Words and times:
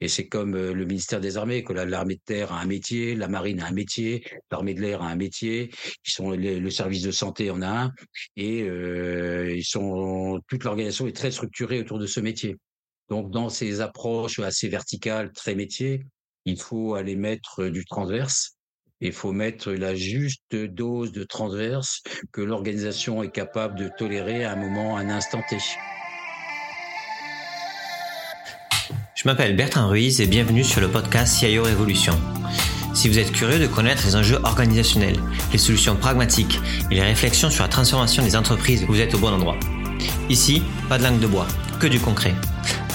Et 0.00 0.08
c'est 0.08 0.26
comme 0.26 0.54
euh, 0.54 0.72
le 0.72 0.84
ministère 0.84 1.20
des 1.20 1.36
Armées, 1.36 1.62
que 1.62 1.72
l'armée 1.72 2.16
de 2.16 2.20
terre 2.24 2.52
a 2.52 2.60
un 2.60 2.66
métier, 2.66 3.14
la 3.14 3.28
marine 3.28 3.60
a 3.60 3.66
un 3.66 3.72
métier, 3.72 4.24
l'armée 4.50 4.74
de 4.74 4.80
l'air 4.80 5.02
a 5.02 5.08
un 5.08 5.16
métier, 5.16 5.70
ils 6.06 6.10
sont 6.10 6.30
le 6.30 6.70
service 6.70 7.02
de 7.02 7.10
santé 7.10 7.50
en 7.50 7.62
a 7.62 7.68
un, 7.68 7.92
et 8.36 8.62
euh, 8.62 9.54
ils 9.54 9.64
sont 9.64 10.40
toute 10.48 10.64
l'organisation 10.64 11.06
est 11.06 11.16
très 11.16 11.30
structurée 11.30 11.80
autour 11.80 11.98
de 11.98 12.06
ce 12.06 12.20
métier. 12.20 12.56
Donc 13.08 13.30
dans 13.30 13.48
ces 13.48 13.80
approches 13.80 14.38
assez 14.40 14.68
verticales, 14.68 15.32
très 15.32 15.54
métiers, 15.54 16.02
il 16.44 16.60
faut 16.60 16.94
aller 16.94 17.16
mettre 17.16 17.66
du 17.66 17.84
transverse. 17.84 18.56
Il 19.00 19.12
faut 19.12 19.32
mettre 19.32 19.72
la 19.72 19.94
juste 19.94 20.54
dose 20.54 21.12
de 21.12 21.24
transverse 21.24 22.02
que 22.32 22.40
l'organisation 22.40 23.22
est 23.22 23.30
capable 23.30 23.78
de 23.78 23.90
tolérer 23.98 24.44
à 24.44 24.52
un 24.52 24.56
moment, 24.56 24.96
à 24.96 25.00
un 25.00 25.10
instant 25.10 25.42
T. 25.48 25.58
Je 29.14 29.28
m'appelle 29.28 29.54
Bertrand 29.54 29.86
Ruiz 29.86 30.20
et 30.20 30.26
bienvenue 30.26 30.64
sur 30.64 30.80
le 30.80 30.88
podcast 30.88 31.36
CIO 31.36 31.62
Révolution. 31.62 32.18
Si 32.94 33.08
vous 33.08 33.20
êtes 33.20 33.30
curieux 33.30 33.60
de 33.60 33.68
connaître 33.68 34.04
les 34.06 34.16
enjeux 34.16 34.40
organisationnels, 34.42 35.20
les 35.52 35.58
solutions 35.58 35.94
pragmatiques 35.94 36.58
et 36.90 36.96
les 36.96 37.02
réflexions 37.02 37.48
sur 37.48 37.62
la 37.62 37.68
transformation 37.68 38.24
des 38.24 38.34
entreprises, 38.34 38.84
vous 38.88 38.98
êtes 38.98 39.14
au 39.14 39.18
bon 39.18 39.32
endroit. 39.32 39.56
Ici, 40.28 40.64
pas 40.88 40.98
de 40.98 41.04
langue 41.04 41.20
de 41.20 41.28
bois, 41.28 41.46
que 41.78 41.86
du 41.86 42.00
concret. 42.00 42.34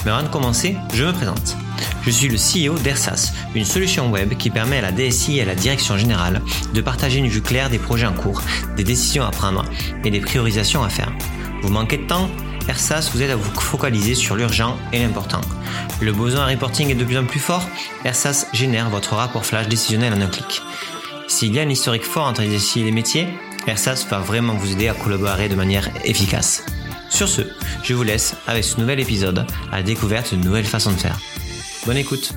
Mais 0.04 0.10
avant 0.10 0.22
de 0.22 0.28
commencer, 0.28 0.76
je 0.92 1.04
me 1.04 1.12
présente. 1.12 1.56
Je 2.02 2.10
suis 2.10 2.28
le 2.28 2.36
CEO 2.36 2.78
d'Ersas, 2.78 3.32
une 3.54 3.64
solution 3.64 4.10
web 4.10 4.36
qui 4.36 4.50
permet 4.50 4.76
à 4.76 4.82
la 4.82 4.92
DSI 4.92 5.38
et 5.38 5.42
à 5.42 5.46
la 5.46 5.54
direction 5.54 5.96
générale 5.96 6.42
de 6.74 6.80
partager 6.82 7.18
une 7.18 7.28
vue 7.28 7.40
claire 7.40 7.70
des 7.70 7.78
projets 7.78 8.06
en 8.06 8.12
cours, 8.12 8.42
des 8.76 8.84
décisions 8.84 9.24
à 9.24 9.30
prendre 9.30 9.64
et 10.04 10.10
des 10.10 10.20
priorisations 10.20 10.82
à 10.82 10.90
faire. 10.90 11.12
Vous 11.62 11.70
manquez 11.70 11.96
de 11.96 12.06
temps? 12.06 12.28
Ersas 12.68 13.10
vous 13.12 13.22
aide 13.22 13.30
à 13.30 13.36
vous 13.36 13.60
focaliser 13.60 14.14
sur 14.14 14.36
l'urgent 14.36 14.78
et 14.92 15.00
l'important. 15.02 15.40
Le 16.00 16.12
besoin 16.12 16.46
de 16.46 16.52
reporting 16.52 16.90
est 16.90 16.94
de 16.94 17.04
plus 17.04 17.18
en 17.18 17.24
plus 17.24 17.40
fort, 17.40 17.68
Ersas 18.04 18.46
génère 18.52 18.90
votre 18.90 19.14
rapport 19.14 19.44
flash 19.44 19.68
décisionnel 19.68 20.12
en 20.14 20.20
un 20.20 20.28
clic. 20.28 20.62
S'il 21.28 21.54
y 21.54 21.58
a 21.58 21.62
un 21.62 21.68
historique 21.68 22.04
fort 22.04 22.26
entre 22.26 22.42
les 22.42 22.78
et 22.78 22.84
les 22.84 22.92
métiers, 22.92 23.28
Ersas 23.66 24.06
va 24.10 24.18
vraiment 24.18 24.54
vous 24.54 24.72
aider 24.72 24.88
à 24.88 24.94
collaborer 24.94 25.48
de 25.48 25.54
manière 25.54 25.88
efficace. 26.04 26.64
Sur 27.08 27.28
ce, 27.28 27.42
je 27.82 27.94
vous 27.94 28.02
laisse 28.02 28.34
avec 28.46 28.64
ce 28.64 28.80
nouvel 28.80 29.00
épisode 29.00 29.46
à 29.72 29.76
la 29.76 29.82
découverte 29.82 30.34
de 30.34 30.42
nouvelles 30.42 30.64
façons 30.64 30.92
de 30.92 30.96
faire. 30.96 31.18
Bonne 31.86 31.96
écoute 31.96 32.34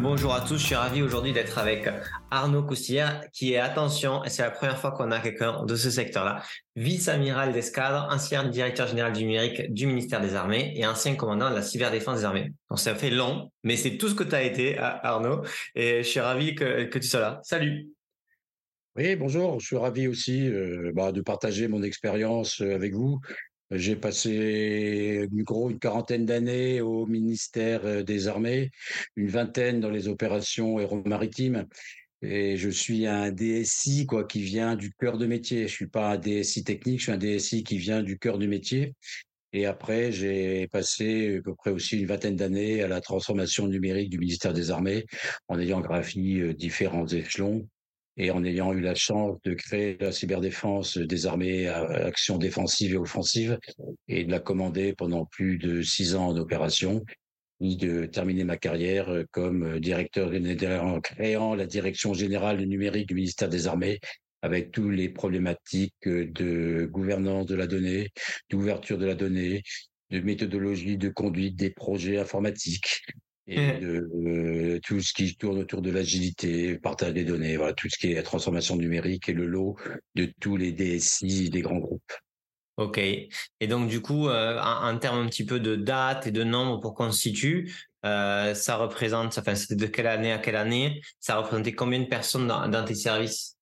bonjour 0.00 0.34
à 0.34 0.40
tous, 0.40 0.58
je 0.58 0.66
suis 0.66 0.74
ravi 0.74 1.02
aujourd'hui 1.02 1.32
d'être 1.32 1.58
avec 1.58 1.88
Arnaud 2.30 2.62
Coustillère 2.62 3.24
qui 3.32 3.52
est, 3.52 3.58
attention, 3.58 4.22
c'est 4.26 4.42
la 4.42 4.50
première 4.50 4.78
fois 4.78 4.92
qu'on 4.92 5.10
a 5.10 5.20
quelqu'un 5.20 5.64
de 5.64 5.74
ce 5.76 5.90
secteur-là, 5.90 6.42
vice-amiral 6.76 7.52
d'escadre, 7.52 8.08
ancien 8.10 8.44
directeur 8.44 8.86
général 8.86 9.12
du 9.12 9.24
numérique 9.24 9.72
du 9.72 9.86
ministère 9.86 10.20
des 10.20 10.34
Armées 10.34 10.72
et 10.76 10.86
ancien 10.86 11.14
commandant 11.14 11.50
de 11.50 11.54
la 11.54 11.62
cyberdéfense 11.62 12.18
des 12.18 12.24
armées. 12.24 12.52
Donc 12.68 12.78
ça 12.78 12.94
fait 12.94 13.10
long, 13.10 13.50
mais 13.64 13.76
c'est 13.76 13.96
tout 13.96 14.08
ce 14.08 14.14
que 14.14 14.24
tu 14.24 14.34
as 14.34 14.42
été, 14.42 14.78
Arnaud, 14.78 15.42
et 15.74 16.02
je 16.02 16.08
suis 16.08 16.20
ravi 16.20 16.54
que, 16.54 16.84
tu 16.98 17.06
sois 17.06 17.20
là. 17.20 17.40
Salut 17.42 17.88
oui, 18.96 19.14
bonjour. 19.14 19.60
Je 19.60 19.66
suis 19.66 19.76
ravi 19.76 20.08
aussi 20.08 20.48
euh, 20.48 20.90
bah, 20.92 21.12
de 21.12 21.20
partager 21.20 21.68
mon 21.68 21.84
expérience 21.84 22.60
euh, 22.60 22.74
avec 22.74 22.92
vous. 22.92 23.20
J'ai 23.70 23.94
passé 23.94 25.28
une 25.30 25.78
quarantaine 25.78 26.26
d'années 26.26 26.80
au 26.80 27.06
ministère 27.06 27.86
euh, 27.86 28.02
des 28.02 28.26
Armées, 28.26 28.70
une 29.14 29.28
vingtaine 29.28 29.80
dans 29.80 29.90
les 29.90 30.08
opérations 30.08 30.78
aéromaritimes. 30.78 31.66
Et 32.22 32.56
je 32.56 32.68
suis 32.68 33.06
un 33.06 33.30
DSI 33.30 34.06
quoi 34.06 34.24
qui 34.24 34.42
vient 34.42 34.74
du 34.74 34.92
cœur 34.92 35.18
de 35.18 35.26
métier. 35.26 35.68
Je 35.68 35.72
suis 35.72 35.86
pas 35.86 36.12
un 36.12 36.18
DSI 36.18 36.64
technique, 36.64 36.98
je 36.98 37.04
suis 37.04 37.12
un 37.12 37.16
DSI 37.16 37.62
qui 37.62 37.78
vient 37.78 38.02
du 38.02 38.18
cœur 38.18 38.38
du 38.38 38.48
métier. 38.48 38.94
Et 39.52 39.66
après, 39.66 40.12
j'ai 40.12 40.68
passé 40.68 41.38
à 41.38 41.42
peu 41.42 41.54
près 41.54 41.70
aussi 41.70 41.98
une 41.98 42.06
vingtaine 42.06 42.36
d'années 42.36 42.82
à 42.82 42.88
la 42.88 43.00
transformation 43.00 43.68
numérique 43.68 44.10
du 44.10 44.18
ministère 44.18 44.52
des 44.52 44.70
Armées, 44.70 45.06
en 45.48 45.58
ayant 45.58 45.80
gravi 45.80 46.40
euh, 46.40 46.54
différents 46.54 47.06
échelons 47.06 47.68
et 48.20 48.30
en 48.30 48.44
ayant 48.44 48.74
eu 48.74 48.80
la 48.80 48.94
chance 48.94 49.38
de 49.44 49.54
créer 49.54 49.96
la 49.98 50.12
cyberdéfense 50.12 50.98
des 50.98 51.26
armées 51.26 51.68
à 51.68 51.80
action 52.04 52.36
défensive 52.36 52.92
et 52.92 52.98
offensive 52.98 53.58
et 54.08 54.24
de 54.24 54.30
la 54.30 54.40
commander 54.40 54.92
pendant 54.92 55.24
plus 55.24 55.56
de 55.56 55.80
six 55.80 56.14
ans 56.14 56.28
en 56.28 56.36
opération, 56.36 57.02
ni 57.60 57.78
de 57.78 58.04
terminer 58.04 58.44
ma 58.44 58.58
carrière 58.58 59.24
comme 59.30 59.80
directeur 59.80 60.30
en 60.84 61.00
créant 61.00 61.54
la 61.54 61.64
direction 61.64 62.12
générale 62.12 62.60
numérique 62.60 63.08
du 63.08 63.14
ministère 63.14 63.48
des 63.48 63.66
Armées 63.66 64.00
avec 64.42 64.70
tous 64.70 64.90
les 64.90 65.08
problématiques 65.08 66.06
de 66.06 66.86
gouvernance 66.92 67.46
de 67.46 67.54
la 67.54 67.66
donnée, 67.66 68.10
d'ouverture 68.50 68.98
de 68.98 69.06
la 69.06 69.14
donnée, 69.14 69.62
de 70.10 70.20
méthodologie 70.20 70.98
de 70.98 71.08
conduite 71.08 71.56
des 71.56 71.70
projets 71.70 72.18
informatiques, 72.18 73.02
et 73.50 73.72
mmh. 73.72 73.80
de, 73.80 74.10
euh, 74.26 74.80
tout 74.84 75.00
ce 75.00 75.12
qui 75.12 75.36
tourne 75.36 75.58
autour 75.58 75.82
de 75.82 75.90
l'agilité, 75.90 76.78
partage 76.78 77.12
des 77.12 77.24
données, 77.24 77.56
voilà, 77.56 77.72
tout 77.72 77.88
ce 77.90 77.98
qui 77.98 78.12
est 78.12 78.14
la 78.14 78.22
transformation 78.22 78.76
numérique 78.76 79.28
et 79.28 79.32
le 79.32 79.46
lot 79.46 79.76
de 80.14 80.32
tous 80.40 80.56
les 80.56 80.72
DSI 80.72 81.50
des 81.50 81.60
grands 81.60 81.78
groupes. 81.78 82.12
Ok. 82.76 82.98
Et 82.98 83.66
donc 83.66 83.88
du 83.88 84.00
coup, 84.00 84.28
euh, 84.28 84.58
en, 84.60 84.96
termes 84.98 85.18
un 85.18 85.26
petit 85.26 85.44
peu 85.44 85.60
de 85.60 85.76
date 85.76 86.28
et 86.28 86.30
de 86.30 86.44
nombre 86.44 86.80
pour 86.80 86.94
qu'on 86.94 87.10
se 87.10 87.20
situe, 87.20 87.74
euh, 88.06 88.54
ça 88.54 88.76
représente, 88.76 89.36
enfin 89.36 89.54
c'était 89.54 89.74
de 89.74 89.86
quelle 89.86 90.06
année 90.06 90.32
à 90.32 90.38
quelle 90.38 90.56
année 90.56 91.02
Ça 91.18 91.36
représentait 91.36 91.72
combien 91.72 91.98
de 91.98 92.06
personnes 92.06 92.46
dans 92.46 92.84
tes 92.84 92.94
services? 92.94 93.58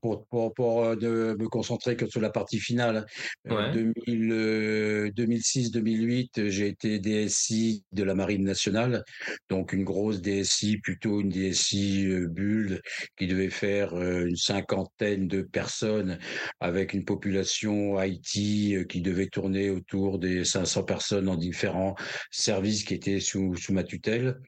Pour, 0.00 0.26
pour, 0.28 0.54
pour, 0.54 0.84
euh, 0.84 1.36
me 1.36 1.48
concentrer 1.48 1.96
que 1.96 2.06
sur 2.06 2.20
la 2.20 2.30
partie 2.30 2.58
finale. 2.58 3.06
2006-2008, 3.46 6.38
euh, 6.38 6.42
euh, 6.42 6.50
j'ai 6.50 6.68
été 6.68 6.98
DSI 6.98 7.84
de 7.92 8.02
la 8.02 8.14
Marine 8.14 8.44
nationale, 8.44 9.04
donc 9.48 9.72
une 9.72 9.84
grosse 9.84 10.20
DSI, 10.20 10.76
plutôt 10.78 11.20
une 11.20 11.30
DSI 11.30 12.08
bulle 12.28 12.82
qui 13.16 13.26
devait 13.26 13.50
faire 13.50 13.94
une 14.00 14.36
cinquantaine 14.36 15.28
de 15.28 15.42
personnes 15.42 16.18
avec 16.60 16.92
une 16.92 17.04
population 17.04 18.00
IT 18.02 18.88
qui 18.88 19.00
devait 19.00 19.28
tourner 19.28 19.70
autour 19.70 20.18
des 20.18 20.44
500 20.44 20.82
personnes 20.84 21.28
en 21.28 21.36
différents 21.36 21.94
services 22.30 22.84
qui 22.84 22.94
étaient 22.94 23.20
sous, 23.20 23.56
sous 23.56 23.72
ma 23.72 23.84
tutelle. 23.84 24.40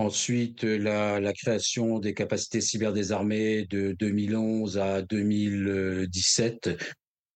Ensuite, 0.00 0.64
la, 0.64 1.20
la, 1.20 1.34
création 1.34 1.98
des 1.98 2.14
capacités 2.14 2.62
cyber 2.62 2.94
des 2.94 3.12
armées 3.12 3.66
de 3.66 3.92
2011 3.92 4.78
à 4.78 5.02
2017. 5.02 6.70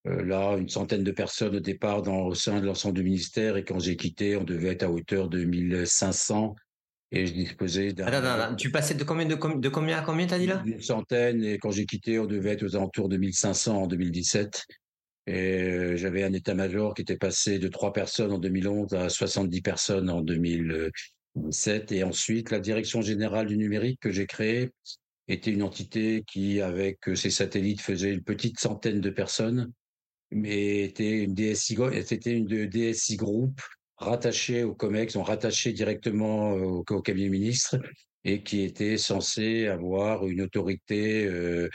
Euh, 0.07 0.25
là, 0.25 0.57
une 0.57 0.67
centaine 0.67 1.03
de 1.03 1.11
personnes 1.11 1.57
au 1.57 1.59
départ 1.59 2.01
dans, 2.01 2.21
au 2.21 2.33
sein 2.33 2.59
de 2.59 2.65
l'ensemble 2.65 2.95
du 2.95 3.03
ministère. 3.03 3.55
Et 3.55 3.63
quand 3.63 3.77
j'ai 3.77 3.95
quitté, 3.95 4.35
on 4.35 4.43
devait 4.43 4.69
être 4.69 4.81
à 4.81 4.89
hauteur 4.89 5.29
de 5.29 5.43
1500. 5.43 6.55
Et 7.11 7.27
je 7.27 7.33
disposais 7.33 7.93
d'un. 7.93 8.07
Attends, 8.07 8.25
attends, 8.25 8.55
tu 8.55 8.71
passais 8.71 8.95
de 8.95 9.03
combien, 9.03 9.27
de, 9.27 9.35
de 9.35 9.69
combien 9.69 9.99
à 9.99 10.01
combien, 10.01 10.25
t'as 10.25 10.39
dit 10.39 10.47
là? 10.47 10.63
Une 10.65 10.81
centaine. 10.81 11.43
Et 11.43 11.59
quand 11.59 11.69
j'ai 11.69 11.85
quitté, 11.85 12.17
on 12.17 12.25
devait 12.25 12.53
être 12.53 12.63
aux 12.63 12.75
alentours 12.75 13.09
de 13.09 13.17
1500 13.17 13.83
en 13.83 13.85
2017. 13.85 14.65
Et 15.27 15.61
euh, 15.61 15.97
j'avais 15.97 16.23
un 16.23 16.33
état-major 16.33 16.95
qui 16.95 17.03
était 17.03 17.15
passé 17.15 17.59
de 17.59 17.67
3 17.67 17.93
personnes 17.93 18.31
en 18.31 18.39
2011 18.39 18.91
à 18.95 19.09
70 19.09 19.61
personnes 19.61 20.09
en 20.09 20.21
2017. 21.35 21.91
Et 21.91 22.03
ensuite, 22.03 22.51
la 22.51 22.59
direction 22.59 23.01
générale 23.01 23.47
du 23.47 23.57
numérique 23.57 23.99
que 23.99 24.11
j'ai 24.11 24.25
créée 24.25 24.71
était 25.27 25.51
une 25.51 25.63
entité 25.63 26.23
qui, 26.27 26.61
avec 26.61 26.99
ses 27.15 27.29
satellites, 27.29 27.81
faisait 27.81 28.13
une 28.13 28.23
petite 28.23 28.59
centaine 28.59 29.01
de 29.01 29.09
personnes, 29.09 29.71
mais 30.31 30.83
était 30.83 31.23
une 31.23 31.33
DSI, 31.33 31.77
c'était 32.05 32.33
une 32.33 32.67
DSI 32.67 33.15
groupe 33.15 33.61
rattachée 33.97 34.63
au 34.63 34.75
COMEX, 34.75 35.15
on 35.15 35.23
rattaché 35.23 35.71
directement 35.71 36.51
au, 36.51 36.83
au 36.87 37.01
cabinet 37.01 37.29
ministre 37.29 37.77
et 38.25 38.43
qui 38.43 38.61
était 38.61 38.97
censé 38.97 39.67
avoir 39.67 40.27
une 40.27 40.41
autorité 40.41 41.25
euh, 41.25 41.69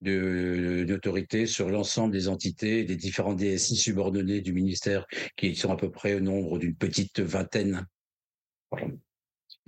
de, 0.00 1.46
sur 1.46 1.68
l'ensemble 1.68 2.12
des 2.12 2.28
entités 2.28 2.84
des 2.84 2.96
différents 2.96 3.34
DSI 3.34 3.76
subordonnés 3.76 4.40
du 4.40 4.52
ministère, 4.52 5.04
qui 5.36 5.54
sont 5.56 5.72
à 5.72 5.76
peu 5.76 5.90
près 5.90 6.14
au 6.14 6.20
nombre 6.20 6.58
d'une 6.58 6.76
petite 6.76 7.20
vingtaine. 7.20 7.86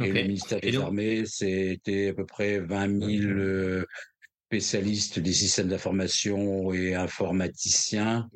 Et 0.01 0.13
le 0.13 0.23
ministère 0.23 0.61
des 0.61 0.77
Armées, 0.77 1.25
c'était 1.27 2.09
à 2.09 2.15
peu 2.15 2.25
près 2.25 2.61
20 2.61 3.21
000 3.21 3.33
euh, 3.33 3.85
spécialistes 4.49 5.19
des 5.19 5.33
systèmes 5.33 5.69
d'information 5.69 6.73
et 6.73 6.95
informaticiens. 6.95 8.29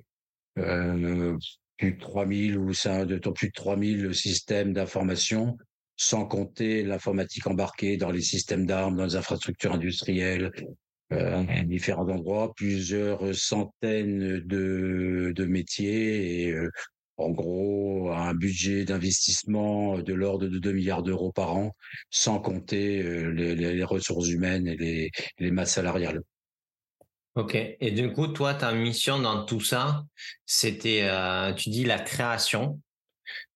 Euh, 0.59 1.37
plus 1.79 1.93
de 1.93 2.01
3000 2.01 2.59
ou 2.59 2.73
ça, 2.73 3.05
de 3.05 3.17
plus 3.31 3.49
de 3.49 3.53
3000 3.53 4.15
systèmes 4.15 4.73
d'information, 4.73 5.57
sans 5.97 6.27
compter 6.27 6.83
l'informatique 6.83 7.47
embarquée 7.47 7.97
dans 7.97 8.11
les 8.11 8.21
systèmes 8.21 8.67
d'armes, 8.67 8.97
dans 8.97 9.05
les 9.05 9.17
infrastructures 9.17 9.73
industrielles, 9.73 10.53
euh, 11.13 11.45
à 11.49 11.63
différents 11.65 12.09
endroits, 12.09 12.55
plusieurs 12.55 13.35
centaines 13.35 14.41
de, 14.41 15.33
de 15.35 15.45
métiers 15.45 16.45
et 16.45 16.53
euh, 16.53 16.71
en 17.17 17.31
gros 17.31 18.11
un 18.11 18.35
budget 18.35 18.85
d'investissement 18.85 19.99
de 19.99 20.15
l'ordre 20.15 20.47
de 20.49 20.59
2 20.59 20.73
milliards 20.73 21.03
d'euros 21.03 21.33
par 21.33 21.55
an, 21.55 21.77
sans 22.11 22.41
compter 22.41 23.03
euh, 23.03 23.31
les, 23.31 23.85
ressources 23.85 24.29
humaines 24.29 24.67
et 24.67 25.11
les, 25.39 25.51
masses 25.51 25.73
salariales. 25.73 26.23
Ok. 27.35 27.55
Et 27.55 27.91
du 27.91 28.13
coup, 28.13 28.27
toi, 28.27 28.55
ta 28.55 28.73
mission 28.73 29.19
dans 29.19 29.45
tout 29.45 29.61
ça, 29.61 30.05
c'était, 30.47 31.03
euh, 31.05 31.53
tu 31.55 31.71
dis 31.71 31.85
la 31.85 31.99
création. 31.99 32.81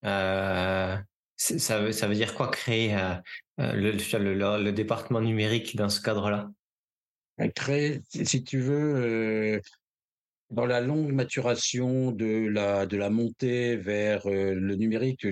Euh, 0.04 0.96
Ça 1.36 1.80
veut, 1.80 1.92
ça 1.92 2.06
veut 2.06 2.14
dire 2.14 2.34
quoi 2.34 2.48
créer 2.48 2.96
le, 3.58 3.92
le, 3.92 4.62
le, 4.62 4.72
département 4.72 5.20
numérique 5.20 5.76
dans 5.76 5.90
ce 5.90 6.00
cadre-là? 6.00 6.48
Créer, 7.54 8.00
si 8.08 8.42
tu 8.42 8.60
veux, 8.60 9.60
dans 10.50 10.66
la 10.66 10.80
longue 10.80 11.12
maturation 11.12 12.12
de 12.12 12.48
la 12.48 12.86
de 12.86 12.96
la 12.96 13.10
montée 13.10 13.76
vers 13.76 14.26
euh, 14.26 14.54
le 14.54 14.76
numérique, 14.76 15.26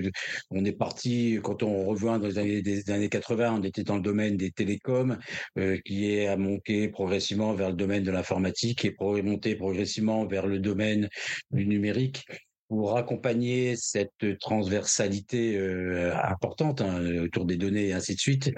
on 0.49 0.65
est 0.65 0.73
parti 0.73 1.39
quand 1.43 1.63
on 1.63 1.85
revient 1.85 2.19
dans 2.21 2.27
les 2.27 2.37
années 2.37 2.83
années 2.89 3.09
80, 3.09 3.59
on 3.59 3.63
était 3.63 3.83
dans 3.83 3.95
le 3.95 4.01
domaine 4.01 4.37
des 4.37 4.51
télécoms 4.51 5.17
euh, 5.57 5.77
qui 5.85 6.11
est 6.11 6.27
à 6.27 6.37
monter 6.37 6.89
progressivement 6.89 7.53
vers 7.53 7.69
le 7.69 7.75
domaine 7.75 8.03
de 8.03 8.11
l'informatique 8.11 8.85
et 8.85 8.91
pour 8.91 9.13
monter 9.23 9.55
progressivement 9.55 10.25
vers 10.25 10.47
le 10.47 10.59
domaine 10.59 11.09
du 11.51 11.65
numérique 11.65 12.25
pour 12.67 12.97
accompagner 12.97 13.75
cette 13.75 14.39
transversalité 14.39 15.57
euh, 15.57 16.15
importante 16.23 16.81
hein, 16.81 17.01
autour 17.21 17.45
des 17.45 17.57
données 17.57 17.87
et 17.87 17.93
ainsi 17.93 18.15
de 18.15 18.19
suite 18.19 18.51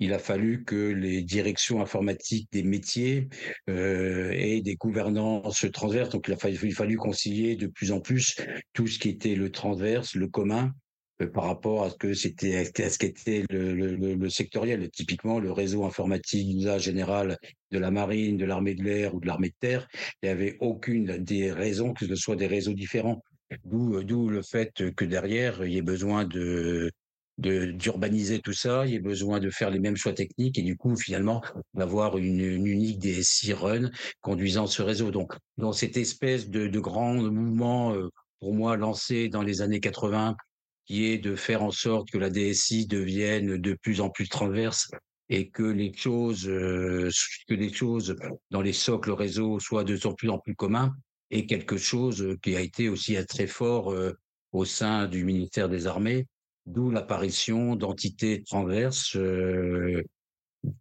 il 0.00 0.12
a 0.12 0.18
fallu 0.18 0.64
que 0.64 0.76
les 0.76 1.22
directions 1.22 1.80
informatiques 1.80 2.48
des 2.52 2.62
métiers 2.62 3.28
euh, 3.68 4.30
aient 4.32 4.60
des 4.60 4.76
gouvernances 4.76 5.66
transverses. 5.72 6.10
Donc, 6.10 6.28
il 6.28 6.34
a 6.34 6.36
fallu, 6.36 6.72
fallu, 6.72 6.96
concilier 6.96 7.56
de 7.56 7.66
plus 7.66 7.92
en 7.92 8.00
plus 8.00 8.36
tout 8.72 8.86
ce 8.86 8.98
qui 8.98 9.08
était 9.08 9.34
le 9.34 9.50
transverse, 9.50 10.14
le 10.14 10.28
commun, 10.28 10.72
euh, 11.20 11.26
par 11.26 11.44
rapport 11.44 11.84
à 11.84 11.90
ce 11.90 11.96
que 11.96 12.14
c'était, 12.14 12.56
à 12.56 12.90
ce 12.90 12.98
qu'était 12.98 13.44
le, 13.50 13.74
le, 13.74 14.14
le, 14.14 14.30
sectoriel. 14.30 14.88
Typiquement, 14.90 15.40
le 15.40 15.50
réseau 15.50 15.84
informatique 15.84 16.48
d'usage 16.48 16.82
général 16.82 17.36
de 17.72 17.78
la 17.78 17.90
marine, 17.90 18.36
de 18.36 18.44
l'armée 18.44 18.74
de 18.74 18.84
l'air 18.84 19.14
ou 19.14 19.20
de 19.20 19.26
l'armée 19.26 19.48
de 19.48 19.56
terre, 19.58 19.88
il 20.22 20.26
n'y 20.26 20.30
avait 20.30 20.56
aucune 20.60 21.18
des 21.18 21.50
raisons 21.50 21.92
que 21.92 22.06
ce 22.06 22.14
soit 22.14 22.36
des 22.36 22.46
réseaux 22.46 22.74
différents. 22.74 23.22
D'où, 23.64 24.04
d'où 24.04 24.28
le 24.28 24.42
fait 24.42 24.92
que 24.94 25.06
derrière, 25.06 25.64
il 25.64 25.72
y 25.72 25.78
ait 25.78 25.82
besoin 25.82 26.26
de, 26.26 26.92
d'urbaniser 27.38 28.40
tout 28.40 28.52
ça, 28.52 28.84
il 28.84 28.92
y 28.92 28.96
a 28.96 29.00
besoin 29.00 29.38
de 29.38 29.48
faire 29.48 29.70
les 29.70 29.78
mêmes 29.78 29.96
choix 29.96 30.12
techniques 30.12 30.58
et 30.58 30.62
du 30.62 30.76
coup 30.76 30.96
finalement 30.96 31.40
d'avoir 31.72 32.18
une, 32.18 32.40
une, 32.40 32.66
unique 32.66 32.98
DSI 32.98 33.52
run 33.52 33.90
conduisant 34.20 34.66
ce 34.66 34.82
réseau. 34.82 35.10
Donc 35.10 35.34
dans 35.56 35.72
cette 35.72 35.96
espèce 35.96 36.48
de, 36.50 36.66
de 36.66 36.80
grand 36.80 37.14
mouvement 37.14 37.94
euh, 37.94 38.08
pour 38.40 38.54
moi 38.54 38.76
lancé 38.76 39.28
dans 39.28 39.42
les 39.42 39.62
années 39.62 39.80
80 39.80 40.36
qui 40.84 41.06
est 41.06 41.18
de 41.18 41.36
faire 41.36 41.62
en 41.62 41.70
sorte 41.70 42.10
que 42.10 42.18
la 42.18 42.30
DSI 42.30 42.86
devienne 42.86 43.56
de 43.56 43.74
plus 43.74 44.00
en 44.00 44.10
plus 44.10 44.28
transverse 44.28 44.90
et 45.28 45.48
que 45.48 45.62
les 45.62 45.92
choses 45.94 46.48
euh, 46.48 47.10
que 47.46 47.54
les 47.54 47.72
choses 47.72 48.16
dans 48.50 48.62
les 48.62 48.72
socles 48.72 49.12
réseau 49.12 49.60
soient 49.60 49.84
de 49.84 49.96
plus 50.16 50.30
en 50.30 50.38
plus 50.38 50.56
communs 50.56 50.92
et 51.30 51.46
quelque 51.46 51.76
chose 51.76 52.36
qui 52.42 52.56
a 52.56 52.60
été 52.60 52.88
aussi 52.88 53.16
très 53.26 53.46
fort 53.46 53.92
euh, 53.92 54.12
au 54.50 54.64
sein 54.64 55.06
du 55.06 55.24
ministère 55.24 55.68
des 55.68 55.86
Armées 55.86 56.26
D'où 56.68 56.90
l'apparition 56.90 57.76
d'entités 57.76 58.42
transverses, 58.42 59.16
euh, 59.16 60.02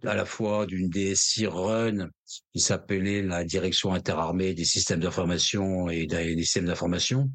à 0.03 0.15
la 0.15 0.25
fois 0.25 0.65
d'une 0.65 0.89
DSI 0.89 1.47
Run 1.47 2.09
qui 2.53 2.59
s'appelait 2.59 3.21
la 3.21 3.45
Direction 3.45 3.93
interarmée 3.93 4.53
des 4.53 4.65
systèmes 4.65 4.99
d'information 4.99 5.89
et 5.89 6.05
des 6.05 6.35
systèmes 6.43 6.65
d'information, 6.65 7.31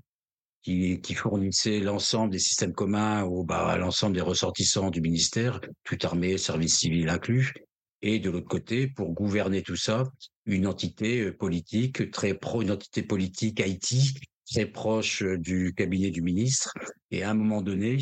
qui, 0.62 1.14
fournissait 1.14 1.80
l'ensemble 1.80 2.30
des 2.30 2.38
systèmes 2.38 2.74
communs 2.74 3.24
au, 3.24 3.42
bah, 3.42 3.68
à 3.68 3.78
l'ensemble 3.78 4.14
des 4.14 4.20
ressortissants 4.20 4.90
du 4.90 5.00
ministère, 5.00 5.60
tout 5.82 5.98
armée, 6.02 6.36
service 6.36 6.76
civil 6.76 7.08
inclus, 7.08 7.54
et 8.02 8.18
de 8.18 8.28
l'autre 8.28 8.48
côté, 8.48 8.86
pour 8.86 9.12
gouverner 9.12 9.62
tout 9.62 9.76
ça, 9.76 10.04
une 10.44 10.66
entité 10.66 11.20
euh, 11.20 11.32
politique 11.36 12.10
très 12.10 12.34
pro, 12.34 12.60
une 12.60 12.70
entité 12.70 13.02
politique 13.02 13.62
IT 13.64 14.14
très 14.52 14.66
proche 14.66 15.22
euh, 15.22 15.38
du 15.38 15.72
cabinet 15.74 16.10
du 16.10 16.20
ministre, 16.20 16.74
et 17.10 17.22
à 17.22 17.30
un 17.30 17.34
moment 17.34 17.62
donné, 17.62 17.98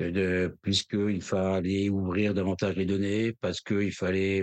de, 0.00 0.56
puisqu'il 0.62 1.22
fallait 1.22 1.88
ouvrir 1.88 2.34
davantage 2.34 2.76
les 2.76 2.86
données, 2.86 3.32
parce 3.40 3.60
qu'il 3.60 3.92
fallait 3.92 4.42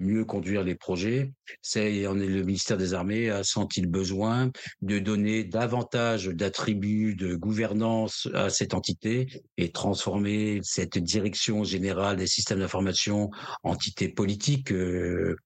mieux 0.00 0.24
conduire 0.24 0.64
les 0.64 0.74
projets. 0.74 1.32
C'est 1.62 2.02
le 2.02 2.42
ministère 2.42 2.76
des 2.76 2.94
Armées 2.94 3.30
a 3.30 3.44
senti 3.44 3.80
le 3.80 3.88
besoin 3.88 4.50
de 4.82 4.98
donner 4.98 5.44
davantage 5.44 6.26
d'attributs 6.26 7.14
de 7.14 7.36
gouvernance 7.36 8.28
à 8.34 8.50
cette 8.50 8.74
entité 8.74 9.28
et 9.56 9.70
transformer 9.70 10.60
cette 10.62 10.98
direction 10.98 11.64
générale 11.64 12.16
des 12.16 12.26
systèmes 12.26 12.60
d'information 12.60 13.30
entité 13.62 14.08
politique 14.08 14.72
euh, 14.72 15.36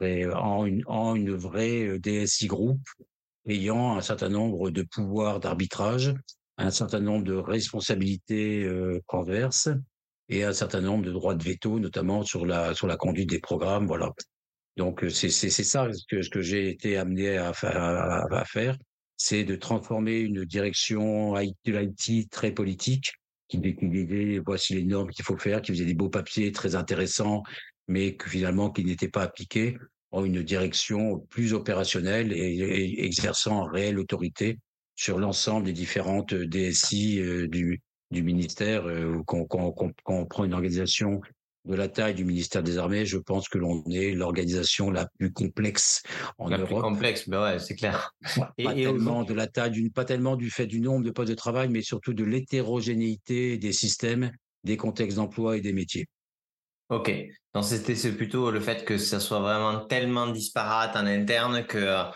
en, 0.00 0.66
une, 0.66 0.82
en 0.86 1.14
une 1.14 1.34
vraie 1.34 1.86
euh, 1.86 1.98
DSI 1.98 2.46
groupe 2.46 2.80
ayant 3.46 3.96
un 3.96 4.02
certain 4.02 4.28
nombre 4.28 4.70
de 4.70 4.82
pouvoirs 4.82 5.40
d'arbitrage 5.40 6.14
un 6.62 6.70
certain 6.70 7.00
nombre 7.00 7.24
de 7.24 7.34
responsabilités 7.34 8.64
euh, 8.64 9.00
converses 9.06 9.68
et 10.28 10.44
un 10.44 10.52
certain 10.52 10.80
nombre 10.80 11.04
de 11.04 11.12
droits 11.12 11.34
de 11.34 11.42
veto, 11.42 11.78
notamment 11.78 12.22
sur 12.22 12.46
la 12.46 12.74
sur 12.74 12.86
la 12.86 12.96
conduite 12.96 13.28
des 13.30 13.40
programmes. 13.40 13.86
Voilà. 13.86 14.10
Donc 14.76 15.04
euh, 15.04 15.10
c'est 15.10 15.28
c'est 15.30 15.50
ça 15.50 15.88
que 16.08 16.22
ce 16.22 16.30
que 16.30 16.40
j'ai 16.40 16.68
été 16.70 16.96
amené 16.96 17.36
à, 17.36 17.52
à, 17.62 18.38
à 18.40 18.44
faire, 18.44 18.76
c'est 19.16 19.44
de 19.44 19.56
transformer 19.56 20.20
une 20.20 20.44
direction 20.44 21.34
de 21.34 21.72
l'IT 21.72 22.30
très 22.30 22.52
politique 22.52 23.12
qui 23.48 23.58
décrivait 23.58 24.40
voici 24.44 24.74
les 24.74 24.84
normes 24.84 25.10
qu'il 25.10 25.24
faut 25.24 25.36
faire, 25.36 25.60
qui 25.60 25.72
faisait 25.72 25.84
des 25.84 25.94
beaux 25.94 26.08
papiers 26.08 26.52
très 26.52 26.74
intéressants, 26.74 27.42
mais 27.86 28.16
que 28.16 28.30
finalement 28.30 28.70
qui 28.70 28.84
n'étaient 28.84 29.10
pas 29.10 29.22
appliqués 29.22 29.76
en 30.10 30.24
une 30.24 30.42
direction 30.42 31.20
plus 31.30 31.52
opérationnelle 31.52 32.32
et, 32.32 33.04
exerçant 33.04 33.64
réelle 33.64 33.98
autorité 33.98 34.58
sur 34.94 35.18
l'ensemble 35.18 35.66
des 35.66 35.72
différentes 35.72 36.32
euh, 36.32 36.46
DSI 36.46 37.20
euh, 37.20 37.48
du, 37.48 37.80
du 38.10 38.22
ministère. 38.22 38.86
Euh, 38.86 39.22
quand, 39.26 39.44
quand, 39.44 39.72
quand, 39.72 39.92
on 40.06 40.26
prend 40.26 40.44
une 40.44 40.54
organisation 40.54 41.20
de 41.64 41.74
la 41.76 41.88
taille 41.88 42.14
du 42.14 42.24
ministère 42.24 42.62
des 42.62 42.78
Armées, 42.78 43.06
je 43.06 43.18
pense 43.18 43.48
que 43.48 43.56
l'on 43.56 43.84
est 43.90 44.12
l'organisation 44.12 44.90
la 44.90 45.06
plus 45.18 45.32
complexe 45.32 46.02
en 46.38 46.48
la 46.48 46.58
Europe. 46.58 46.68
Plus 46.68 46.80
complexe, 46.80 47.28
ben 47.28 47.42
ouais, 47.42 47.58
c'est 47.60 47.76
clair. 47.76 48.12
Pas, 48.36 48.52
et, 48.58 48.64
tellement 48.64 49.22
de 49.22 49.32
la 49.32 49.46
taille, 49.46 49.90
pas 49.90 50.04
tellement 50.04 50.36
du 50.36 50.50
fait 50.50 50.66
du 50.66 50.80
nombre 50.80 51.04
de 51.04 51.10
postes 51.10 51.30
de 51.30 51.36
travail, 51.36 51.68
mais 51.68 51.82
surtout 51.82 52.14
de 52.14 52.24
l'hétérogénéité 52.24 53.58
des 53.58 53.72
systèmes, 53.72 54.32
des 54.64 54.76
contextes 54.76 55.16
d'emploi 55.16 55.56
et 55.56 55.60
des 55.60 55.72
métiers. 55.72 56.06
Ok, 56.88 57.10
donc 57.54 57.64
c'était 57.64 57.94
plutôt 58.10 58.50
le 58.50 58.60
fait 58.60 58.84
que 58.84 58.98
ça 58.98 59.20
soit 59.20 59.40
vraiment 59.40 59.86
tellement 59.86 60.26
disparate 60.26 60.94
en 60.96 61.06
interne 61.06 61.64
que 61.64 62.10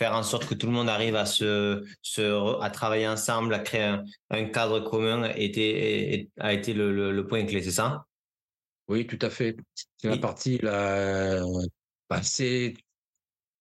faire 0.00 0.14
en 0.14 0.22
sorte 0.22 0.46
que 0.46 0.54
tout 0.54 0.66
le 0.66 0.72
monde 0.72 0.88
arrive 0.88 1.14
à 1.14 1.26
se, 1.26 1.84
se 2.00 2.62
à 2.62 2.70
travailler 2.70 3.06
ensemble, 3.06 3.52
à 3.52 3.58
créer 3.58 3.98
un, 4.30 4.44
cadre 4.46 4.80
commun 4.80 5.30
était, 5.36 6.30
a 6.38 6.54
été 6.54 6.72
le, 6.72 7.12
le, 7.12 7.26
point 7.26 7.44
clé, 7.44 7.60
c'est 7.60 7.70
ça? 7.70 8.06
Oui, 8.88 9.06
tout 9.06 9.18
à 9.20 9.28
fait. 9.28 9.58
C'est 9.98 10.08
la 10.08 10.16
partie 10.16 10.56
là, 10.56 11.42
bah, 12.08 12.22
c'est 12.22 12.72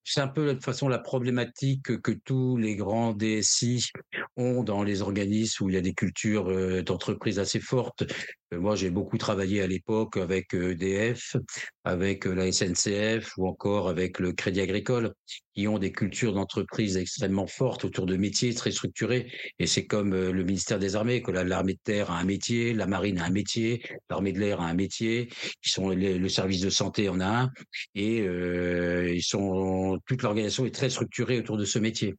c'est 0.05 0.21
un 0.21 0.29
peu 0.29 0.47
de 0.47 0.53
toute 0.53 0.63
façon 0.63 0.87
la 0.87 0.97
problématique 0.97 2.01
que, 2.01 2.11
tous 2.11 2.55
les 2.55 2.77
grands 2.77 3.13
DSI 3.13 3.91
ont 4.37 4.63
dans 4.63 4.81
les 4.81 5.01
organismes 5.01 5.65
où 5.65 5.69
il 5.69 5.75
y 5.75 5.77
a 5.77 5.81
des 5.81 5.93
cultures 5.93 6.49
euh, 6.49 6.81
d'entreprise 6.81 7.37
assez 7.37 7.59
fortes. 7.59 8.05
Euh, 8.53 8.59
moi, 8.59 8.75
j'ai 8.75 8.89
beaucoup 8.89 9.17
travaillé 9.17 9.61
à 9.61 9.67
l'époque 9.67 10.17
avec 10.17 10.53
EDF, 10.53 11.35
euh, 11.35 11.39
avec 11.83 12.25
la 12.25 12.51
SNCF 12.51 13.37
ou 13.37 13.47
encore 13.47 13.89
avec 13.89 14.19
le 14.19 14.33
Crédit 14.33 14.61
Agricole, 14.61 15.13
qui 15.53 15.67
ont 15.67 15.79
des 15.79 15.91
cultures 15.91 16.33
d'entreprise 16.33 16.97
extrêmement 16.97 17.47
fortes 17.47 17.85
autour 17.85 18.05
de 18.05 18.15
métiers 18.15 18.53
très 18.53 18.71
structurés. 18.71 19.31
Et 19.59 19.67
c'est 19.67 19.85
comme 19.85 20.13
le 20.13 20.43
ministère 20.43 20.79
des 20.79 20.95
Armées, 20.95 21.21
que 21.21 21.31
l'armée 21.31 21.73
de 21.73 21.79
terre 21.83 22.11
a 22.11 22.19
un 22.19 22.23
métier, 22.23 22.73
la 22.73 22.87
marine 22.87 23.19
a 23.19 23.25
un 23.25 23.29
métier, 23.29 23.83
l'armée 24.09 24.31
de 24.31 24.39
l'air 24.39 24.61
a 24.61 24.67
un 24.67 24.73
métier, 24.73 25.27
qui 25.61 25.69
sont 25.69 25.89
le 25.89 26.29
service 26.29 26.61
de 26.61 26.69
santé 26.69 27.09
en 27.09 27.19
a 27.19 27.27
un, 27.27 27.51
et 27.95 28.21
euh, 28.21 29.13
ils 29.13 29.23
sont 29.23 29.99
toute 30.05 30.23
l'organisation 30.23 30.65
est 30.65 30.73
très 30.73 30.89
structurée 30.89 31.39
autour 31.39 31.57
de 31.57 31.65
ce 31.65 31.79
métier. 31.79 32.15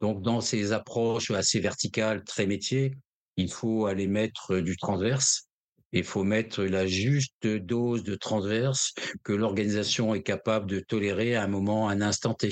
Donc, 0.00 0.22
dans 0.22 0.40
ces 0.40 0.72
approches 0.72 1.30
assez 1.30 1.60
verticales, 1.60 2.24
très 2.24 2.46
métiers, 2.46 2.94
il 3.36 3.50
faut 3.50 3.86
aller 3.86 4.08
mettre 4.08 4.58
du 4.58 4.76
transverse. 4.76 5.48
Il 5.92 6.04
faut 6.04 6.24
mettre 6.24 6.62
la 6.62 6.86
juste 6.86 7.46
dose 7.46 8.02
de 8.02 8.14
transverse 8.14 8.94
que 9.22 9.32
l'organisation 9.32 10.14
est 10.14 10.22
capable 10.22 10.66
de 10.66 10.80
tolérer 10.80 11.36
à 11.36 11.42
un 11.42 11.48
moment, 11.48 11.88
à 11.88 11.92
un 11.92 12.00
instant 12.00 12.34
T. 12.34 12.50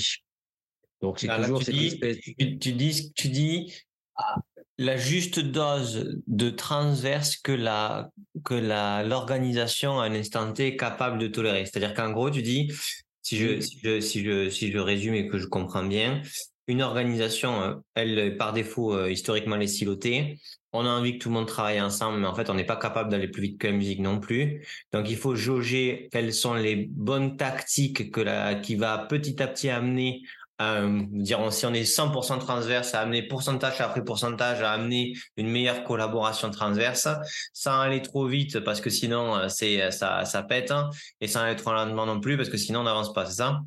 Donc 1.01 1.19
c'est 1.19 1.27
toujours 1.27 1.63
cette 1.63 1.75
espèce. 1.75 2.17
Tu, 2.19 2.59
tu, 2.59 2.73
dis, 2.73 3.11
tu 3.13 3.29
dis 3.29 3.73
la 4.77 4.97
juste 4.97 5.39
dose 5.39 6.19
de 6.27 6.49
transverse 6.49 7.35
que 7.37 7.51
la 7.51 8.09
que 8.45 8.53
la 8.53 9.03
l'organisation 9.03 9.99
à 9.99 10.05
un 10.05 10.13
instant 10.13 10.53
T 10.53 10.67
est 10.67 10.77
capable 10.77 11.17
de 11.17 11.27
tolérer. 11.27 11.65
C'est-à-dire 11.65 11.93
qu'en 11.93 12.11
gros, 12.11 12.29
tu 12.29 12.43
dis 12.43 12.71
si 13.21 13.37
je, 13.37 13.59
si 13.59 13.79
je, 13.83 13.99
si 13.99 14.23
je, 14.23 14.49
si 14.49 14.71
je 14.71 14.77
résume 14.77 15.13
et 15.13 15.27
que 15.27 15.37
je 15.37 15.47
comprends 15.47 15.83
bien, 15.83 16.21
une 16.67 16.81
organisation, 16.81 17.61
euh, 17.61 17.75
elle, 17.95 18.37
par 18.37 18.53
défaut, 18.53 18.95
euh, 18.95 19.11
historiquement, 19.11 19.55
elle 19.55 19.63
est 19.63 19.67
silotée. 19.67 20.39
On 20.73 20.85
a 20.85 20.89
envie 20.89 21.17
que 21.17 21.23
tout 21.23 21.29
le 21.29 21.35
monde 21.35 21.47
travaille 21.47 21.81
ensemble, 21.81 22.19
mais 22.19 22.27
en 22.27 22.33
fait, 22.33 22.49
on 22.49 22.53
n'est 22.53 22.65
pas 22.65 22.77
capable 22.77 23.09
d'aller 23.09 23.27
plus 23.27 23.41
vite 23.41 23.59
que 23.59 23.67
la 23.67 23.73
musique 23.73 23.99
non 23.99 24.19
plus. 24.19 24.65
Donc, 24.93 25.09
il 25.09 25.17
faut 25.17 25.35
jauger 25.35 26.07
quelles 26.11 26.33
sont 26.33 26.53
les 26.53 26.87
bonnes 26.89 27.35
tactiques 27.35 28.11
qui 28.61 28.75
va 28.75 28.97
petit 28.99 29.41
à 29.43 29.47
petit 29.47 29.69
amener 29.69 30.21
euh, 30.61 31.01
dire 31.09 31.51
si 31.51 31.65
on 31.65 31.73
est 31.73 31.83
100% 31.83 32.39
transverse, 32.39 32.93
à 32.93 33.01
amener 33.01 33.23
pourcentage 33.23 33.81
après 33.81 34.03
pourcentage, 34.03 34.61
à 34.61 34.71
amener 34.73 35.13
une 35.35 35.49
meilleure 35.49 35.83
collaboration 35.83 36.51
transverse, 36.51 37.07
sans 37.53 37.79
aller 37.79 38.01
trop 38.01 38.27
vite 38.27 38.59
parce 38.59 38.79
que 38.79 38.91
sinon 38.91 39.35
euh, 39.35 39.47
c'est 39.47 39.89
ça, 39.89 40.23
ça 40.25 40.43
pète, 40.43 40.69
hein, 40.69 40.89
et 41.19 41.27
sans 41.27 41.39
aller 41.39 41.55
trop 41.55 41.73
lentement 41.73 42.05
non 42.05 42.19
plus 42.19 42.37
parce 42.37 42.49
que 42.49 42.57
sinon 42.57 42.81
on 42.81 42.83
n'avance 42.83 43.11
pas, 43.11 43.25
c'est 43.25 43.37
ça? 43.37 43.61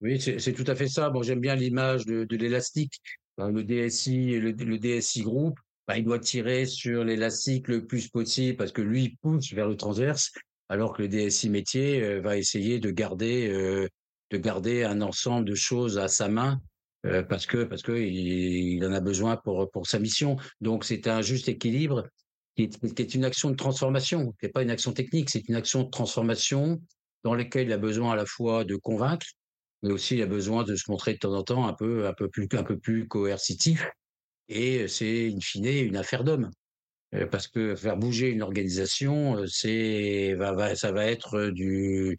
Oui, 0.00 0.18
c'est 0.18 0.54
tout 0.54 0.64
à 0.66 0.74
fait 0.74 0.88
ça. 0.88 1.10
Bon, 1.10 1.22
j'aime 1.22 1.40
bien 1.40 1.54
l'image 1.54 2.06
de, 2.06 2.26
l'élastique. 2.30 3.02
Le 3.36 3.62
DSI, 3.62 4.38
le, 4.38 4.52
le 4.52 4.78
DSI 4.78 5.22
groupe, 5.22 5.58
bah, 5.90 5.98
il 5.98 6.04
doit 6.04 6.20
tirer 6.20 6.66
sur 6.66 7.02
l'élastique 7.02 7.66
le 7.66 7.84
plus 7.84 8.06
possible 8.06 8.56
parce 8.56 8.70
que 8.70 8.80
lui 8.80 9.06
il 9.06 9.16
pousse 9.16 9.52
vers 9.52 9.66
le 9.66 9.76
transverse, 9.76 10.30
alors 10.68 10.92
que 10.92 11.02
le 11.02 11.08
DSI 11.08 11.50
métier 11.50 12.00
euh, 12.00 12.20
va 12.20 12.36
essayer 12.36 12.78
de 12.78 12.92
garder 12.92 13.48
euh, 13.48 13.88
de 14.30 14.36
garder 14.36 14.84
un 14.84 15.00
ensemble 15.02 15.48
de 15.48 15.56
choses 15.56 15.98
à 15.98 16.06
sa 16.06 16.28
main 16.28 16.60
euh, 17.06 17.24
parce 17.24 17.44
que 17.44 17.64
parce 17.64 17.82
que 17.82 17.90
il, 17.90 18.86
en 18.86 18.92
a 18.92 19.00
besoin 19.00 19.36
pour 19.36 19.68
pour 19.72 19.88
sa 19.88 19.98
mission. 19.98 20.36
Donc 20.60 20.84
c'est 20.84 21.08
un 21.08 21.22
juste 21.22 21.48
équilibre 21.48 22.06
qui 22.54 22.70
est, 22.96 23.14
une 23.16 23.24
action 23.24 23.50
de 23.50 23.56
transformation, 23.56 24.30
qui 24.38 24.46
n'est 24.46 24.52
pas 24.52 24.62
une 24.62 24.70
action 24.70 24.92
technique, 24.92 25.28
c'est 25.28 25.48
une 25.48 25.56
action 25.56 25.82
de 25.82 25.90
transformation 25.90 26.80
dans 27.24 27.34
laquelle 27.34 27.66
il 27.66 27.72
a 27.72 27.78
besoin 27.78 28.12
à 28.12 28.16
la 28.16 28.26
fois 28.26 28.62
de 28.64 28.76
convaincre, 28.76 29.26
mais 29.82 29.90
aussi 29.90 30.14
il 30.14 30.22
a 30.22 30.26
besoin 30.26 30.62
de 30.62 30.76
se 30.76 30.88
montrer 30.88 31.14
de 31.14 31.18
temps 31.18 31.34
en 31.34 31.42
temps 31.42 31.66
un 31.66 31.74
peu 31.74 32.06
un 32.06 32.12
peu 32.12 32.28
plus 32.28 32.46
un 32.52 32.62
peu 32.62 32.78
plus 32.78 33.08
coercitif. 33.08 33.90
Et 34.50 34.88
c'est 34.88 35.32
in 35.32 35.40
fine 35.40 35.66
une 35.66 35.96
affaire 35.96 36.24
d'homme. 36.24 36.50
Parce 37.30 37.48
que 37.48 37.74
faire 37.74 37.96
bouger 37.96 38.28
une 38.28 38.42
organisation, 38.42 39.44
c'est 39.48 40.34
va, 40.34 40.52
va, 40.52 40.76
ça 40.76 40.92
va 40.92 41.06
être 41.06 41.50
des 41.50 42.16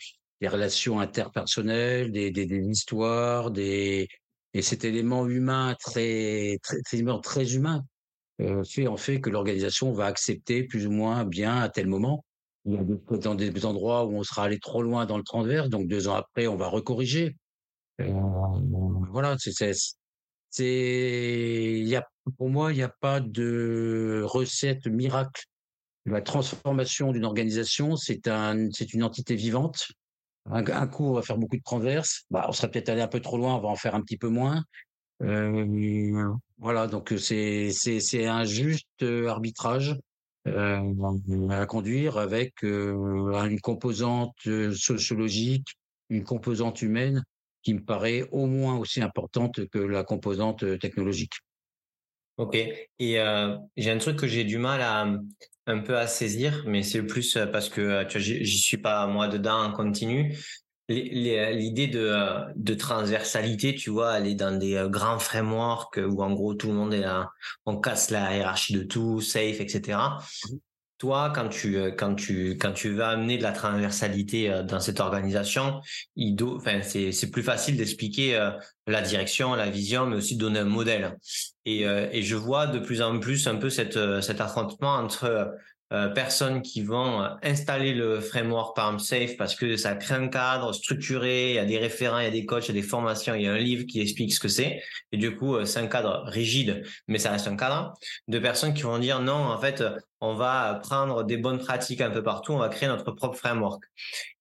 relations 0.48 1.00
interpersonnelles, 1.00 2.12
des, 2.12 2.32
des, 2.32 2.46
histoires, 2.46 3.52
des 3.52 4.08
et 4.54 4.62
cet 4.62 4.84
élément 4.84 5.28
humain 5.28 5.76
très 5.80 6.58
très 6.62 6.82
très, 6.82 7.22
très 7.22 7.56
humain 7.56 7.86
fait 8.66 8.88
en 8.88 8.98
fait 8.98 9.22
que 9.22 9.30
l'organisation 9.30 9.92
va 9.94 10.06
accepter 10.06 10.64
plus 10.64 10.88
ou 10.88 10.92
moins 10.92 11.26
bien 11.26 11.58
à 11.58 11.70
tel 11.70 11.88
moment. 11.88 12.26
Il 12.66 12.74
y 12.74 12.78
a 12.78 13.18
dans 13.18 13.36
des 13.36 13.66
endroits 13.66 14.06
où 14.06 14.16
on 14.16 14.24
sera 14.24 14.44
allé 14.44 14.60
trop 14.60 14.84
loin 14.84 15.06
dans 15.06 15.18
le 15.18 15.24
transverse, 15.24 15.70
donc 15.70 15.88
deux 15.88 16.08
ans 16.08 16.16
après 16.16 16.48
on 16.48 16.58
va 16.58 16.68
recorriger. 16.68 17.36
Voilà, 18.00 19.36
c'est 19.38 19.74
c'est 20.50 21.80
il 21.80 21.88
y 21.88 21.96
a 21.96 22.08
pour 22.38 22.50
moi 22.50 22.72
il 22.72 22.76
n'y 22.76 22.84
a 22.84 22.94
pas 23.00 23.20
de 23.20 24.24
recette 24.26 24.88
miracle. 24.88 25.46
La 26.06 26.22
transformation 26.22 27.12
d'une 27.12 27.26
organisation, 27.26 27.96
c'est 27.96 28.28
un 28.28 28.70
c'est 28.72 28.94
une 28.94 29.04
entité 29.04 29.36
vivante 29.36 29.88
un, 30.50 30.88
coup, 30.88 31.06
on 31.06 31.14
va 31.14 31.22
faire 31.22 31.38
beaucoup 31.38 31.58
de 31.58 31.64
transverses. 31.64 32.24
Bah, 32.30 32.46
on 32.48 32.52
serait 32.52 32.70
peut-être 32.72 32.90
allé 32.90 33.02
un 33.02 33.08
peu 33.08 33.20
trop 33.20 33.38
loin, 33.38 33.56
on 33.56 33.60
va 33.60 33.70
en 33.70 33.76
faire 33.76 33.96
un 33.96 34.02
petit 34.02 34.18
peu 34.18 34.30
moins. 34.30 34.64
Euh, 35.22 36.34
voilà, 36.58 36.88
donc 36.88 37.14
c'est 37.18 37.70
c'est 37.72 38.00
c'est 38.00 38.26
un 38.26 38.44
juste 38.44 38.88
euh, 39.04 39.28
arbitrage 39.28 39.96
euh, 40.48 41.50
à 41.52 41.66
conduire 41.68 42.18
avec 42.18 42.64
euh, 42.64 43.46
une 43.48 43.62
composante 43.62 44.36
sociologique, 44.74 45.68
une 46.10 46.24
composante 46.24 46.82
humaine 46.82 47.24
qui 47.62 47.76
me 47.76 47.84
paraît 47.84 48.28
au 48.32 48.48
moins 48.48 48.78
aussi 48.78 49.04
importante 49.04 49.68
que 49.68 49.78
la 49.78 50.04
composante 50.04 50.80
technologique. 50.80 51.34
Ok. 52.42 52.56
Et 52.56 53.20
euh, 53.20 53.56
j'ai 53.78 53.92
un 53.92 54.00
truc 54.00 54.18
que 54.18 54.26
j'ai 54.26 54.44
du 54.44 54.58
mal 54.58 54.82
à 54.82 55.06
un 55.68 55.80
peu 55.80 55.96
à 55.96 56.08
saisir, 56.08 56.64
mais 56.66 56.82
c'est 56.82 57.04
plus 57.04 57.38
euh, 57.38 57.46
parce 57.46 57.70
que 57.70 57.82
euh, 57.82 58.04
tu 58.04 58.20
j'y 58.20 58.58
suis 58.58 58.80
pas 58.80 59.06
moi 59.06 59.28
dedans 59.28 59.64
en 59.64 59.72
continu. 59.72 60.36
L'idée 60.90 61.86
de, 61.86 62.16
de 62.56 62.74
transversalité, 62.74 63.76
tu 63.76 63.92
vois, 63.92 64.20
est 64.22 64.34
dans 64.34 64.58
des 64.58 64.84
grands 64.90 65.20
frameworks 65.20 66.00
où 66.04 66.24
en 66.24 66.34
gros 66.34 66.56
tout 66.56 66.68
le 66.70 66.74
monde 66.74 66.96
est 66.96 67.02
là, 67.02 67.30
on 67.68 67.80
casse 67.80 68.10
la 68.10 68.36
hiérarchie 68.36 68.74
de 68.74 68.84
tout, 68.84 69.22
safe, 69.22 69.62
etc 69.62 70.00
toi, 71.02 71.32
quand 71.34 71.50
tu 71.50 71.78
euh, 71.78 71.90
quand 71.90 72.14
tu 72.14 72.52
quand 72.60 72.74
tu 72.74 72.90
veux 72.90 73.04
amener 73.04 73.40
de 73.40 73.42
la 73.42 73.54
transversalité 73.54 74.52
euh, 74.52 74.62
dans 74.62 74.80
cette 74.80 75.00
organisation, 75.00 75.82
il 76.16 76.38
enfin 76.44 76.84
c'est 76.84 77.12
c'est 77.12 77.32
plus 77.32 77.42
facile 77.42 77.76
d'expliquer 77.76 78.36
euh, 78.36 78.52
la 78.86 79.02
direction, 79.02 79.56
la 79.56 79.72
vision, 79.72 80.06
mais 80.06 80.18
aussi 80.18 80.36
de 80.36 80.42
donner 80.42 80.60
un 80.60 80.66
modèle. 80.66 81.18
Et 81.66 81.82
et 81.82 82.22
je 82.24 82.36
vois 82.36 82.68
de 82.68 82.80
plus 82.80 83.02
en 83.02 83.20
plus 83.20 83.48
un 83.48 83.56
peu 83.56 83.70
cette 83.70 83.98
cet 84.22 84.42
affrontement 84.42 84.94
entre 84.94 85.54
euh, 85.92 86.10
personnes 86.10 86.62
qui 86.62 86.82
vont 86.82 87.28
installer 87.44 87.94
le 87.94 88.20
framework 88.20 88.76
par 88.76 89.00
Safe 89.00 89.38
parce 89.38 89.56
que 89.56 89.78
ça 89.78 89.96
crée 89.96 90.16
un 90.16 90.28
cadre 90.28 90.74
structuré, 90.74 91.52
il 91.52 91.56
y 91.56 91.60
a 91.60 91.66
des 91.66 91.78
référents, 91.78 92.20
il 92.20 92.26
y 92.26 92.28
a 92.28 92.32
des 92.32 92.46
coachs, 92.46 92.68
il 92.68 92.76
y 92.76 92.78
a 92.78 92.82
des 92.82 92.88
formations, 92.88 93.36
il 93.36 93.44
y 93.44 93.48
a 93.48 93.54
un 93.54 93.58
livre 93.58 93.86
qui 93.86 94.02
explique 94.02 94.34
ce 94.34 94.40
que 94.40 94.48
c'est. 94.48 94.82
Et 95.12 95.18
du 95.18 95.36
coup, 95.36 95.64
c'est 95.66 95.80
un 95.80 95.88
cadre 95.88 96.24
rigide, 96.26 96.84
mais 97.08 97.18
ça 97.18 97.32
reste 97.32 97.48
un 97.48 97.56
cadre. 97.56 97.94
De 98.28 98.40
personnes 98.40 98.74
qui 98.74 98.84
vont 98.84 99.00
dire 99.00 99.20
non, 99.22 99.34
en 99.34 99.58
fait, 99.58 99.84
on 100.22 100.36
va 100.36 100.80
prendre 100.84 101.24
des 101.24 101.38
bonnes 101.38 101.58
pratiques 101.58 102.00
un 102.00 102.12
peu 102.12 102.22
partout, 102.22 102.54
on 102.54 102.60
va 102.60 102.70
créer 102.70 102.88
notre 102.88 103.12
propre 103.12 103.36
framework. 103.36 103.84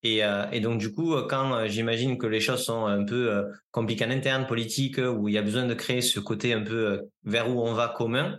Et, 0.03 0.23
euh, 0.23 0.45
et 0.53 0.61
donc 0.61 0.79
du 0.79 0.93
coup, 0.93 1.17
quand 1.29 1.55
euh, 1.55 1.69
j'imagine 1.69 2.19
que 2.19 2.27
les 2.27 2.41
choses 2.41 2.65
sont 2.65 2.85
un 2.85 3.05
peu 3.05 3.33
euh, 3.33 3.45
compliquées 3.71 4.05
en 4.05 4.11
interne, 4.11 4.47
politique, 4.47 4.99
où 4.99 5.29
il 5.29 5.35
y 5.35 5.39
a 5.39 5.43
besoin 5.43 5.67
de 5.67 5.75
créer 5.75 6.03
ce 6.03 6.21
côté 6.21 6.53
un 6.53 6.63
peu 6.63 7.09
vers 7.25 7.49
où 7.51 7.63
on 7.63 7.73
va 7.73 7.89
commun, 7.89 8.39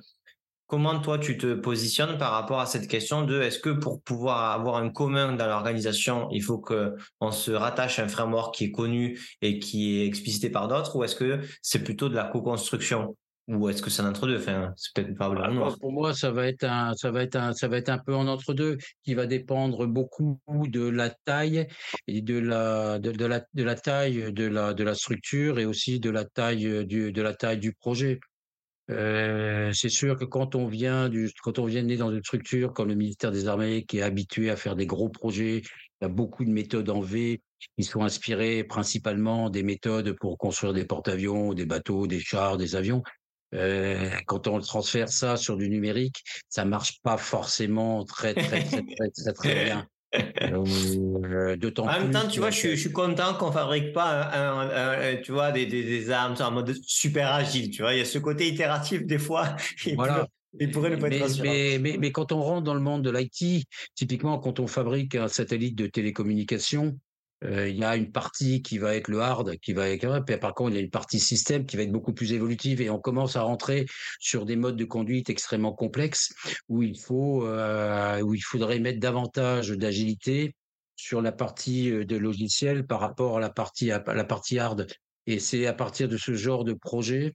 comment 0.71 1.01
toi 1.01 1.19
tu 1.19 1.37
te 1.37 1.53
positionnes 1.53 2.17
par 2.17 2.31
rapport 2.31 2.61
à 2.61 2.65
cette 2.65 2.87
question 2.87 3.23
de 3.23 3.41
est-ce 3.41 3.59
que 3.59 3.71
pour 3.71 4.01
pouvoir 4.01 4.53
avoir 4.53 4.77
un 4.77 4.89
commun 4.89 5.33
dans 5.33 5.45
l'organisation, 5.45 6.29
il 6.31 6.41
faut 6.41 6.59
que 6.59 6.95
on 7.19 7.31
se 7.31 7.51
rattache 7.51 7.99
à 7.99 8.05
un 8.05 8.07
framework 8.07 8.55
qui 8.55 8.65
est 8.65 8.71
connu 8.71 9.19
et 9.41 9.59
qui 9.59 9.99
est 9.99 10.05
explicité 10.05 10.49
par 10.49 10.69
d'autres, 10.69 10.95
ou 10.95 11.03
est-ce 11.03 11.17
que 11.17 11.41
c'est 11.61 11.83
plutôt 11.83 12.07
de 12.07 12.15
la 12.15 12.23
co-construction? 12.23 13.17
Ou 13.49 13.67
est-ce 13.67 13.81
que 13.81 13.89
c'est 13.89 14.01
un 14.01 14.09
entre 14.09 14.27
deux 14.27 14.37
Enfin, 14.37 14.71
c'est 14.77 14.93
peut-être 14.93 15.17
pas 15.17 15.27
bah, 15.29 15.75
Pour 15.81 15.91
moi, 15.91 16.13
ça 16.13 16.31
va 16.31 16.47
être 16.47 16.63
un, 16.63 16.93
ça 16.93 17.11
va 17.11 17.23
être 17.23 17.35
un, 17.35 17.51
ça 17.51 17.67
va 17.67 17.75
être 17.75 17.89
un 17.89 17.97
peu 17.97 18.15
en 18.15 18.27
entre 18.27 18.53
deux, 18.53 18.77
qui 19.03 19.13
va 19.13 19.25
dépendre 19.25 19.87
beaucoup 19.87 20.39
de 20.47 20.87
la 20.87 21.09
taille 21.09 21.67
et 22.07 22.21
de 22.21 22.39
la, 22.39 22.97
de, 22.97 23.11
de 23.11 23.25
la, 23.25 23.43
de 23.53 23.63
la 23.63 23.75
taille 23.75 24.31
de 24.31 24.45
la, 24.45 24.73
de 24.73 24.83
la 24.85 24.95
structure 24.95 25.59
et 25.59 25.65
aussi 25.65 25.99
de 25.99 26.11
la 26.11 26.23
taille 26.23 26.85
du, 26.85 27.11
de 27.11 27.21
la 27.21 27.33
taille 27.33 27.59
du 27.59 27.73
projet. 27.73 28.21
Euh, 28.91 29.71
c'est 29.74 29.89
sûr 29.89 30.17
que 30.17 30.25
quand 30.25 30.55
on 30.55 30.67
vient 30.67 31.10
du, 31.10 31.31
quand 31.41 31.60
on 31.60 31.65
vient 31.65 31.81
né 31.81 31.98
dans 31.98 32.12
une 32.12 32.24
structure 32.24 32.74
comme 32.74 32.89
le 32.89 32.95
ministère 32.95 33.31
des 33.31 33.48
Armées, 33.48 33.83
qui 33.83 34.00
est 34.00 34.01
habitué 34.01 34.50
à 34.50 34.55
faire 34.55 34.75
des 34.75 34.86
gros 34.86 35.10
projets, 35.10 35.60
il 35.60 36.03
y 36.03 36.05
a 36.05 36.10
beaucoup 36.10 36.43
de 36.43 36.51
méthodes 36.51 36.89
en 36.89 37.01
V 37.01 37.41
qui 37.77 37.83
sont 37.83 38.03
inspirées 38.03 38.63
principalement 38.63 39.50
des 39.50 39.63
méthodes 39.63 40.13
pour 40.19 40.38
construire 40.38 40.74
des 40.74 40.86
porte-avions, 40.86 41.53
des 41.53 41.65
bateaux, 41.65 42.07
des 42.07 42.19
chars, 42.19 42.57
des 42.57 42.75
avions. 42.75 43.03
Euh, 43.53 44.10
quand 44.27 44.48
on 44.48 44.60
transfère 44.60 45.10
ça 45.10 45.38
sur 45.38 45.57
du 45.57 45.69
numérique, 45.69 46.24
ça 46.50 46.65
marche 46.65 47.01
pas 47.01 47.17
forcément 47.17 48.03
très 48.05 48.33
très 48.33 48.63
très 48.63 48.81
très 48.81 49.10
très, 49.10 49.33
très 49.33 49.65
bien. 49.65 49.88
Euh, 50.13 51.57
en 51.77 51.85
même 51.85 52.11
temps, 52.11 52.27
tu 52.27 52.39
vois, 52.39 52.49
je 52.49 52.57
suis, 52.57 52.69
je 52.71 52.81
suis 52.81 52.91
content 52.91 53.33
qu'on 53.35 53.51
fabrique 53.51 53.93
pas, 53.93 54.29
un, 54.33 55.15
tu 55.17 55.31
vois, 55.31 55.51
des, 55.51 55.65
des, 55.65 55.83
des, 55.83 56.11
armes 56.11 56.35
en 56.39 56.51
mode 56.51 56.75
super 56.85 57.33
agile. 57.33 57.69
Tu 57.69 57.81
vois, 57.81 57.93
il 57.93 57.99
y 57.99 58.01
a 58.01 58.05
ce 58.05 58.19
côté 58.19 58.47
itératif 58.47 59.05
des 59.05 59.19
fois. 59.19 59.55
Voilà. 59.95 60.27
Il 60.59 60.69
pourrait 60.69 60.89
ne 60.89 60.97
pas 60.97 61.07
mais, 61.07 61.17
être 61.17 61.41
mais, 61.41 61.77
mais, 61.79 61.97
mais, 61.97 62.11
quand 62.11 62.33
on 62.33 62.41
rentre 62.41 62.63
dans 62.63 62.73
le 62.73 62.81
monde 62.81 63.03
de 63.03 63.09
l'IT, 63.09 63.65
typiquement 63.95 64.37
quand 64.37 64.59
on 64.59 64.67
fabrique 64.67 65.15
un 65.15 65.29
satellite 65.29 65.77
de 65.77 65.87
télécommunication, 65.87 66.97
euh, 67.43 67.67
il 67.67 67.77
y 67.77 67.83
a 67.83 67.95
une 67.95 68.12
partie 68.12 68.62
qui 68.62 68.77
va 68.77 68.95
être 68.95 69.07
le 69.07 69.19
hard, 69.19 69.57
qui 69.57 69.74
va 69.74 69.89
être, 69.89 70.24
puis 70.25 70.38
par 70.38 70.53
contre 70.53 70.71
il 70.71 70.75
y 70.75 70.79
a 70.79 70.81
une 70.81 70.91
partie 70.91 71.19
système 71.19 71.65
qui 71.65 71.75
va 71.75 71.83
être 71.83 71.91
beaucoup 71.91 72.13
plus 72.13 72.33
évolutive 72.33 72.81
et 72.81 72.89
on 72.89 73.00
commence 73.00 73.36
à 73.36 73.41
rentrer 73.41 73.86
sur 74.19 74.45
des 74.45 74.55
modes 74.55 74.77
de 74.77 74.86
conduite 74.86 75.29
extrêmement 75.29 75.74
complexes 75.74 76.33
où 76.69 76.83
il 76.83 77.00
faut, 77.00 77.45
euh, 77.48 78.21
où 78.21 78.36
il 78.36 78.41
faudrait 78.41 78.79
mettre 78.79 79.00
davantage 79.00 79.69
d'agilité 79.69 80.53
sur 80.95 81.21
la 81.21 81.31
partie 81.31 81.89
euh, 81.89 82.05
de 82.05 82.15
logiciel 82.15 82.86
par 82.86 83.00
rapport 83.00 83.38
à 83.38 83.39
la 83.39 83.50
partie 83.50 83.91
à 83.91 84.03
la 84.13 84.24
partie 84.24 84.60
hard. 84.60 84.86
Et 85.25 85.39
c'est 85.39 85.65
à 85.65 85.74
partir 85.74 86.07
de 86.07 86.17
ce 86.17 86.36
genre 86.36 86.63
de 86.63 86.74
projet 86.74 87.33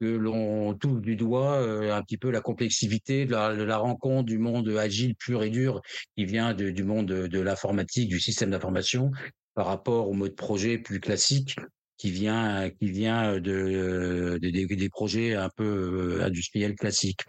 que 0.00 0.06
l'on 0.06 0.74
touche 0.74 1.02
du 1.02 1.14
doigt 1.14 1.58
un 1.58 2.02
petit 2.02 2.16
peu 2.16 2.30
la 2.30 2.40
complexité 2.40 3.26
de 3.26 3.32
la, 3.32 3.76
rencontre 3.76 4.24
du 4.24 4.38
monde 4.38 4.66
agile 4.70 5.14
pur 5.14 5.42
et 5.42 5.50
dur 5.50 5.82
qui 6.16 6.24
vient 6.24 6.54
du 6.54 6.82
monde 6.84 7.06
de, 7.06 7.26
de 7.26 7.40
l'informatique, 7.40 8.08
du 8.08 8.18
système 8.18 8.50
d'information, 8.50 9.10
par 9.54 9.66
rapport 9.66 10.08
au 10.08 10.12
mode 10.12 10.34
projet 10.36 10.78
plus 10.78 11.00
classique 11.00 11.56
qui 11.96 12.10
vient 12.10 12.70
qui 12.70 12.90
vient 12.90 13.38
de, 13.38 14.38
des 14.40 14.88
projets 14.88 15.34
un 15.34 15.50
peu 15.50 16.18
euh, 16.20 16.24
industriels 16.24 16.74
classiques. 16.74 17.24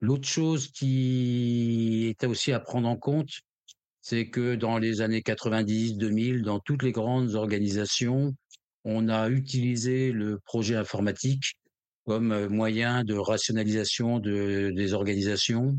L'autre 0.00 0.28
chose 0.28 0.68
qui 0.72 2.06
est 2.08 2.26
aussi 2.26 2.52
à 2.52 2.60
prendre 2.60 2.88
en 2.88 2.96
compte, 2.96 3.30
c'est 4.02 4.28
que 4.28 4.54
dans 4.54 4.78
les 4.78 5.00
années 5.00 5.22
90, 5.22 5.96
2000, 5.96 6.42
dans 6.42 6.60
toutes 6.60 6.82
les 6.82 6.92
grandes 6.92 7.34
organisations, 7.34 8.34
on 8.84 9.08
a 9.08 9.28
utilisé 9.30 10.12
le 10.12 10.38
projet 10.44 10.76
informatique 10.76 11.56
comme 12.04 12.46
moyen 12.46 13.02
de 13.02 13.14
rationalisation 13.14 14.20
de, 14.20 14.70
des 14.74 14.92
organisations, 14.92 15.76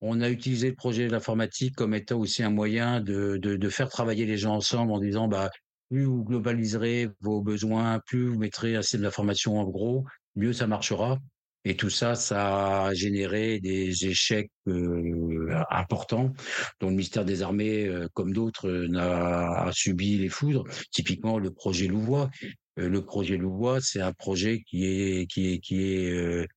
on 0.00 0.20
a 0.20 0.30
utilisé 0.30 0.70
le 0.70 0.74
projet 0.74 1.06
de 1.06 1.12
l'informatique 1.12 1.74
comme 1.76 1.94
étant 1.94 2.18
aussi 2.18 2.42
un 2.42 2.50
moyen 2.50 3.00
de, 3.00 3.36
de, 3.36 3.56
de, 3.56 3.68
faire 3.68 3.88
travailler 3.88 4.26
les 4.26 4.38
gens 4.38 4.54
ensemble 4.54 4.92
en 4.92 5.00
disant 5.00 5.28
bah 5.28 5.50
plus 5.90 6.04
vous 6.04 6.24
globaliserez 6.24 7.08
vos 7.20 7.42
besoins, 7.42 8.00
plus 8.06 8.28
vous 8.28 8.38
mettrez 8.38 8.76
un 8.76 8.82
système 8.82 9.02
d'information 9.02 9.58
en 9.58 9.64
gros, 9.64 10.04
mieux 10.36 10.52
ça 10.52 10.66
marchera. 10.66 11.18
Et 11.66 11.76
tout 11.76 11.90
ça, 11.90 12.14
ça 12.14 12.86
a 12.86 12.94
généré 12.94 13.60
des 13.60 14.06
échecs 14.06 14.50
euh, 14.66 15.54
importants, 15.70 16.32
dont 16.80 16.86
le 16.86 16.94
ministère 16.94 17.26
des 17.26 17.42
Armées, 17.42 17.86
euh, 17.86 18.08
comme 18.14 18.32
d'autres, 18.32 18.68
euh, 18.68 18.88
n'a 18.88 19.68
subi 19.72 20.16
les 20.16 20.30
foudres. 20.30 20.64
Typiquement, 20.90 21.38
le 21.38 21.50
projet 21.50 21.86
Louvois. 21.86 22.30
le 22.76 23.04
projet 23.04 23.36
Louvois, 23.36 23.80
c'est 23.82 24.00
un 24.00 24.14
projet 24.14 24.62
qui 24.62 24.86
est 24.86 25.26
qui 25.26 25.52
est 25.52 25.58
qui 25.58 25.82
est 25.82 26.48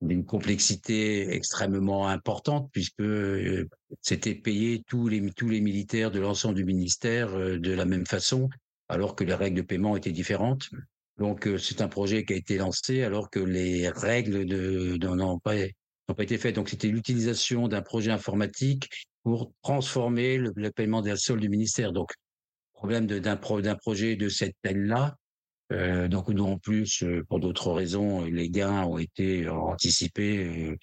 d'une 0.00 0.24
complexité 0.24 1.34
extrêmement 1.34 2.08
importante 2.08 2.70
puisque 2.72 3.02
c'était 4.00 4.34
payer 4.34 4.82
tous 4.86 5.08
les 5.08 5.30
tous 5.32 5.48
les 5.48 5.60
militaires 5.60 6.10
de 6.10 6.20
l'ensemble 6.20 6.54
du 6.54 6.64
ministère 6.64 7.34
de 7.36 7.72
la 7.72 7.84
même 7.84 8.06
façon, 8.06 8.48
alors 8.88 9.14
que 9.14 9.24
les 9.24 9.34
règles 9.34 9.58
de 9.58 9.62
paiement 9.62 9.96
étaient 9.96 10.12
différentes. 10.12 10.70
Donc 11.20 11.46
euh, 11.46 11.58
c'est 11.58 11.82
un 11.82 11.88
projet 11.88 12.24
qui 12.24 12.32
a 12.32 12.36
été 12.36 12.56
lancé 12.56 13.02
alors 13.02 13.28
que 13.28 13.38
les 13.38 13.90
règles 13.90 14.46
de, 14.46 14.96
n'ont 14.96 15.38
pas, 15.38 15.54
pas 16.06 16.22
été 16.22 16.38
faites. 16.38 16.56
Donc 16.56 16.70
c'était 16.70 16.88
l'utilisation 16.88 17.68
d'un 17.68 17.82
projet 17.82 18.10
informatique 18.10 18.88
pour 19.22 19.52
transformer 19.62 20.38
le, 20.38 20.70
paiement 20.70 21.02
des 21.02 21.14
soldes 21.16 21.42
du 21.42 21.50
ministère. 21.50 21.92
Donc 21.92 22.10
problème 22.72 23.06
d'un 23.06 23.36
d'un 23.36 23.76
projet 23.76 24.16
de 24.16 24.28
cette 24.30 24.56
taille-là. 24.62 25.14
Euh, 25.72 26.08
donc 26.08 26.28
nous 26.28 26.44
en 26.44 26.58
plus, 26.58 27.02
euh, 27.02 27.24
pour 27.28 27.38
d'autres 27.38 27.70
raisons, 27.72 28.24
les 28.24 28.50
gains 28.50 28.84
ont 28.84 28.98
été 28.98 29.48
anticipés. 29.48 30.76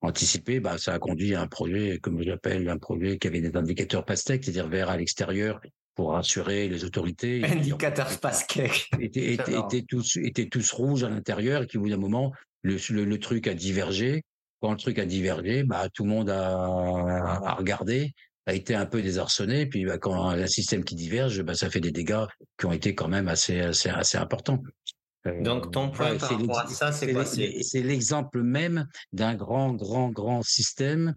anticipés, 0.00 0.60
bah, 0.60 0.78
ça 0.78 0.94
a 0.94 0.98
conduit 0.98 1.34
à 1.34 1.42
un 1.42 1.46
projet, 1.46 1.98
comme 1.98 2.22
j'appelle, 2.22 2.68
un 2.68 2.78
projet 2.78 3.18
qui 3.18 3.28
avait 3.28 3.40
des 3.40 3.56
indicateurs 3.56 4.04
pastèques, 4.04 4.44
c'est-à-dire 4.44 4.68
vers 4.68 4.90
à 4.90 4.96
l'extérieur 4.96 5.60
pour 5.94 6.12
rassurer 6.12 6.68
les 6.68 6.84
autorités. 6.84 7.44
Indicateurs 7.44 8.18
Pasquec. 8.18 8.88
Étaient, 8.98 9.32
étaient, 9.34 9.58
étaient, 9.58 9.82
tous, 9.82 10.16
étaient 10.16 10.48
tous 10.48 10.72
rouges 10.72 11.04
à 11.04 11.08
l'intérieur 11.08 11.62
et 11.62 11.66
qui, 11.66 11.78
au 11.78 11.82
bout 11.82 11.90
d'un 11.90 11.96
moment, 11.96 12.32
le, 12.62 12.76
le, 12.90 13.18
truc 13.18 13.46
a 13.46 13.54
divergé. 13.54 14.22
Quand 14.60 14.70
le 14.70 14.78
truc 14.78 14.98
a 14.98 15.04
divergé, 15.04 15.64
bah, 15.64 15.88
tout 15.92 16.04
le 16.04 16.10
monde 16.10 16.30
a, 16.30 16.54
a 16.54 17.54
regardé, 17.54 18.14
a 18.46 18.54
été 18.54 18.74
un 18.74 18.86
peu 18.86 19.02
désarçonné. 19.02 19.66
Puis 19.66 19.84
bah, 19.84 19.98
quand 19.98 20.28
un 20.28 20.46
système 20.46 20.84
qui 20.84 20.94
diverge, 20.94 21.42
bah, 21.42 21.54
ça 21.54 21.70
fait 21.70 21.80
des 21.80 21.92
dégâts 21.92 22.26
qui 22.58 22.66
ont 22.66 22.72
été 22.72 22.94
quand 22.94 23.08
même 23.08 23.28
assez, 23.28 23.60
assez, 23.60 23.88
assez 23.88 24.18
importants. 24.18 24.62
Euh, 25.26 25.42
Donc 25.42 25.70
ton 25.70 25.90
point 25.90 26.16
par 26.16 26.30
rapport 26.30 26.60
à 26.60 26.66
ça, 26.66 26.92
c'est 26.92 27.12
quoi? 27.12 27.24
C'est 27.24 27.82
l'exemple 27.82 28.42
même 28.42 28.86
d'un 29.12 29.34
grand, 29.34 29.72
grand, 29.72 30.10
grand 30.10 30.42
système 30.42 31.14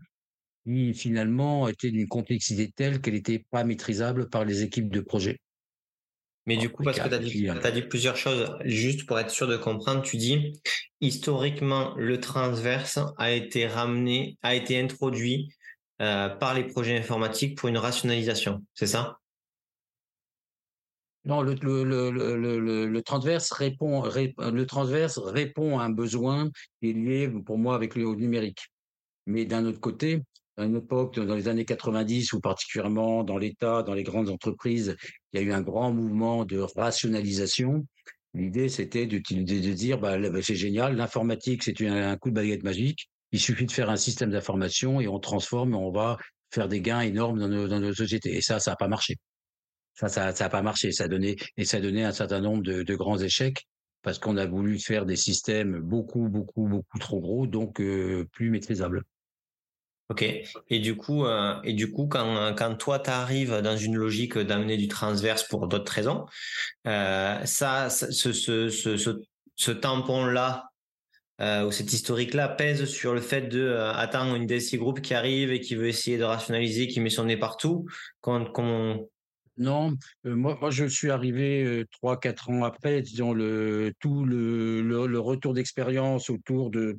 qui 0.65 0.93
finalement 0.93 1.67
était 1.67 1.91
d'une 1.91 2.07
complexité 2.07 2.71
telle 2.75 3.01
qu'elle 3.01 3.13
n'était 3.13 3.45
pas 3.51 3.63
maîtrisable 3.63 4.29
par 4.29 4.45
les 4.45 4.63
équipes 4.63 4.89
de 4.89 5.01
projet. 5.01 5.39
Mais 6.47 6.57
du 6.57 6.69
coup, 6.69 6.83
parce 6.83 6.99
que 6.99 7.07
tu 7.07 7.13
as, 7.13 7.17
dit, 7.17 7.49
as 7.49 7.71
dit 7.71 7.81
plusieurs 7.81 8.17
choses, 8.17 8.55
juste 8.65 9.07
pour 9.07 9.17
être 9.19 9.31
sûr 9.31 9.47
de 9.47 9.57
comprendre, 9.57 10.03
tu 10.03 10.17
dis, 10.17 10.61
historiquement, 11.01 11.95
le 11.97 12.19
transverse 12.19 12.99
a 13.17 13.31
été 13.31 13.65
ramené, 13.65 14.37
a 14.43 14.53
été 14.53 14.79
introduit 14.79 15.49
euh, 16.01 16.29
par 16.29 16.53
les 16.53 16.63
projets 16.63 16.97
informatiques 16.97 17.57
pour 17.57 17.69
une 17.69 17.77
rationalisation, 17.77 18.63
c'est 18.73 18.87
ça? 18.87 19.19
Non, 21.25 21.41
le, 21.41 21.55
transverse 23.01 23.51
répond, 23.51 24.03
le 24.03 24.63
transverse 24.65 25.17
répond 25.17 25.79
à 25.79 25.85
un 25.85 25.89
besoin 25.89 26.51
qui 26.79 26.91
est 26.91 26.93
lié 26.93 27.29
pour 27.45 27.57
moi 27.57 27.75
avec 27.75 27.95
le 27.95 28.13
numérique. 28.13 28.67
Mais 29.25 29.45
d'un 29.45 29.65
autre 29.65 29.79
côté, 29.79 30.21
à 30.57 30.65
une 30.65 30.75
époque, 30.75 31.19
dans 31.19 31.33
les 31.33 31.47
années 31.47 31.65
90, 31.65 32.33
ou 32.33 32.39
particulièrement 32.39 33.23
dans 33.23 33.37
l'État, 33.37 33.83
dans 33.83 33.93
les 33.93 34.03
grandes 34.03 34.29
entreprises, 34.29 34.95
il 35.33 35.39
y 35.39 35.43
a 35.43 35.45
eu 35.45 35.51
un 35.51 35.61
grand 35.61 35.91
mouvement 35.91 36.45
de 36.45 36.59
rationalisation. 36.59 37.87
L'idée, 38.33 38.69
c'était 38.69 39.07
de, 39.07 39.17
de, 39.17 39.73
dire, 39.73 39.97
bah, 39.97 40.17
bah, 40.17 40.41
c'est 40.41 40.55
génial, 40.55 40.95
l'informatique, 40.95 41.63
c'est 41.63 41.81
un 41.81 42.17
coup 42.17 42.29
de 42.29 42.35
baguette 42.35 42.63
magique. 42.63 43.09
Il 43.35 43.39
suffit 43.41 43.65
de 43.65 43.71
faire 43.73 43.89
un 43.89 43.97
système 43.97 44.29
d'information 44.29 45.01
et 45.01 45.09
on 45.09 45.19
transforme 45.19 45.73
et 45.73 45.75
on 45.75 45.91
va 45.91 46.17
faire 46.51 46.69
des 46.69 46.79
gains 46.79 47.01
énormes 47.01 47.37
dans 47.37 47.49
nos, 47.49 47.67
dans 47.67 47.81
nos 47.81 47.93
sociétés. 47.93 48.33
Et 48.37 48.41
ça, 48.41 48.61
ça 48.61 48.71
n'a 48.71 48.77
pas 48.77 48.87
marché. 48.87 49.17
Ça, 49.93 50.07
ça 50.07 50.31
n'a 50.31 50.49
pas 50.49 50.61
marché. 50.61 50.93
Ça 50.93 51.07
et 51.57 51.65
ça 51.65 51.77
a 51.77 51.81
donné 51.81 52.05
un 52.05 52.13
certain 52.13 52.39
nombre 52.39 52.63
de, 52.63 52.83
de 52.83 52.95
grands 52.95 53.17
échecs 53.17 53.67
parce 54.03 54.19
qu'on 54.19 54.37
a 54.37 54.45
voulu 54.45 54.79
faire 54.79 55.05
des 55.05 55.17
systèmes 55.17 55.81
beaucoup, 55.81 56.29
beaucoup, 56.29 56.65
beaucoup 56.65 56.97
trop 56.97 57.19
gros, 57.19 57.45
donc 57.45 57.81
euh, 57.81 58.25
plus 58.31 58.51
maîtrisables. 58.51 59.03
Ok. 60.07 60.23
Et 60.69 60.79
du 60.79 60.95
coup, 60.95 61.25
euh, 61.25 61.59
et 61.65 61.73
du 61.73 61.91
coup, 61.91 62.07
quand 62.07 62.55
quand 62.55 62.75
toi 62.75 62.99
t'arrives 62.99 63.59
dans 63.61 63.75
une 63.75 63.97
logique 63.97 64.37
d'amener 64.37 64.77
du 64.77 64.87
transverse 64.87 65.43
pour 65.43 65.67
d'autres 65.67 65.91
raisons, 65.91 66.25
euh, 66.87 67.43
ça, 67.43 67.89
ce 67.89 68.13
ce 68.13 68.31
ce 68.69 69.19
ce, 69.57 69.71
tampon 69.71 70.25
là 70.25 70.69
euh, 71.41 71.65
ou 71.65 71.71
cet 71.71 71.91
historique 71.91 72.33
là 72.33 72.47
pèse 72.47 72.85
sur 72.85 73.13
le 73.13 73.21
fait 73.21 73.41
de 73.43 73.61
euh, 73.61 73.93
attendre 73.93 74.35
une 74.35 74.45
DSI 74.45 74.77
group 74.77 75.01
qui 75.01 75.13
arrive 75.13 75.51
et 75.51 75.59
qui 75.59 75.75
veut 75.75 75.87
essayer 75.87 76.17
de 76.17 76.23
rationaliser, 76.23 76.87
qui 76.87 77.01
met 77.01 77.09
son 77.09 77.25
nez 77.25 77.37
partout. 77.37 77.85
Quand, 78.21 78.45
quand 78.45 79.05
non, 79.57 79.95
euh, 80.25 80.35
moi, 80.35 80.57
je 80.69 80.85
suis 80.85 81.11
arrivé 81.11 81.83
trois 81.91 82.19
quatre 82.19 82.49
ans 82.49 82.63
après, 82.63 83.01
disons 83.01 83.33
le 83.33 83.93
tout 83.99 84.25
le, 84.25 84.81
le 84.81 85.19
retour 85.19 85.53
d'expérience 85.53 86.29
autour 86.29 86.69
de 86.69 86.97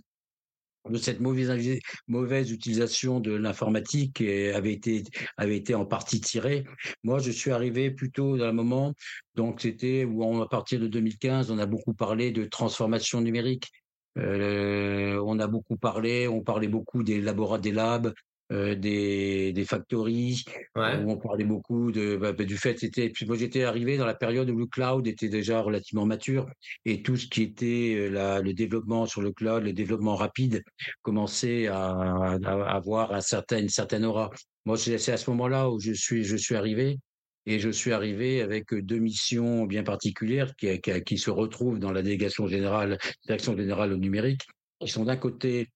de 0.90 0.98
cette 0.98 1.20
mauvaise, 1.20 1.80
mauvaise 2.06 2.50
utilisation 2.50 3.20
de 3.20 3.32
l'informatique 3.32 4.20
avait 4.20 4.72
été, 4.72 5.02
avait 5.36 5.56
été 5.56 5.74
en 5.74 5.84
partie 5.84 6.20
tirée. 6.20 6.64
Moi, 7.02 7.18
je 7.18 7.30
suis 7.30 7.50
arrivé 7.50 7.90
plutôt 7.90 8.36
dans 8.36 8.44
un 8.44 8.52
moment, 8.52 8.94
donc 9.34 9.60
c'était 9.60 10.04
où 10.04 10.40
à 10.40 10.48
partir 10.48 10.80
de 10.80 10.86
2015, 10.86 11.50
on 11.50 11.58
a 11.58 11.66
beaucoup 11.66 11.94
parlé 11.94 12.30
de 12.30 12.44
transformation 12.44 13.20
numérique. 13.20 13.70
Euh, 14.16 15.20
on 15.24 15.38
a 15.38 15.46
beaucoup 15.46 15.76
parlé, 15.76 16.28
on 16.28 16.42
parlait 16.42 16.68
beaucoup 16.68 17.02
des 17.02 17.20
laboratoires, 17.20 17.60
des 17.60 17.72
labs, 17.72 18.12
euh, 18.52 18.76
des, 18.76 19.52
des 19.52 19.64
factories 19.64 20.44
ouais. 20.76 21.02
où 21.02 21.10
on 21.10 21.16
parlait 21.16 21.42
beaucoup 21.44 21.90
de 21.90 22.16
bah, 22.16 22.30
bah 22.30 22.44
du 22.44 22.56
fait 22.56 22.78
c'était 22.78 23.08
puis 23.08 23.26
moi 23.26 23.36
j'étais 23.36 23.64
arrivé 23.64 23.96
dans 23.96 24.06
la 24.06 24.14
période 24.14 24.48
où 24.50 24.56
le 24.56 24.66
cloud 24.66 25.04
était 25.08 25.28
déjà 25.28 25.60
relativement 25.60 26.06
mature 26.06 26.46
et 26.84 27.02
tout 27.02 27.16
ce 27.16 27.26
qui 27.26 27.42
était 27.42 27.96
euh, 27.96 28.08
la, 28.08 28.40
le 28.40 28.54
développement 28.54 29.04
sur 29.06 29.20
le 29.20 29.32
cloud 29.32 29.64
le 29.64 29.72
développement 29.72 30.14
rapide 30.14 30.62
commençait 31.02 31.66
à, 31.66 31.88
à 31.90 32.76
avoir 32.76 33.12
un 33.12 33.20
certain, 33.20 33.58
une 33.58 33.68
certaine 33.68 34.04
aura 34.04 34.30
moi 34.64 34.76
c'est 34.76 35.10
à 35.10 35.16
ce 35.16 35.28
moment-là 35.30 35.68
où 35.68 35.80
je 35.80 35.90
suis 35.90 36.22
je 36.22 36.36
suis 36.36 36.54
arrivé 36.54 37.00
et 37.46 37.60
je 37.60 37.70
suis 37.70 37.92
arrivé 37.92 38.42
avec 38.42 38.74
deux 38.74 38.98
missions 38.98 39.64
bien 39.64 39.84
particulières 39.84 40.54
qui, 40.56 41.18
se 41.18 41.30
retrouvent 41.30 41.78
dans 41.78 41.92
la 41.92 42.02
délégation 42.02 42.46
générale 42.46 42.98
direction 43.24 43.56
générale 43.56 43.92
au 43.92 43.96
numérique 43.96 44.42
qui 44.80 44.88
sont 44.88 45.04
d'un 45.04 45.16
côté 45.16 45.68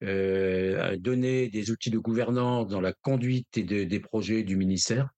donner 0.00 1.48
des 1.48 1.70
outils 1.70 1.90
de 1.90 1.98
gouvernance 1.98 2.68
dans 2.68 2.80
la 2.80 2.92
conduite 2.92 3.58
des 3.58 4.00
projets 4.00 4.44
du 4.44 4.56
ministère. 4.56 5.08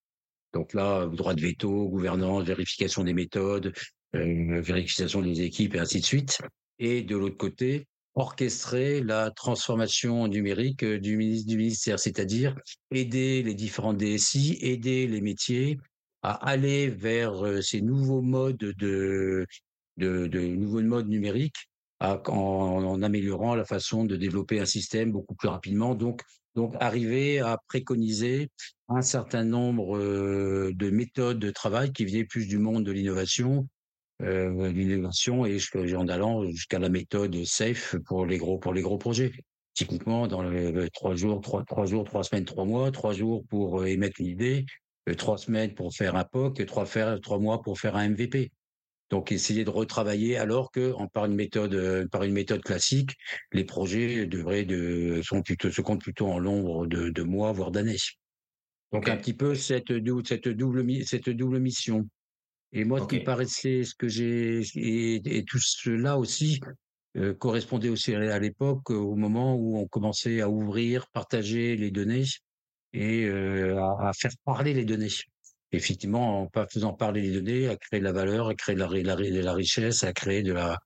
Donc 0.54 0.72
là, 0.72 1.06
droit 1.06 1.34
de 1.34 1.40
veto, 1.40 1.88
gouvernance, 1.88 2.44
vérification 2.44 3.04
des 3.04 3.12
méthodes, 3.12 3.72
vérification 4.14 5.20
des 5.22 5.42
équipes 5.42 5.74
et 5.74 5.78
ainsi 5.78 6.00
de 6.00 6.04
suite. 6.06 6.38
Et 6.78 7.02
de 7.02 7.14
l'autre 7.14 7.36
côté, 7.36 7.86
orchestrer 8.14 9.02
la 9.02 9.30
transformation 9.30 10.26
numérique 10.26 10.84
du 10.84 11.16
ministère, 11.16 12.00
c'est-à-dire 12.00 12.54
aider 12.90 13.42
les 13.42 13.54
différents 13.54 13.94
DSI, 13.94 14.58
aider 14.60 15.06
les 15.06 15.20
métiers 15.20 15.78
à 16.22 16.32
aller 16.48 16.88
vers 16.88 17.44
euh, 17.44 17.60
ces 17.62 17.80
nouveaux 17.80 18.22
modes 18.22 18.56
de, 18.56 19.46
de, 19.96 20.26
de 20.26 20.40
nouveaux 20.40 20.82
modes 20.82 21.08
numériques 21.08 21.68
en, 22.00 23.02
améliorant 23.02 23.54
la 23.54 23.64
façon 23.64 24.04
de 24.04 24.16
développer 24.16 24.60
un 24.60 24.66
système 24.66 25.12
beaucoup 25.12 25.34
plus 25.34 25.48
rapidement. 25.48 25.94
Donc, 25.94 26.22
donc 26.54 26.74
arriver 26.80 27.40
à 27.40 27.58
préconiser 27.68 28.48
un 28.88 29.02
certain 29.02 29.44
nombre 29.44 29.96
euh, 29.96 30.72
de 30.74 30.90
méthodes 30.90 31.38
de 31.38 31.50
travail 31.50 31.92
qui 31.92 32.04
venaient 32.04 32.24
plus 32.24 32.46
du 32.48 32.58
monde 32.58 32.84
de 32.84 32.92
l'innovation, 32.92 33.68
euh, 34.22 34.72
l'innovation 34.72 35.46
et 35.46 35.58
en 35.94 36.08
allant 36.08 36.48
jusqu'à 36.48 36.78
la 36.78 36.88
méthode 36.88 37.44
safe 37.44 37.96
pour 38.06 38.26
les 38.26 38.38
gros 38.38 38.58
pour 38.58 38.72
les 38.72 38.82
gros 38.82 38.98
projets. 38.98 39.32
Typiquement, 39.74 40.26
dans 40.26 40.42
les 40.42 40.90
trois 40.90 41.14
jours, 41.14 41.40
trois, 41.40 41.86
jours, 41.86 42.04
trois 42.04 42.24
semaines, 42.24 42.44
trois 42.44 42.64
mois, 42.64 42.90
trois 42.90 43.12
jours 43.12 43.44
pour 43.48 43.80
euh, 43.80 43.86
émettre 43.86 44.20
une 44.20 44.26
idée, 44.26 44.66
trois 45.16 45.38
semaines 45.38 45.74
pour 45.74 45.94
faire 45.94 46.16
un 46.16 46.24
POC, 46.24 46.64
trois 46.66 46.86
faire 46.86 47.20
trois 47.20 47.38
mois 47.38 47.62
pour 47.62 47.78
faire 47.78 47.96
un 47.96 48.10
MVP. 48.10 48.52
Donc 49.10 49.32
essayer 49.32 49.64
de 49.64 49.70
retravailler 49.70 50.36
alors 50.36 50.70
que 50.70 50.92
en, 50.92 51.08
par 51.08 51.24
une 51.24 51.34
méthode 51.34 51.74
euh, 51.74 52.06
par 52.06 52.22
une 52.22 52.32
méthode 52.32 52.62
classique, 52.62 53.16
les 53.52 53.64
projets 53.64 54.26
devraient 54.26 54.64
de 54.64 55.20
sont 55.24 55.42
plutôt 55.42 55.70
se 55.70 55.80
comptent 55.82 56.02
plutôt 56.02 56.28
en 56.28 56.40
nombre 56.40 56.86
de, 56.86 57.08
de 57.08 57.22
mois 57.22 57.52
voire 57.52 57.72
d'années. 57.72 57.96
Donc 58.92 59.08
un 59.08 59.16
petit 59.16 59.34
peu 59.34 59.54
cette 59.54 59.92
cette 60.26 60.48
double 60.48 61.04
cette 61.04 61.30
double 61.30 61.58
mission. 61.58 62.08
Et 62.72 62.84
moi, 62.84 63.00
ce 63.00 63.06
qui 63.06 63.18
paraissait, 63.18 63.82
ce 63.82 63.96
que 63.96 64.06
j'ai 64.06 64.62
et, 64.76 65.38
et, 65.38 65.44
tout 65.44 65.58
cela 65.58 66.16
aussi 66.16 66.60
euh, 67.16 67.34
correspondait 67.34 67.88
aussi 67.88 68.14
à 68.14 68.38
l'époque 68.38 68.90
au 68.90 69.16
moment 69.16 69.56
où 69.56 69.76
on 69.76 69.88
commençait 69.88 70.40
à 70.40 70.48
ouvrir, 70.48 71.08
partager 71.12 71.76
les 71.76 71.90
données 71.90 72.26
et 72.92 73.24
euh, 73.24 73.78
à, 73.78 74.08
à, 74.08 74.12
faire 74.12 74.32
parler 74.44 74.74
les 74.74 74.84
données. 74.84 75.08
effectivement, 75.72 76.42
en 76.42 76.66
faisant 76.68 76.92
parler 76.92 77.22
les 77.22 77.32
données, 77.32 77.68
à 77.68 77.76
créer 77.76 78.00
de 78.00 78.04
la 78.04 78.12
valeur, 78.12 78.48
à 78.48 78.54
créer 78.54 78.74
de 78.74 78.80
la, 78.80 78.88
la, 78.88 79.42
la 79.42 79.52
richesse, 79.52 80.04
à 80.04 80.12
créer 80.12 80.42
de 80.42 80.52
la, 80.52 80.78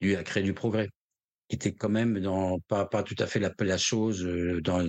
du, 0.00 0.16
à 0.16 0.22
créer 0.22 0.42
du 0.42 0.54
progrès 0.54 0.88
qui 1.48 1.56
était 1.56 1.74
quand 1.74 1.90
même 1.90 2.18
dans 2.20 2.58
pas 2.60 2.86
pas 2.86 3.02
tout 3.02 3.16
à 3.18 3.26
fait 3.26 3.38
la, 3.38 3.52
la 3.58 3.76
chose 3.76 4.26
dans 4.62 4.86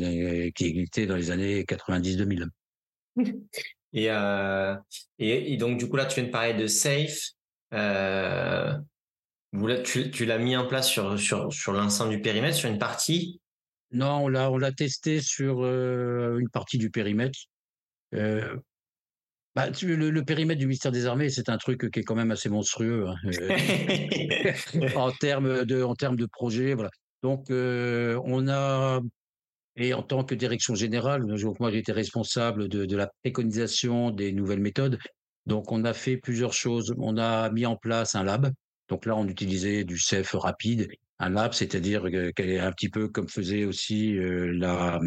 qui 0.55 0.65
existait 0.65 1.05
dans 1.05 1.17
les 1.17 1.29
années 1.29 1.63
90-2000. 1.63 2.47
Et, 3.95 4.09
euh, 4.09 4.75
et, 5.19 5.53
et 5.53 5.57
donc 5.57 5.77
du 5.77 5.87
coup 5.87 5.97
là 5.97 6.05
tu 6.05 6.15
viens 6.15 6.23
de 6.23 6.31
parler 6.31 6.55
de 6.55 6.65
Safe. 6.67 7.29
Euh, 7.73 8.73
tu, 9.83 10.09
tu 10.09 10.25
l'as 10.25 10.39
mis 10.39 10.57
en 10.57 10.65
place 10.65 10.89
sur 10.89 11.19
sur 11.19 11.53
sur 11.53 11.73
l'ensemble 11.73 12.09
du 12.11 12.21
périmètre, 12.21 12.55
sur 12.55 12.69
une 12.69 12.79
partie. 12.79 13.39
Non, 13.93 14.25
on 14.25 14.27
l'a 14.27 14.51
on 14.51 14.57
l'a 14.57 14.71
testé 14.71 15.21
sur 15.21 15.63
euh, 15.63 16.37
une 16.39 16.49
partie 16.49 16.77
du 16.77 16.89
périmètre. 16.89 17.39
Euh, 18.15 18.57
bah, 19.55 19.69
tu, 19.69 19.95
le, 19.95 20.09
le, 20.09 20.25
périmètre 20.25 20.59
du 20.59 20.65
ministère 20.65 20.91
des 20.91 21.05
Armées, 21.05 21.29
c'est 21.29 21.47
un 21.49 21.57
truc 21.57 21.91
qui 21.91 21.99
est 21.99 22.03
quand 22.03 22.15
même 22.15 22.31
assez 22.31 22.49
monstrueux 22.49 23.07
hein, 23.07 23.15
euh, 23.25 24.89
en 24.95 25.11
termes 25.11 25.63
de 25.65 25.83
en 25.83 25.93
termes 25.93 26.15
de 26.15 26.25
projet. 26.25 26.73
Voilà. 26.73 26.89
Donc 27.21 27.51
euh, 27.51 28.19
on 28.25 28.47
a 28.47 28.99
et 29.75 29.93
en 29.93 30.01
tant 30.01 30.23
que 30.23 30.33
direction 30.35 30.73
générale, 30.75 31.25
moi 31.59 31.71
j'ai 31.71 31.77
été 31.77 31.91
responsable 31.91 32.67
de, 32.67 32.85
de, 32.85 32.95
la 32.95 33.11
préconisation 33.23 34.09
des 34.11 34.31
nouvelles 34.31 34.59
méthodes. 34.59 34.97
Donc 35.45 35.71
on 35.71 35.83
a 35.85 35.93
fait 35.93 36.17
plusieurs 36.17 36.53
choses. 36.53 36.93
On 36.97 37.17
a 37.17 37.49
mis 37.51 37.65
en 37.65 37.75
place 37.75 38.15
un 38.15 38.23
lab. 38.23 38.51
Donc 38.89 39.05
là 39.05 39.15
on 39.15 39.27
utilisait 39.27 39.83
du 39.83 39.99
CEF 39.99 40.33
rapide. 40.33 40.89
Un 41.19 41.29
lab, 41.29 41.53
c'est-à-dire 41.53 42.03
qu'elle 42.35 42.49
est 42.49 42.59
un 42.59 42.71
petit 42.71 42.89
peu 42.89 43.07
comme 43.07 43.29
faisait 43.29 43.65
aussi 43.65 44.17
euh, 44.17 44.51
la 44.53 44.99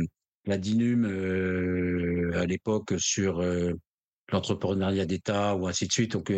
la 0.47 0.59
DINUM 0.59 1.05
euh, 1.05 2.40
à 2.40 2.47
l'époque 2.47 2.95
sur 2.99 3.40
euh, 3.40 3.73
l'entrepreneuriat 4.31 5.05
d'État 5.05 5.57
ou 5.57 5.66
ainsi 5.66 5.88
de 5.88 5.92
suite. 5.92 6.12
Donc 6.12 6.33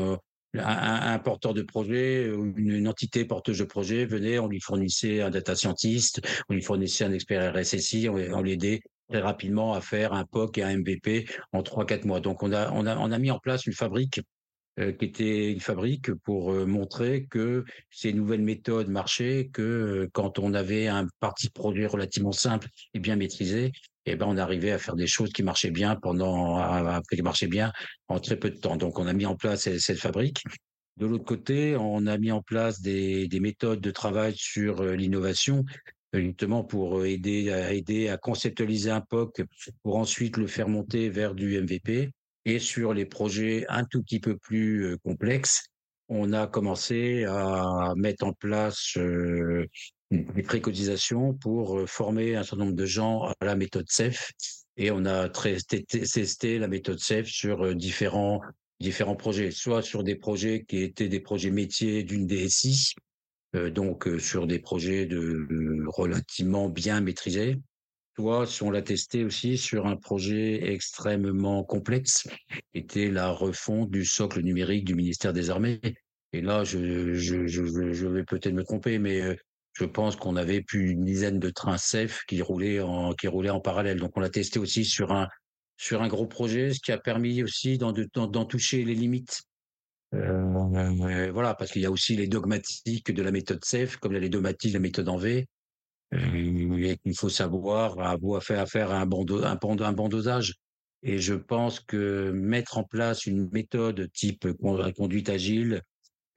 un, 0.55 1.19
porteur 1.19 1.53
de 1.53 1.63
projet, 1.63 2.25
une, 2.25 2.55
une, 2.57 2.89
entité 2.89 3.27
porteuse 3.27 3.59
de 3.59 3.65
projet 3.65 4.07
venait, 4.07 4.39
on 4.39 4.49
lui 4.49 4.61
fournissait 4.61 5.21
un 5.21 5.31
data 5.31 5.55
scientist, 5.55 6.23
on 6.49 6.55
lui 6.55 6.63
fournissait 6.63 7.05
un 7.05 7.13
expert 7.13 7.55
RSSI, 7.55 8.09
on, 8.09 8.15
on 8.15 8.43
l'aidait 8.43 8.81
très 9.11 9.21
rapidement 9.21 9.75
à 9.75 9.83
faire 9.83 10.15
un 10.15 10.25
POC 10.25 10.59
et 10.59 10.63
un 10.63 10.79
MVP 10.79 11.27
en 11.53 11.63
trois 11.63 11.85
quatre 11.85 12.07
mois. 12.07 12.21
Donc 12.21 12.43
on 12.43 12.53
a 12.53 12.71
on 12.73 12.87
a 12.87 12.97
on 12.97 13.13
a 13.13 13.19
mis 13.19 13.31
en 13.31 13.39
place 13.39 13.67
une 13.67 13.75
fabrique 13.75 14.23
qui 14.79 15.05
était 15.07 15.53
une 15.53 15.61
fabrique 15.61 16.13
pour 16.15 16.53
euh, 16.53 16.65
montrer 16.65 17.27
que 17.27 17.65
ces 17.91 18.13
nouvelles 18.13 18.43
méthodes 18.43 18.89
marchaient, 18.89 19.51
que 19.53 19.63
euh, 19.63 20.09
quand 20.13 20.39
on 20.39 20.55
avait 20.55 20.87
un 20.87 21.09
parti 21.21 21.51
produit 21.51 21.87
relativement 21.87 22.33
simple 22.33 22.69
et 22.95 23.01
bien 23.01 23.17
maîtrisé, 23.17 23.73
eh 24.07 24.15
ben 24.15 24.27
on 24.29 24.37
arrivait 24.37 24.71
à 24.71 24.79
faire 24.79 24.95
des 24.95 25.07
choses 25.07 25.33
qui 25.33 25.43
marchaient 25.43 25.71
bien 25.71 25.97
pendant 25.97 26.63
qui 27.11 27.23
marchaient 27.23 27.49
bien 27.49 27.73
en 28.07 28.21
très 28.21 28.37
peu 28.37 28.51
de 28.51 28.57
temps. 28.57 28.77
Donc 28.77 28.99
on 28.99 29.07
a 29.07 29.13
mis 29.13 29.27
en 29.27 29.37
place 29.37 29.69
cette 29.79 29.99
fabrique. 29.99 30.43
De 30.97 31.07
l'autre 31.07 31.25
côté, 31.25 31.77
on 31.77 32.07
a 32.07 32.17
mis 32.17 32.33
en 32.33 32.41
place 32.41 32.81
des, 32.81 33.29
des 33.29 33.41
méthodes 33.41 33.81
de 33.81 33.91
travail 33.91 34.35
sur 34.37 34.83
l'innovation, 34.83 35.65
justement 36.15 36.65
pour 36.65 37.05
aider 37.05 37.51
à 38.09 38.17
conceptualiser 38.17 38.91
un 38.91 39.03
POC 39.03 39.43
pour 39.83 39.97
ensuite 39.97 40.39
le 40.39 40.47
faire 40.47 40.69
monter 40.69 41.11
vers 41.11 41.35
du 41.35 41.61
MVP. 41.61 42.11
Et 42.49 42.61
sur 42.61 42.95
les 42.95 43.05
projets 43.05 43.67
un 43.69 43.85
tout 43.85 44.03
petit 44.03 44.21
peu 44.21 44.39
plus 44.39 44.87
euh, 44.87 44.97
complexes, 45.05 45.65
on 46.09 46.33
a 46.33 46.47
commencé 46.47 47.27
à 47.27 47.93
mettre 47.95 48.25
en 48.25 48.33
place 48.33 48.97
euh, 48.97 49.67
des 50.11 50.43
préconisations 50.43 51.35
pour 51.35 51.79
euh, 51.79 51.85
former 51.85 52.37
un 52.37 52.45
certain 52.45 52.65
nombre 52.65 52.77
de 52.77 52.87
gens 52.87 53.25
à 53.39 53.45
la 53.45 53.55
méthode 53.55 53.85
CEF. 53.91 54.31
Et 54.79 54.91
on 54.91 55.05
a 55.05 55.29
testé 55.29 56.59
la 56.59 56.69
méthode 56.69 57.01
CEF 57.01 57.27
sur 57.27 57.75
différents 57.75 58.41
différents 58.81 59.17
projets, 59.17 59.51
soit 59.51 59.83
sur 59.83 60.03
des 60.03 60.15
projets 60.15 60.65
qui 60.67 60.83
étaient 60.83 61.09
des 61.09 61.21
projets 61.21 61.51
métiers 61.51 62.03
d'une 62.03 62.27
DSI, 62.27 62.95
donc 63.75 64.09
sur 64.21 64.47
des 64.47 64.61
projets 64.61 65.05
de 65.05 65.85
relativement 65.89 66.69
bien 66.69 67.01
maîtrisés, 67.01 67.57
on 68.19 68.71
l'a 68.71 68.83
testé 68.83 69.25
aussi 69.25 69.57
sur 69.57 69.87
un 69.87 69.97
projet 69.97 70.73
extrêmement 70.73 71.65
complexe, 71.65 72.29
était 72.75 73.11
la 73.11 73.31
refonte 73.31 73.91
du 73.91 74.05
socle 74.05 74.41
numérique 74.43 74.85
du 74.85 74.95
ministère 74.95 75.33
des 75.33 75.51
Armées. 75.51 75.81
Et 76.33 76.41
là, 76.41 76.65
je, 76.65 76.79
vais 76.79 78.25
peut-être 78.25 78.53
me 78.53 78.65
tromper, 78.65 78.99
mais 78.99 79.21
euh, 79.23 79.35
je 79.73 79.85
pense 79.85 80.17
qu'on 80.17 80.37
avait 80.37 80.63
plus 80.63 80.87
d'une 80.89 81.05
dizaine 81.05 81.39
de 81.39 81.51
trains 81.51 81.79
CEF 81.79 82.25
qui 82.27 82.43
roulaient 82.43 82.81
en 82.81 83.61
parallèle. 83.61 83.99
Donc 83.99 84.17
on 84.17 84.21
l'a 84.21 84.31
testé 84.31 84.59
aussi 84.59 84.85
sur 84.85 85.13
un 85.13 86.09
gros 86.09 86.27
projet, 86.27 86.73
ce 86.75 86.81
qui 86.81 86.93
a 86.93 86.99
permis 86.99 87.43
aussi 87.43 87.79
d'en 87.79 87.93
d'en 87.93 88.45
toucher 88.45 88.85
les 88.85 88.95
limites. 88.95 89.43
Euh, 90.15 91.31
voilà, 91.33 91.55
parce 91.55 91.71
qu'il 91.71 91.83
y 91.83 91.87
a 91.87 91.91
aussi 91.91 92.17
les 92.17 92.29
dogmatiques 92.29 93.13
de 93.13 93.23
la 93.23 93.31
méthode 93.31 93.65
CEF, 93.65 93.97
comme 93.97 94.13
il 94.13 94.15
y 94.17 94.19
a 94.19 94.23
les 94.23 94.29
dogmatiques 94.29 94.73
de 94.73 94.79
la 94.79 94.83
méthode 94.83 95.09
en 95.09 95.17
V. 95.17 95.47
Euh, 96.15 96.97
il 97.05 97.15
faut 97.15 97.29
savoir 97.29 97.99
avoir 98.01 98.43
faire 98.43 98.67
faire 98.69 98.93
un 98.93 99.07
bon, 99.07 99.27
un, 99.43 99.57
bon, 99.57 99.81
un 99.81 99.93
bon 99.93 100.09
dosage. 100.09 100.55
Et 101.03 101.19
je 101.19 101.35
pense 101.35 101.81
que 101.81 102.31
mettre 102.33 102.79
en 102.79 102.85
place 102.85 103.27
une 103.27 103.49
méthode 103.53 104.11
type 104.13 104.49
conduite 104.97 105.29
agile 105.29 105.83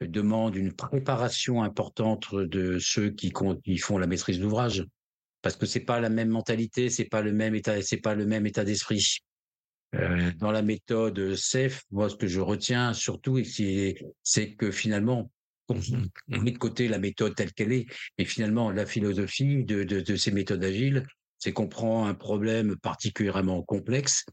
demande 0.00 0.56
une 0.56 0.72
préparation 0.72 1.62
importante 1.62 2.34
de 2.34 2.78
ceux 2.78 3.10
qui, 3.10 3.32
font 3.78 3.98
la 3.98 4.06
maîtrise 4.06 4.38
d'ouvrage, 4.38 4.84
parce 5.42 5.56
que 5.56 5.66
c'est 5.66 5.80
pas 5.80 6.00
la 6.00 6.08
même 6.08 6.28
mentalité, 6.28 6.90
c'est 6.90 7.04
pas 7.04 7.22
le 7.22 7.32
même 7.32 7.54
état, 7.54 7.80
c'est 7.82 8.00
pas 8.00 8.14
le 8.14 8.26
même 8.26 8.46
état 8.46 8.64
d'esprit. 8.64 9.18
Euh, 9.94 10.30
dans 10.38 10.52
la 10.52 10.62
méthode 10.62 11.34
SEF, 11.34 11.82
moi, 11.90 12.08
ce 12.08 12.16
que 12.16 12.26
je 12.26 12.40
retiens 12.40 12.94
surtout, 12.94 13.40
c'est 13.44 14.54
que 14.54 14.70
finalement, 14.70 15.30
on 15.68 16.40
met 16.40 16.52
de 16.52 16.58
côté 16.58 16.88
la 16.88 16.98
méthode 16.98 17.34
telle 17.34 17.52
qu'elle 17.52 17.72
est, 17.72 17.86
et 18.18 18.24
finalement 18.24 18.70
la 18.70 18.86
philosophie 18.86 19.64
de, 19.64 19.84
de, 19.84 20.00
de 20.00 20.16
ces 20.16 20.30
méthodes 20.30 20.64
agiles, 20.64 21.04
c'est 21.38 21.52
qu'on 21.52 21.68
prend 21.68 22.06
un 22.06 22.14
problème 22.14 22.76
particulièrement 22.76 23.62
complexe, 23.62 24.24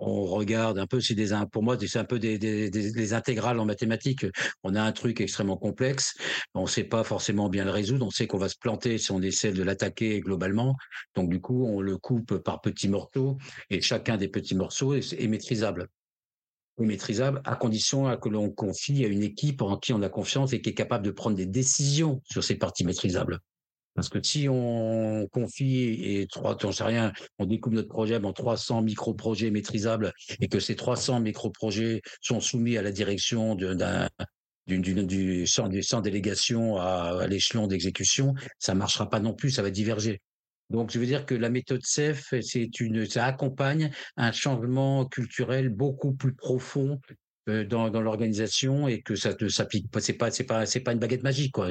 on 0.00 0.24
regarde 0.24 0.78
un 0.78 0.86
peu, 0.86 1.00
c'est 1.00 1.14
des 1.14 1.28
pour 1.52 1.62
moi 1.62 1.76
c'est 1.78 1.98
un 1.98 2.04
peu 2.04 2.18
des, 2.18 2.38
des, 2.38 2.70
des, 2.70 3.12
intégrales 3.12 3.60
en 3.60 3.66
mathématiques. 3.66 4.26
On 4.62 4.74
a 4.74 4.82
un 4.82 4.92
truc 4.92 5.20
extrêmement 5.20 5.58
complexe, 5.58 6.14
on 6.54 6.62
ne 6.62 6.66
sait 6.66 6.84
pas 6.84 7.04
forcément 7.04 7.48
bien 7.48 7.64
le 7.64 7.70
résoudre, 7.70 8.06
on 8.06 8.10
sait 8.10 8.26
qu'on 8.26 8.38
va 8.38 8.48
se 8.48 8.56
planter 8.58 8.96
si 8.96 9.12
on 9.12 9.20
essaie 9.20 9.52
de 9.52 9.62
l'attaquer 9.62 10.20
globalement. 10.20 10.74
Donc 11.14 11.28
du 11.28 11.40
coup, 11.40 11.66
on 11.66 11.80
le 11.80 11.98
coupe 11.98 12.38
par 12.38 12.62
petits 12.62 12.88
morceaux 12.88 13.36
et 13.68 13.82
chacun 13.82 14.16
des 14.16 14.28
petits 14.28 14.54
morceaux 14.54 14.94
est 14.94 15.28
maîtrisable 15.28 15.88
à 17.44 17.56
condition 17.56 18.16
que 18.16 18.28
l'on 18.28 18.50
confie 18.50 19.04
à 19.04 19.08
une 19.08 19.22
équipe 19.22 19.62
en 19.62 19.76
qui 19.76 19.92
on 19.92 20.02
a 20.02 20.08
confiance 20.08 20.52
et 20.52 20.62
qui 20.62 20.70
est 20.70 20.74
capable 20.74 21.04
de 21.04 21.10
prendre 21.10 21.36
des 21.36 21.46
décisions 21.46 22.22
sur 22.24 22.42
ces 22.42 22.56
parties 22.56 22.84
maîtrisables. 22.84 23.40
Parce 23.94 24.08
que 24.08 24.22
si 24.22 24.48
on 24.48 25.26
confie 25.32 25.98
et 26.02 26.26
trois, 26.30 26.56
on 26.64 26.72
sait 26.72 26.84
rien, 26.84 27.12
on 27.38 27.44
découpe 27.44 27.74
notre 27.74 27.88
projet 27.88 28.16
en 28.16 28.32
300 28.32 28.82
micro-projets 28.82 29.50
maîtrisables 29.50 30.12
et 30.40 30.48
que 30.48 30.60
ces 30.60 30.76
300 30.76 31.20
micro-projets 31.20 32.00
sont 32.22 32.40
soumis 32.40 32.76
à 32.76 32.82
la 32.82 32.92
direction 32.92 33.56
d'un 33.56 34.08
d'une 34.66 35.04
du 35.04 35.46
sans, 35.46 36.00
délégation 36.00 36.76
à, 36.76 37.26
l'échelon 37.26 37.66
d'exécution, 37.66 38.34
ça 38.60 38.74
marchera 38.74 39.10
pas 39.10 39.18
non 39.18 39.34
plus, 39.34 39.50
ça 39.50 39.62
va 39.62 39.70
diverger. 39.70 40.20
Donc, 40.70 40.92
je 40.92 40.98
veux 40.98 41.06
dire 41.06 41.26
que 41.26 41.34
la 41.34 41.50
méthode 41.50 41.84
CEF, 41.84 42.32
c'est 42.40 42.80
une, 42.80 43.04
ça 43.04 43.26
accompagne 43.26 43.90
un 44.16 44.32
changement 44.32 45.04
culturel 45.04 45.68
beaucoup 45.68 46.12
plus 46.12 46.34
profond 46.34 47.00
euh, 47.48 47.64
dans, 47.64 47.90
dans 47.90 48.00
l'organisation 48.00 48.86
et 48.86 49.02
que 49.02 49.16
ça 49.16 49.34
ne 49.38 49.48
s'applique 49.48 49.90
pas. 49.90 50.00
C'est 50.00 50.12
pas, 50.12 50.30
c'est 50.30 50.44
pas, 50.44 50.66
c'est 50.66 50.80
pas 50.80 50.92
une 50.92 51.00
baguette 51.00 51.24
magique, 51.24 51.52
quoi. 51.52 51.70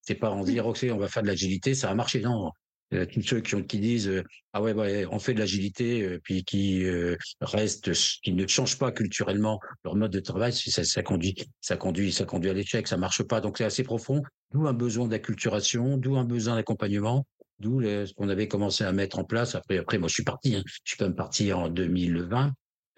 C'est 0.00 0.14
pas 0.14 0.30
en 0.30 0.44
dire, 0.44 0.66
ok, 0.66 0.86
on 0.90 0.96
va 0.96 1.08
faire 1.08 1.22
de 1.22 1.28
l'agilité, 1.28 1.74
ça 1.74 1.88
va 1.88 1.94
marcher. 1.94 2.20
Non. 2.20 2.50
Euh, 2.94 3.04
tous 3.04 3.20
ceux 3.20 3.40
qui, 3.42 3.54
ont, 3.54 3.62
qui 3.62 3.80
disent 3.80 4.08
euh, 4.08 4.24
ah 4.54 4.62
ouais, 4.62 4.72
ouais 4.72 5.04
on 5.10 5.18
fait 5.18 5.34
de 5.34 5.38
l'agilité 5.40 6.18
puis 6.22 6.42
qui 6.42 6.86
restent 7.42 7.92
qui 8.22 8.32
ne 8.32 8.46
changent 8.46 8.78
pas 8.78 8.92
culturellement 8.92 9.60
leur 9.84 9.94
mode 9.94 10.10
de 10.10 10.20
travail 10.20 10.54
ça, 10.54 10.84
ça 10.84 11.02
conduit 11.02 11.36
ça 11.60 11.76
conduit 11.76 12.10
ça 12.14 12.24
conduit 12.24 12.48
à 12.48 12.54
l'échec 12.54 12.88
ça 12.88 12.96
marche 12.96 13.22
pas 13.24 13.42
donc 13.42 13.58
c'est 13.58 13.64
assez 13.64 13.82
profond 13.82 14.22
d'où 14.52 14.66
un 14.66 14.72
besoin 14.72 15.06
d'acculturation 15.06 15.98
d'où 15.98 16.16
un 16.16 16.24
besoin 16.24 16.54
d'accompagnement 16.54 17.26
D'où 17.60 17.82
ce 17.82 18.12
qu'on 18.14 18.28
avait 18.28 18.46
commencé 18.46 18.84
à 18.84 18.92
mettre 18.92 19.18
en 19.18 19.24
place. 19.24 19.54
Après, 19.56 19.78
après, 19.78 19.98
moi, 19.98 20.08
je 20.08 20.14
suis 20.14 20.24
parti. 20.24 20.54
Hein. 20.54 20.62
Je 20.66 20.80
suis 20.84 20.96
quand 20.96 21.06
même 21.06 21.16
parti 21.16 21.52
en 21.52 21.68
2020. 21.68 22.52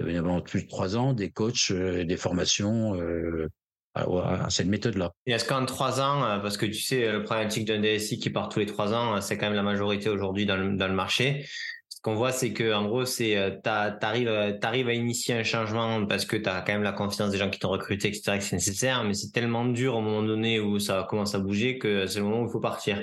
Il 0.07 0.15
y 0.15 0.17
avait 0.17 0.43
plus 0.43 0.63
de 0.63 0.69
trois 0.69 0.97
ans 0.97 1.13
des 1.13 1.31
coachs, 1.31 1.71
euh, 1.71 2.05
des 2.05 2.17
formations 2.17 2.95
euh, 3.01 3.49
à, 3.95 4.49
cette 4.51 4.69
méthode-là. 4.69 5.13
Et 5.27 5.33
est-ce 5.33 5.45
qu'en 5.45 5.65
trois 5.67 6.01
ans, 6.01 6.25
euh, 6.25 6.39
parce 6.39 6.57
que 6.57 6.67
tu 6.67 6.81
sais, 6.81 7.11
le 7.11 7.23
problématique 7.23 7.67
d'un 7.67 7.81
DSI 7.81 8.19
qui 8.19 8.31
part 8.31 8.49
tous 8.49 8.61
les 8.61 8.67
trois 8.67 8.95
ans, 8.95 9.21
c'est 9.21 9.37
quand 9.37 9.47
même 9.47 9.57
la 9.57 9.63
majorité 9.63 10.09
aujourd'hui 10.09 10.47
dans 10.47 10.57
le, 10.57 10.77
dans 10.77 10.89
le 10.89 10.95
marché. 10.95 11.47
Ce 11.89 12.01
qu'on 12.03 12.15
voit, 12.15 12.33
c'est 12.33 12.55
que 12.55 12.73
en 12.73 12.87
gros, 12.87 13.05
c'est 13.05 13.61
t'arrives 13.63 14.59
t'arrives 14.59 14.89
à 14.89 14.95
initier 14.95 15.35
un 15.35 15.43
changement 15.43 16.07
parce 16.07 16.25
que 16.25 16.37
tu 16.37 16.49
as 16.49 16.63
quand 16.63 16.73
même 16.73 16.83
la 16.83 16.93
confiance 16.93 17.31
des 17.31 17.37
gens 17.37 17.51
qui 17.51 17.59
t'ont 17.59 17.69
recruté, 17.69 18.09
etc., 18.09 18.39
que 18.39 18.45
c'est 18.45 18.57
nécessaire. 18.57 19.05
Mais 19.05 19.13
c'est 19.13 19.33
tellement 19.33 19.67
dur 19.67 19.97
au 19.97 20.01
moment 20.01 20.23
donné 20.23 20.61
où 20.61 20.79
ça 20.79 21.07
commence 21.11 21.35
à 21.35 21.41
bouger 21.41 21.77
que 21.77 22.07
c'est 22.07 22.21
le 22.21 22.25
moment 22.25 22.41
où 22.43 22.47
il 22.47 22.53
faut 22.53 22.61
partir. 22.61 23.03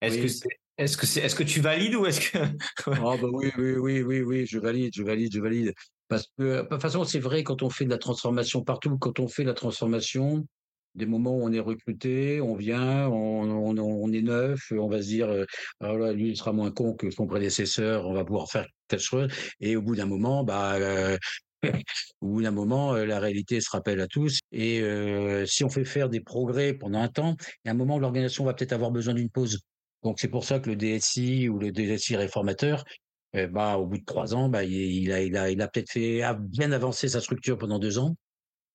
Est-ce 0.00 0.18
que 0.18 0.28
c'est 0.28 0.46
est-ce 0.78 0.96
que 0.96 1.06
c'est, 1.06 1.20
est-ce 1.20 1.34
que 1.34 1.42
tu 1.42 1.60
valides 1.60 1.94
ou 1.94 2.06
est-ce 2.06 2.20
que 2.20 2.38
Ah 2.86 3.16
bah 3.20 3.28
oui, 3.32 3.50
oui, 3.58 3.72
oui, 3.76 4.02
oui, 4.02 4.20
oui, 4.22 4.46
je 4.46 4.58
valide, 4.58 4.92
je 4.94 5.02
valide, 5.02 5.32
je 5.32 5.40
valide. 5.40 5.74
Parce 6.08 6.26
que, 6.38 6.62
de 6.62 6.68
toute 6.68 6.80
façon, 6.80 7.04
c'est 7.04 7.18
vrai 7.18 7.42
quand 7.42 7.62
on 7.62 7.70
fait 7.70 7.84
de 7.84 7.90
la 7.90 7.98
transformation 7.98 8.62
partout, 8.62 8.96
quand 8.98 9.20
on 9.20 9.28
fait 9.28 9.44
la 9.44 9.54
transformation, 9.54 10.46
des 10.94 11.06
moments 11.06 11.36
où 11.36 11.42
on 11.42 11.52
est 11.52 11.60
recruté, 11.60 12.40
on 12.40 12.54
vient, 12.54 13.08
on, 13.08 13.76
on, 13.78 14.12
est 14.12 14.22
neuf, 14.22 14.72
on 14.72 14.88
va 14.88 15.02
se 15.02 15.08
dire, 15.08 15.28
euh, 15.28 15.44
alors 15.80 15.98
là, 15.98 16.12
lui, 16.12 16.30
il 16.30 16.36
sera 16.36 16.52
moins 16.52 16.70
con 16.70 16.94
que 16.94 17.10
son 17.10 17.26
prédécesseur, 17.26 18.06
on 18.06 18.14
va 18.14 18.24
pouvoir 18.24 18.50
faire 18.50 18.66
quelque 18.88 19.02
chose. 19.02 19.28
Et 19.60 19.76
au 19.76 19.82
bout 19.82 19.96
d'un 19.96 20.06
moment, 20.06 20.44
bah, 20.44 20.74
euh, 20.74 21.18
au 22.20 22.28
bout 22.28 22.42
d'un 22.42 22.50
moment, 22.50 22.94
euh, 22.94 23.04
la 23.04 23.20
réalité 23.20 23.60
se 23.60 23.70
rappelle 23.70 24.00
à 24.00 24.06
tous. 24.06 24.38
Et 24.52 24.80
euh, 24.80 25.46
si 25.46 25.64
on 25.64 25.68
fait 25.68 25.84
faire 25.84 26.08
des 26.08 26.20
progrès 26.20 26.74
pendant 26.74 27.00
un 27.00 27.08
temps, 27.08 27.36
il 27.64 27.68
y 27.68 27.68
a 27.68 27.72
un 27.72 27.76
moment 27.76 27.96
où 27.96 28.00
l'organisation 28.00 28.44
va 28.44 28.54
peut-être 28.54 28.72
avoir 28.72 28.90
besoin 28.90 29.14
d'une 29.14 29.30
pause. 29.30 29.60
Donc 30.02 30.20
c'est 30.20 30.28
pour 30.28 30.44
ça 30.44 30.60
que 30.60 30.70
le 30.70 30.76
DSI 30.76 31.48
ou 31.48 31.58
le 31.58 31.72
DSI 31.72 32.16
réformateur, 32.16 32.84
eh 33.34 33.46
bah, 33.46 33.76
au 33.78 33.86
bout 33.86 33.98
de 33.98 34.04
trois 34.04 34.34
ans, 34.34 34.48
bah, 34.48 34.64
il, 34.64 35.12
a, 35.12 35.22
il 35.22 35.36
a, 35.36 35.50
il 35.50 35.60
a 35.60 35.68
peut-être 35.68 35.90
fait 35.90 36.22
bien 36.40 36.72
avancer 36.72 37.08
sa 37.08 37.20
structure 37.20 37.58
pendant 37.58 37.78
deux 37.78 37.98
ans. 37.98 38.16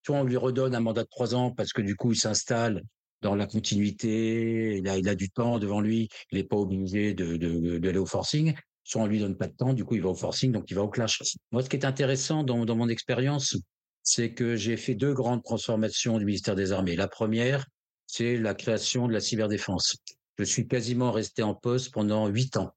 Soit 0.05 0.17
on 0.17 0.23
lui 0.23 0.37
redonne 0.37 0.75
un 0.75 0.79
mandat 0.81 1.03
de 1.03 1.09
trois 1.09 1.33
ans 1.33 1.51
parce 1.51 1.71
que 1.71 1.81
du 1.81 1.95
coup, 1.95 2.11
il 2.11 2.17
s'installe 2.17 2.83
dans 3.21 3.35
la 3.35 3.47
continuité, 3.47 4.77
il 4.77 4.87
a, 4.89 4.97
il 4.97 5.07
a 5.07 5.15
du 5.15 5.29
temps 5.29 5.57
devant 5.57 5.79
lui, 5.79 6.09
il 6.31 6.37
n'est 6.37 6.43
pas 6.43 6.57
obligé 6.57 7.13
de, 7.13 7.37
de, 7.37 7.77
d'aller 7.77 7.97
au 7.97 8.05
forcing. 8.05 8.53
Soit 8.83 9.01
on 9.01 9.07
lui 9.07 9.19
donne 9.19 9.37
pas 9.37 9.47
de 9.47 9.55
temps, 9.55 9.73
du 9.73 9.85
coup, 9.85 9.95
il 9.95 10.01
va 10.01 10.09
au 10.09 10.15
forcing, 10.15 10.51
donc 10.51 10.69
il 10.69 10.75
va 10.75 10.83
au 10.83 10.89
clash. 10.89 11.21
Moi, 11.51 11.63
ce 11.63 11.69
qui 11.69 11.77
est 11.77 11.85
intéressant 11.85 12.43
dans, 12.43 12.65
dans 12.65 12.75
mon 12.75 12.89
expérience, 12.89 13.55
c'est 14.03 14.33
que 14.33 14.57
j'ai 14.57 14.75
fait 14.75 14.93
deux 14.93 15.13
grandes 15.13 15.41
transformations 15.41 16.17
du 16.17 16.25
ministère 16.25 16.55
des 16.55 16.73
Armées. 16.73 16.97
La 16.97 17.07
première, 17.07 17.65
c'est 18.07 18.37
la 18.37 18.53
création 18.53 19.07
de 19.07 19.13
la 19.13 19.21
cyberdéfense. 19.21 19.95
Je 20.37 20.43
suis 20.43 20.67
quasiment 20.67 21.11
resté 21.11 21.43
en 21.43 21.53
poste 21.53 21.93
pendant 21.93 22.27
huit 22.27 22.57
ans. 22.57 22.73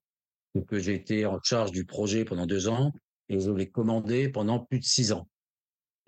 Donc, 0.55 0.75
j'ai 0.75 0.93
été 0.93 1.25
en 1.25 1.39
charge 1.43 1.71
du 1.71 1.85
projet 1.85 2.25
pendant 2.25 2.45
deux 2.45 2.67
ans 2.67 2.93
et 3.29 3.39
je 3.39 3.51
l'ai 3.51 3.69
commandé 3.69 4.29
pendant 4.29 4.59
plus 4.59 4.79
de 4.79 4.85
six 4.85 5.11
ans. 5.11 5.27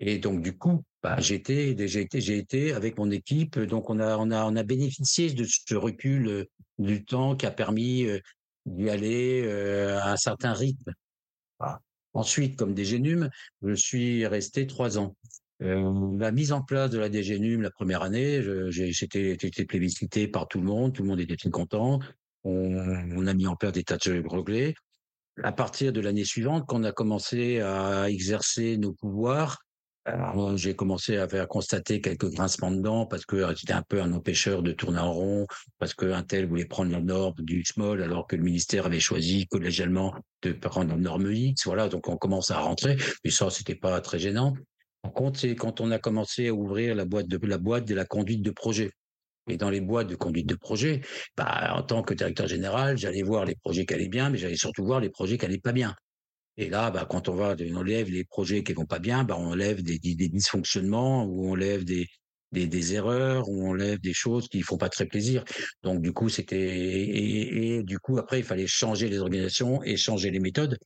Et 0.00 0.18
donc, 0.18 0.42
du 0.42 0.56
coup, 0.56 0.82
bah, 1.02 1.20
j'ai 1.20 1.34
été, 1.34 2.72
avec 2.72 2.98
mon 2.98 3.10
équipe. 3.10 3.58
Donc, 3.58 3.90
on 3.90 4.00
a, 4.00 4.62
bénéficié 4.62 5.32
de 5.32 5.44
ce 5.44 5.74
recul 5.74 6.28
euh, 6.28 6.44
du 6.78 7.04
temps 7.04 7.36
qui 7.36 7.46
a 7.46 7.50
permis 7.50 8.04
euh, 8.06 8.18
d'y 8.66 8.88
aller 8.88 9.42
euh, 9.44 9.98
à 10.00 10.12
un 10.12 10.16
certain 10.16 10.52
rythme. 10.52 10.92
Ensuite, 12.12 12.56
comme 12.56 12.74
DGNUM, 12.74 13.30
je 13.62 13.74
suis 13.74 14.26
resté 14.26 14.66
trois 14.66 14.98
ans. 14.98 15.14
Euh, 15.62 16.16
la 16.18 16.32
mise 16.32 16.52
en 16.52 16.62
place 16.62 16.90
de 16.90 16.98
la 16.98 17.10
DGNUM 17.10 17.60
la 17.62 17.70
première 17.70 18.02
année, 18.02 18.42
été 18.70 19.64
plébiscité 19.64 20.26
par 20.26 20.48
tout 20.48 20.58
le 20.58 20.64
monde, 20.64 20.94
tout 20.94 21.02
le 21.02 21.08
monde 21.08 21.20
était 21.20 21.36
très 21.36 21.50
content. 21.50 21.98
On, 22.44 23.26
a 23.26 23.34
mis 23.34 23.46
en 23.46 23.56
place 23.56 23.72
des 23.72 23.84
tas 23.84 23.98
de 23.98 24.26
reglés. 24.26 24.74
À 25.42 25.52
partir 25.52 25.92
de 25.92 26.00
l'année 26.00 26.24
suivante, 26.24 26.64
quand 26.66 26.80
on 26.80 26.84
a 26.84 26.92
commencé 26.92 27.60
à 27.60 28.08
exercer 28.08 28.78
nos 28.78 28.92
pouvoirs, 28.92 29.58
j'ai 30.56 30.74
commencé 30.74 31.18
à 31.18 31.28
faire 31.28 31.46
constater 31.46 32.00
quelques 32.00 32.30
grincements 32.30 32.70
de 32.70 32.80
dents 32.80 33.06
parce 33.06 33.26
que 33.26 33.54
c'était 33.54 33.74
un 33.74 33.82
peu 33.82 34.00
un 34.00 34.12
empêcheur 34.12 34.62
de 34.62 34.72
tourner 34.72 34.98
en 34.98 35.12
rond, 35.12 35.46
parce 35.78 35.94
qu'un 35.94 36.22
tel 36.22 36.46
voulait 36.46 36.64
prendre 36.64 36.90
la 36.90 37.00
norme 37.00 37.34
du 37.38 37.62
small 37.64 38.02
alors 38.02 38.26
que 38.26 38.36
le 38.36 38.42
ministère 38.42 38.86
avait 38.86 39.00
choisi 39.00 39.46
collégialement 39.46 40.14
de 40.42 40.52
prendre 40.52 40.90
la 40.90 40.96
norme 40.96 41.30
X. 41.30 41.66
Voilà, 41.66 41.88
donc 41.88 42.08
on 42.08 42.16
commence 42.16 42.50
à 42.50 42.58
rentrer, 42.58 42.96
mais 43.24 43.30
ça, 43.30 43.50
c'était 43.50 43.74
pas 43.74 44.00
très 44.00 44.18
gênant. 44.18 44.54
Par 45.02 45.12
contre, 45.12 45.40
c'est 45.40 45.54
quand 45.54 45.80
on 45.80 45.90
a 45.90 45.98
commencé 45.98 46.48
à 46.48 46.54
ouvrir 46.54 46.94
la 46.94 47.04
boîte 47.04 47.26
de 47.26 47.46
la 47.46 47.58
boîte 47.58 47.86
de 47.86 47.94
la 47.94 48.04
conduite 48.04 48.42
de 48.42 48.50
projet. 48.50 48.90
Et 49.48 49.56
dans 49.56 49.70
les 49.70 49.80
boîtes 49.80 50.08
de 50.08 50.16
conduite 50.16 50.46
de 50.46 50.54
projet, 50.54 51.00
bah, 51.36 51.74
en 51.74 51.82
tant 51.82 52.02
que 52.02 52.14
directeur 52.14 52.46
général, 52.46 52.98
j'allais 52.98 53.22
voir 53.22 53.44
les 53.44 53.56
projets 53.56 53.86
qui 53.86 53.94
allaient 53.94 54.08
bien, 54.08 54.30
mais 54.30 54.38
j'allais 54.38 54.56
surtout 54.56 54.84
voir 54.84 55.00
les 55.00 55.10
projets 55.10 55.38
qui 55.38 55.44
allaient 55.46 55.58
pas 55.58 55.72
bien. 55.72 55.94
Et 56.56 56.68
là, 56.68 56.90
bah, 56.90 57.06
quand 57.08 57.28
on 57.28 57.34
va, 57.34 57.56
on 57.58 57.76
enlève 57.76 58.10
les 58.10 58.24
projets 58.24 58.62
qui 58.62 58.74
vont 58.74 58.84
pas 58.84 58.98
bien, 58.98 59.24
bah, 59.24 59.36
on 59.38 59.52
enlève 59.52 59.82
des, 59.82 59.98
dysfonctionnements 59.98 61.24
ou 61.24 61.48
on 61.48 61.52
enlève 61.52 61.84
des, 61.84 62.06
des, 62.52 62.94
erreurs 62.94 63.48
ou 63.48 63.66
on 63.66 63.70
enlève 63.70 63.98
des 64.00 64.12
choses 64.12 64.48
qui 64.48 64.62
font 64.62 64.76
pas 64.76 64.88
très 64.88 65.06
plaisir. 65.06 65.44
Donc 65.82 66.02
du 66.02 66.12
coup, 66.12 66.28
c'était 66.28 66.58
et, 66.58 67.82
du 67.82 67.98
coup 67.98 68.18
après, 68.18 68.40
il 68.40 68.44
fallait 68.44 68.66
changer 68.66 69.08
les 69.08 69.18
organisations 69.20 69.82
et 69.82 69.96
changer 69.96 70.30
les 70.30 70.40
méthodes. 70.40 70.76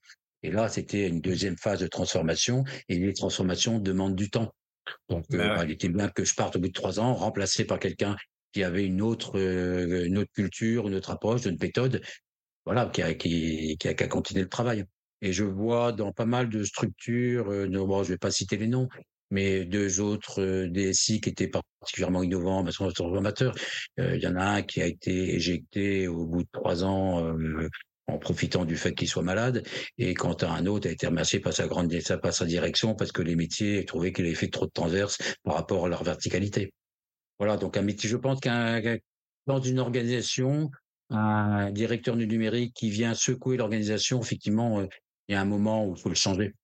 Et 0.44 0.50
là, 0.50 0.68
c'était 0.68 1.08
une 1.08 1.20
deuxième 1.20 1.56
phase 1.56 1.80
de 1.80 1.86
transformation 1.86 2.64
et 2.88 2.98
les 2.98 3.14
transformations 3.14 3.78
demandent 3.78 4.14
du 4.14 4.30
temps. 4.30 4.54
Donc 5.08 5.24
euh, 5.32 5.38
bah, 5.38 5.64
il 5.64 5.70
était 5.70 5.88
bien 5.88 6.08
que 6.08 6.24
je 6.24 6.34
parte 6.34 6.56
au 6.56 6.60
bout 6.60 6.68
de 6.68 6.72
trois 6.72 7.00
ans, 7.00 7.14
remplacé 7.14 7.64
par 7.64 7.78
quelqu'un 7.78 8.14
qui 8.52 8.62
avait 8.62 8.84
une 8.84 9.00
autre 9.00 9.38
euh, 9.38 10.04
une 10.04 10.18
autre 10.18 10.30
culture, 10.32 10.86
une 10.86 10.94
autre 10.94 11.10
approche, 11.10 11.46
une 11.46 11.56
méthode, 11.58 12.02
voilà, 12.66 12.86
qui 12.86 13.02
a 13.02 13.14
qui, 13.14 13.76
qui 13.78 13.88
a, 13.88 13.94
qui 13.94 14.04
a 14.04 14.06
continué 14.06 14.42
le 14.42 14.50
travail. 14.50 14.84
Et 15.22 15.32
je 15.32 15.44
vois 15.44 15.92
dans 15.92 16.12
pas 16.12 16.26
mal 16.26 16.50
de 16.50 16.62
structures, 16.64 17.50
euh, 17.50 17.66
bon, 17.66 18.02
je 18.02 18.10
vais 18.10 18.18
pas 18.18 18.30
citer 18.30 18.58
les 18.58 18.68
noms, 18.68 18.88
mais 19.30 19.64
deux 19.64 20.00
autres 20.00 20.42
euh, 20.42 20.68
DSI 20.68 21.22
qui 21.22 21.30
étaient 21.30 21.50
particulièrement 21.80 22.22
innovants, 22.22 22.62
mais 22.62 22.72
sont 22.72 22.90
amateurs. 23.16 23.54
Euh, 23.98 24.16
il 24.16 24.22
y 24.22 24.26
en 24.26 24.36
a 24.36 24.44
un 24.44 24.62
qui 24.62 24.82
a 24.82 24.86
été 24.86 25.34
éjecté 25.34 26.08
au 26.08 26.26
bout 26.26 26.42
de 26.42 26.48
trois 26.52 26.84
ans 26.84 27.34
en 28.06 28.18
profitant 28.18 28.64
du 28.64 28.76
fait 28.76 28.94
qu'il 28.94 29.08
soit 29.08 29.22
malade, 29.22 29.66
et 29.98 30.14
quant 30.14 30.34
à 30.34 30.48
un 30.48 30.66
autre 30.66 30.88
a 30.88 30.90
été 30.90 31.06
remercié 31.06 31.40
par 31.40 31.52
sa 31.52 31.66
grande 31.66 31.92
par 32.22 32.32
sa 32.32 32.44
direction 32.44 32.94
parce 32.94 33.12
que 33.12 33.22
les 33.22 33.34
métiers 33.34 33.84
trouvaient 33.84 34.12
qu'il 34.12 34.26
avait 34.26 34.34
fait 34.34 34.48
trop 34.48 34.66
de 34.66 34.72
transverse 34.72 35.18
par 35.42 35.54
rapport 35.54 35.86
à 35.86 35.88
leur 35.88 36.04
verticalité. 36.04 36.72
Voilà, 37.38 37.56
donc 37.56 37.76
un 37.76 37.82
métier, 37.82 38.08
je 38.08 38.16
pense 38.16 38.40
qu'un 38.40 38.80
dans 39.46 39.60
une 39.60 39.78
organisation, 39.78 40.70
un 41.10 41.70
directeur 41.70 42.16
du 42.16 42.26
numérique 42.26 42.74
qui 42.74 42.90
vient 42.90 43.14
secouer 43.14 43.56
l'organisation, 43.56 44.20
effectivement, 44.20 44.82
il 45.28 45.32
y 45.32 45.34
a 45.34 45.40
un 45.40 45.44
moment 45.44 45.86
où 45.86 45.94
il 45.94 46.00
faut 46.00 46.08
le 46.08 46.14
changer. 46.14 46.54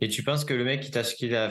Et 0.00 0.08
tu 0.08 0.22
penses 0.22 0.44
que 0.44 0.52
le 0.52 0.64
mec 0.64 0.82
qui 0.82 0.90
t'a, 0.90 1.02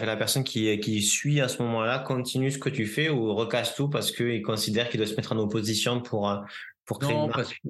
la 0.06 0.18
personne 0.18 0.44
qui, 0.44 0.80
qui 0.80 1.02
suit 1.02 1.42
à 1.42 1.48
ce 1.48 1.62
moment-là 1.64 2.00
continue 2.00 2.52
ce 2.52 2.60
que 2.60 2.70
tu 2.70 2.86
fais 2.86 3.10
ou 3.10 3.34
recasse 3.34 3.76
tout 3.76 3.90
parce 3.90 4.12
qu'il 4.12 4.42
considère 4.44 4.90
qu'il 4.90 5.00
doit 5.00 5.08
se 5.08 5.16
mettre 5.16 5.32
en 5.32 5.38
opposition 5.38 6.02
pour, 6.02 6.30
euh, 6.30 6.38
pour 6.86 7.00
créer 7.00 7.16
non, 7.16 7.30
parce 7.30 7.50
que, 7.50 7.70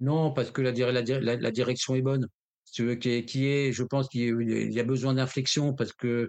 non, 0.00 0.32
parce 0.32 0.50
que 0.50 0.62
la, 0.62 0.72
direction 0.72 1.94
est 1.94 2.02
bonne. 2.02 2.28
Qui 2.72 2.82
est, 2.82 3.24
qui 3.24 3.46
est, 3.46 3.72
je 3.72 3.84
pense 3.84 4.08
qu'il 4.08 4.72
y 4.72 4.80
a 4.80 4.84
besoin 4.84 5.14
d'inflexion 5.14 5.74
parce 5.74 5.92
que 5.92 6.28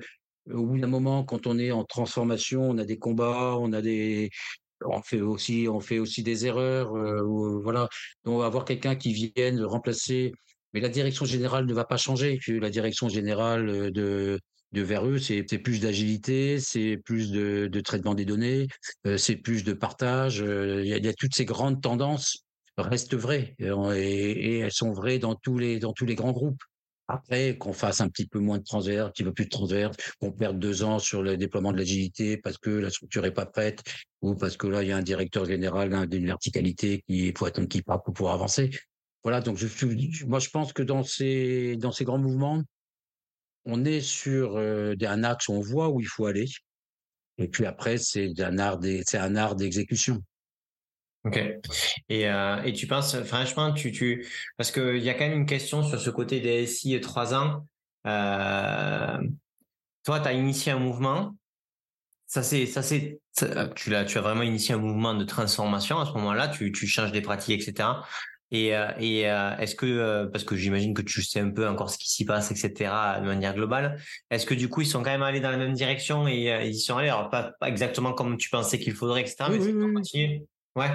au 0.51 0.65
bout 0.65 0.77
d'un 0.77 0.87
moment, 0.87 1.23
quand 1.23 1.47
on 1.47 1.57
est 1.57 1.71
en 1.71 1.83
transformation, 1.83 2.69
on 2.69 2.77
a 2.77 2.85
des 2.85 2.99
combats, 2.99 3.57
on 3.59 3.73
a 3.73 3.81
des, 3.81 4.29
on 4.85 5.01
fait 5.01 5.21
aussi, 5.21 5.67
on 5.69 5.79
fait 5.79 5.97
aussi 5.97 6.21
des 6.21 6.45
erreurs. 6.45 6.95
Euh, 6.95 7.59
voilà, 7.63 7.89
donc 8.23 8.35
on 8.35 8.37
va 8.39 8.45
avoir 8.45 8.65
quelqu'un 8.65 8.95
qui 8.95 9.13
vienne 9.13 9.63
remplacer 9.63 10.33
mais 10.75 10.81
la 10.81 10.89
direction 10.89 11.23
générale 11.23 11.65
ne 11.65 11.73
va 11.73 11.85
pas 11.85 11.95
changer. 11.95 12.37
La 12.49 12.69
direction 12.69 13.07
générale 13.07 13.69
euh, 13.69 13.91
de 13.91 14.39
de 14.75 14.81
vers 14.81 15.07
eux, 15.07 15.19
c'est 15.19 15.43
plus 15.57 15.79
d'agilité, 15.79 16.59
c'est 16.59 16.97
plus 16.97 17.31
de, 17.31 17.79
traitement 17.79 18.13
des 18.13 18.25
données, 18.25 18.67
euh, 19.07 19.17
c'est 19.17 19.37
plus 19.37 19.63
de 19.63 19.71
partage. 19.71 20.41
Euh, 20.41 20.81
il 20.83 20.89
y, 20.89 21.07
a, 21.07 21.13
toutes 21.13 21.33
ces 21.33 21.45
grandes 21.45 21.81
tendances 21.81 22.44
restent 22.77 23.15
vraies 23.15 23.55
et, 23.59 24.59
elles 24.59 24.71
sont 24.71 24.91
vraies 24.91 25.19
dans 25.19 25.35
tous 25.35 25.57
les 25.57 25.79
dans 25.79 25.93
tous 25.93 26.05
les 26.05 26.15
grands 26.15 26.31
groupes. 26.31 26.61
Après, 27.07 27.55
qu'on 27.57 27.73
fasse 27.73 28.01
un 28.01 28.09
petit 28.09 28.25
peu 28.25 28.39
moins 28.39 28.57
de 28.57 28.63
transverse, 28.63 29.11
petit 29.11 29.23
peu 29.23 29.31
plus 29.31 29.45
de 29.45 29.49
transverse, 29.49 29.95
qu'on 30.19 30.31
perde 30.31 30.57
deux 30.57 30.83
ans 30.83 30.97
sur 30.97 31.21
le 31.21 31.37
déploiement 31.37 31.71
de 31.71 31.77
l'agilité 31.77 32.37
parce 32.37 32.57
que 32.57 32.71
la 32.71 32.89
structure 32.89 33.25
est 33.25 33.31
pas 33.31 33.45
prête 33.45 33.83
ou 34.21 34.33
parce 34.33 34.57
que 34.57 34.65
là 34.65 34.81
il 34.81 34.89
y 34.89 34.91
a 34.91 34.97
un 34.97 35.03
directeur 35.03 35.45
général 35.45 36.07
d'une 36.07 36.25
verticalité 36.25 37.03
qui 37.07 37.31
faut 37.37 37.45
attendre 37.45 37.67
qu'il 37.67 37.83
part 37.83 38.01
pour 38.01 38.13
pouvoir 38.13 38.33
avancer. 38.33 38.71
Voilà, 39.23 39.41
donc 39.41 39.57
je, 39.57 40.25
moi 40.25 40.39
je 40.39 40.49
pense 40.49 40.73
que 40.73 40.83
dans 40.83 41.03
ces 41.03 41.77
dans 41.77 41.91
ces 41.91 42.05
grands 42.05 42.17
mouvements, 42.17 42.63
on 43.65 43.85
est 43.85 44.01
sur 44.01 44.57
euh, 44.57 44.95
un 45.01 45.23
axe 45.23 45.47
où 45.47 45.53
on 45.53 45.61
voit 45.61 45.89
où 45.89 45.99
il 45.99 46.07
faut 46.07 46.25
aller, 46.25 46.45
et 47.37 47.47
puis 47.47 47.65
après 47.65 47.97
c'est 47.97 48.39
un 48.39 48.57
art 48.57 49.55
d'exécution. 49.55 50.23
Ok. 51.25 51.39
Et, 52.07 52.29
euh, 52.29 52.61
et 52.63 52.73
tu 52.73 52.85
penses, 52.85 53.19
franchement, 53.23 53.73
tu, 53.73 53.91
tu, 53.91 54.27
parce 54.57 54.71
qu'il 54.71 54.99
y 54.99 55.09
a 55.09 55.15
quand 55.15 55.27
même 55.27 55.39
une 55.39 55.45
question 55.47 55.81
sur 55.81 55.99
ce 55.99 56.09
côté 56.11 56.39
des 56.39 56.67
SI 56.67 56.99
trois 57.01 57.33
ans. 57.33 57.67
Euh, 58.05 59.17
toi, 60.03 60.19
tu 60.19 60.27
as 60.27 60.33
initié 60.33 60.71
un 60.71 60.79
mouvement. 60.79 61.35
Ça 62.27 62.43
c'est, 62.43 62.67
ça 62.67 62.83
c'est, 62.83 63.19
tu 63.75 63.89
l'as, 63.89 64.05
tu 64.05 64.17
as 64.17 64.21
vraiment 64.21 64.43
initié 64.43 64.75
un 64.75 64.77
mouvement 64.77 65.15
de 65.15 65.23
transformation 65.23 65.99
à 65.99 66.05
ce 66.05 66.11
moment-là. 66.13 66.47
Tu, 66.47 66.71
tu 66.71 66.85
changes 66.85 67.11
des 67.11 67.21
pratiques, 67.21 67.67
etc. 67.67 67.89
Et, 68.51 68.67
et 68.67 69.29
euh, 69.29 69.57
est-ce 69.57 69.75
que, 69.75 70.25
parce 70.25 70.43
que 70.43 70.55
j'imagine 70.55 70.93
que 70.93 71.01
tu 71.01 71.23
sais 71.23 71.39
un 71.39 71.49
peu 71.49 71.67
encore 71.67 71.89
ce 71.89 71.97
qui 71.97 72.09
s'y 72.09 72.25
passe, 72.25 72.51
etc., 72.51 72.91
de 73.19 73.25
manière 73.25 73.55
globale, 73.55 73.99
est-ce 74.29 74.45
que 74.45 74.53
du 74.53 74.69
coup 74.69 74.81
ils 74.81 74.87
sont 74.87 75.01
quand 75.01 75.09
même 75.09 75.23
allés 75.23 75.39
dans 75.39 75.49
la 75.49 75.57
même 75.57 75.73
direction 75.73 76.27
et 76.27 76.65
ils 76.65 76.75
y 76.75 76.79
sont 76.79 76.97
allés, 76.97 77.09
alors 77.09 77.29
pas, 77.29 77.53
pas 77.59 77.67
exactement 77.67 78.13
comme 78.13 78.37
tu 78.37 78.49
pensais 78.49 78.77
qu'il 78.77 78.93
faudrait, 78.93 79.21
etc., 79.21 79.45
mais 79.49 79.59
c'est 79.59 79.73
continuer 79.73 80.43
Ouais. 80.75 80.89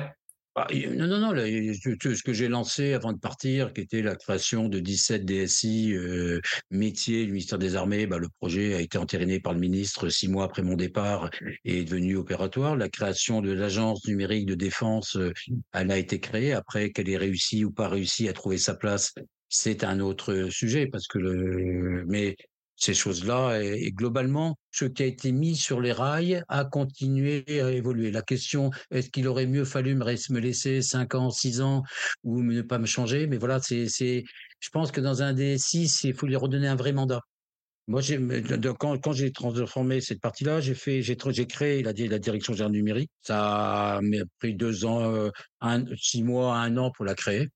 Ah, 0.57 0.67
non, 0.73 1.07
non, 1.07 1.21
non. 1.21 1.31
ce 1.37 2.23
que 2.23 2.33
j'ai 2.33 2.49
lancé 2.49 2.93
avant 2.93 3.13
de 3.13 3.19
partir, 3.19 3.73
qui 3.73 3.83
était 3.83 4.03
la 4.03 4.17
création 4.17 4.69
de 4.69 4.81
17 4.81 5.25
DSI 5.25 5.95
euh, 5.95 6.41
métiers 6.71 7.25
du 7.25 7.33
ministère 7.33 7.59
des 7.59 7.77
Armées, 7.77 8.07
bah, 8.07 8.19
le 8.19 8.29
projet 8.29 8.75
a 8.75 8.81
été 8.81 8.99
entériné 8.99 9.39
par 9.39 9.53
le 9.53 9.61
ministre 9.61 10.09
six 10.09 10.29
mois 10.29 10.45
après 10.45 10.63
mon 10.63 10.75
départ 10.75 11.31
et 11.65 11.79
est 11.79 11.85
devenu 11.85 12.17
opératoire. 12.17 12.77
La 12.77 12.89
création 12.89 13.41
de 13.43 13.53
l'agence 13.53 14.05
numérique 14.07 14.47
de 14.47 14.57
défense, 14.57 15.17
euh, 15.17 15.33
elle 15.73 15.93
a 15.93 15.99
été 15.99 16.19
créée 16.19 16.53
après 16.53 16.91
qu'elle 16.91 17.09
ait 17.09 17.17
réussi 17.17 17.65
ou 17.65 17.71
pas 17.71 17.89
réussi 17.89 18.29
à 18.29 18.33
trouver 18.33 18.59
sa 18.59 18.75
place. 18.75 19.15
c'est 19.49 19.85
un 19.85 20.01
autre 20.01 20.49
sujet 20.51 20.89
parce 20.89 21.07
que 21.07 21.19
le, 21.19 22.05
mais 22.09 22.37
ces 22.81 22.95
choses-là 22.95 23.63
et, 23.63 23.93
globalement, 23.93 24.59
ce 24.73 24.87
qui 24.87 25.03
a 25.03 25.07
été 25.07 25.31
mis 25.33 25.55
sur 25.55 25.81
les 25.81 25.93
rails 25.93 26.43
a 26.49 26.65
continué 26.65 27.45
à 27.61 27.71
évoluer. 27.71 28.11
La 28.11 28.23
question, 28.23 28.71
est-ce 28.91 29.11
qu'il 29.11 29.29
aurait 29.29 29.47
mieux 29.47 29.65
fallu 29.65 29.95
me, 29.95 30.39
laisser 30.41 30.83
5 30.83 31.15
ans, 31.15 31.31
6 31.31 31.61
ans 31.61 31.83
ou 32.25 32.43
ne 32.43 32.63
pas 32.63 32.79
me 32.79 32.87
changer? 32.87 33.27
Mais 33.27 33.37
voilà, 33.37 33.61
c'est, 33.61 33.87
je 33.87 34.69
pense 34.73 34.91
que 34.91 35.01
dans 35.01 35.23
un 35.23 35.35
des 35.35 35.59
six, 35.59 36.05
il 36.05 36.15
faut 36.15 36.27
lui 36.27 36.37
redonner 36.37 36.69
un 36.69 36.77
vrai 36.77 36.93
mandat. 36.93 37.21
Moi, 37.87 38.01
quand, 38.79 39.13
j'ai 39.13 39.33
transformé 39.33 40.01
cette 40.01 40.21
partie-là, 40.21 40.61
j'ai 40.61 40.75
fait, 40.75 41.03
j'ai, 41.03 41.17
créé 41.47 41.83
la, 41.83 41.93
direction 41.93 42.55
générale 42.55 42.73
numérique. 42.73 43.11
Ça 43.21 43.97
a 43.97 44.01
pris 44.39 44.55
deux 44.55 44.85
ans, 44.85 45.13
euh, 45.13 45.31
six 45.97 46.23
mois, 46.23 46.57
un 46.57 46.77
an 46.77 46.93
pour 46.93 47.05
la 47.05 47.15
créer 47.15 47.49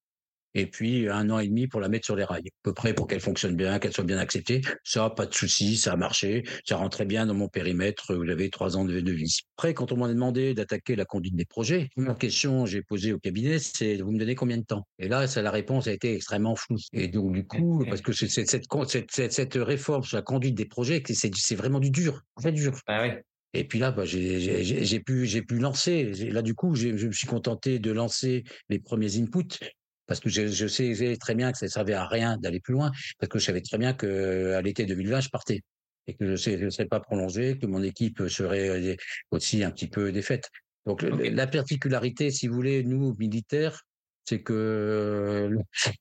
et 0.54 0.66
puis 0.66 1.08
un 1.08 1.30
an 1.30 1.38
et 1.38 1.48
demi 1.48 1.66
pour 1.66 1.80
la 1.80 1.88
mettre 1.88 2.04
sur 2.04 2.16
les 2.16 2.24
rails, 2.24 2.46
à 2.46 2.50
peu 2.62 2.72
près 2.72 2.94
pour 2.94 3.06
qu'elle 3.06 3.20
fonctionne 3.20 3.56
bien, 3.56 3.78
qu'elle 3.78 3.92
soit 3.92 4.04
bien 4.04 4.18
acceptée. 4.18 4.62
Ça, 4.84 5.10
pas 5.10 5.26
de 5.26 5.34
souci, 5.34 5.76
ça 5.76 5.92
a 5.92 5.96
marché, 5.96 6.44
ça 6.64 6.76
rentrait 6.76 7.04
bien 7.04 7.26
dans 7.26 7.34
mon 7.34 7.48
périmètre 7.48 8.14
où 8.14 8.24
j'avais 8.24 8.48
trois 8.50 8.76
ans 8.76 8.84
de, 8.84 9.00
de 9.00 9.12
vie. 9.12 9.40
Après, 9.56 9.74
quand 9.74 9.92
on 9.92 9.96
m'a 9.96 10.08
demandé 10.08 10.54
d'attaquer 10.54 10.96
la 10.96 11.04
conduite 11.04 11.36
des 11.36 11.44
projets, 11.44 11.88
la 11.96 12.14
question 12.14 12.64
que 12.64 12.70
j'ai 12.70 12.82
posée 12.82 13.12
au 13.12 13.18
cabinet, 13.18 13.58
c'est 13.58 13.96
vous 13.96 14.12
me 14.12 14.18
donnez 14.18 14.34
combien 14.34 14.58
de 14.58 14.64
temps? 14.64 14.86
Et 14.98 15.08
là, 15.08 15.26
ça, 15.26 15.42
la 15.42 15.50
réponse 15.50 15.86
a 15.86 15.92
été 15.92 16.14
extrêmement 16.14 16.56
floue. 16.56 16.78
Et 16.92 17.08
donc 17.08 17.32
du 17.32 17.46
coup, 17.46 17.84
parce 17.88 18.00
que 18.00 18.12
c'est 18.12 18.28
cette, 18.28 18.66
cette, 18.88 19.32
cette, 19.32 19.54
réforme 19.54 20.04
sur 20.04 20.16
la 20.16 20.22
conduite 20.22 20.54
des 20.54 20.66
projets, 20.66 21.02
c'est 21.06 21.54
vraiment 21.54 21.80
du 21.80 21.90
dur, 21.90 22.22
très 22.36 22.52
dur. 22.52 22.78
Ah 22.86 23.02
oui. 23.02 23.10
Et 23.56 23.64
puis 23.64 23.78
là, 23.78 23.92
bah, 23.92 24.04
j'ai 24.04 25.00
pu, 25.00 25.26
j'ai 25.26 25.42
pu 25.42 25.58
lancer. 25.58 26.12
Là, 26.30 26.42
du 26.42 26.54
coup, 26.54 26.74
je 26.74 26.88
me 26.88 27.12
suis 27.12 27.28
contenté 27.28 27.78
de 27.78 27.92
lancer 27.92 28.42
les 28.68 28.80
premiers 28.80 29.16
inputs 29.16 29.60
parce 30.06 30.20
que 30.20 30.28
je, 30.28 30.46
je 30.46 30.66
sais 30.66 31.16
très 31.18 31.34
bien 31.34 31.52
que 31.52 31.58
ça 31.58 31.66
ne 31.66 31.70
servait 31.70 31.94
à 31.94 32.06
rien 32.06 32.36
d'aller 32.38 32.60
plus 32.60 32.74
loin, 32.74 32.90
parce 33.18 33.28
que 33.28 33.38
je 33.38 33.44
savais 33.44 33.60
très 33.60 33.78
bien 33.78 33.94
que 33.94 34.52
à 34.52 34.62
l'été 34.62 34.86
2020, 34.86 35.20
je 35.20 35.28
partais. 35.30 35.62
Et 36.06 36.14
que 36.14 36.36
je 36.36 36.50
ne 36.50 36.70
serais 36.70 36.86
pas 36.86 37.00
prolongé, 37.00 37.56
que 37.58 37.66
mon 37.66 37.82
équipe 37.82 38.28
serait 38.28 38.68
euh, 38.68 38.96
aussi 39.30 39.64
un 39.64 39.70
petit 39.70 39.88
peu 39.88 40.12
défaite. 40.12 40.50
Donc 40.84 41.02
la 41.02 41.46
particularité, 41.46 42.30
si 42.30 42.46
vous 42.46 42.54
voulez, 42.54 42.84
nous 42.84 43.14
militaires, 43.18 43.80
c'est 44.26 44.42
que 44.42 45.50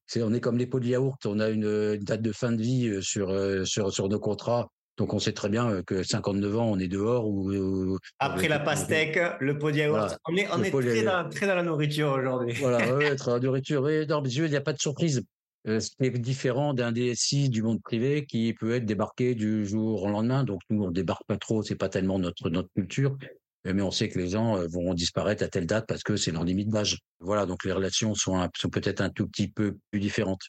c'est 0.05 0.21
on 0.21 0.33
est 0.33 0.41
comme 0.41 0.57
les 0.57 0.67
pots 0.67 0.79
de 0.79 0.87
yaourt, 0.87 1.25
on 1.25 1.39
a 1.39 1.49
une, 1.49 1.65
une, 1.65 2.03
date 2.03 2.21
de 2.21 2.31
fin 2.31 2.51
de 2.51 2.61
vie 2.61 2.87
euh, 2.87 3.01
sur 3.01 3.29
euh, 3.29 3.63
sur 3.65 3.93
sur 3.93 4.09
nos 4.09 4.19
contrats 4.19 4.69
donc 4.97 5.13
on 5.13 5.19
sait 5.19 5.33
très 5.33 5.49
bien 5.49 5.69
euh, 5.69 5.81
que 5.81 6.03
59 6.03 6.57
ans, 6.57 6.69
on 6.69 6.79
est 6.79 6.87
dehors. 6.87 7.27
Ou, 7.27 7.97
Après 8.19 8.47
la 8.47 8.59
pastèque, 8.59 9.19
le 9.39 9.57
pot 9.57 9.71
de 9.71 9.77
yaourt. 9.77 10.17
on 10.27 10.35
est, 10.35 10.47
on 10.51 10.61
est 10.61 10.69
très, 10.69 11.03
dans, 11.03 11.29
très, 11.29 11.47
dans, 11.47 11.55
la 11.55 11.63
nourriture 11.63 12.11
aujourd'hui. 12.11 12.53
Voilà, 12.59 12.95
ouais, 12.95 13.15
très 13.15 13.25
dans 13.31 13.33
la 13.35 13.39
nourriture. 13.39 13.81
Oui, 13.81 14.05
non, 14.05 14.23
il 14.23 14.49
n'y 14.49 14.55
a 14.55 14.61
pas 14.61 14.73
de 14.73 14.79
surprise. 14.79 15.23
Euh, 15.67 15.79
ce 15.79 15.91
qui 15.91 16.05
est 16.05 16.11
différent 16.11 16.73
d'un 16.73 16.91
DSI 16.91 17.49
du 17.49 17.63
monde 17.63 17.81
privé 17.81 18.25
qui 18.25 18.53
peut 18.53 18.75
être 18.75 18.85
débarqué 18.85 19.33
du 19.33 19.65
jour 19.65 20.03
au 20.03 20.09
lendemain. 20.09 20.43
Donc 20.43 20.61
nous, 20.69 20.83
on 20.83 20.91
débarque 20.91 21.25
pas 21.25 21.37
trop, 21.37 21.63
c'est 21.63 21.75
pas 21.75 21.89
tellement 21.89 22.19
notre 22.19 22.49
notre 22.49 22.69
culture, 22.75 23.17
mais 23.63 23.81
on 23.81 23.91
sait 23.91 24.09
que 24.09 24.19
les 24.19 24.29
gens 24.29 24.57
euh, 24.57 24.67
vont 24.69 24.93
disparaître 24.93 25.43
à 25.43 25.47
telle 25.47 25.65
date 25.65 25.85
parce 25.87 26.03
que 26.03 26.17
c'est 26.17 26.31
leur 26.31 26.43
limite 26.43 26.69
d'âge. 26.69 26.99
Voilà, 27.19 27.45
donc 27.45 27.63
les 27.63 27.71
relations 27.71 28.13
sont, 28.13 28.47
sont 28.55 28.69
peut-être 28.69 29.01
un 29.01 29.09
tout 29.09 29.27
petit 29.27 29.47
peu 29.47 29.77
plus 29.89 29.99
différentes. 29.99 30.43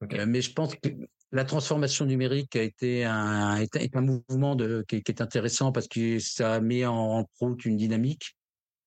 mais 0.00 0.40
je 0.40 0.52
pense 0.52 0.74
que 0.74 0.88
la 1.32 1.44
transformation 1.44 2.06
numérique 2.06 2.56
a 2.56 2.62
été 2.62 3.04
un, 3.04 3.56
est, 3.56 3.96
un 3.96 4.00
mouvement 4.00 4.56
de, 4.56 4.84
qui, 4.88 4.96
est 4.96 5.20
intéressant 5.20 5.72
parce 5.72 5.88
que 5.88 6.18
ça 6.18 6.60
met 6.60 6.86
en, 6.86 7.26
route 7.40 7.64
une 7.64 7.76
dynamique. 7.76 8.36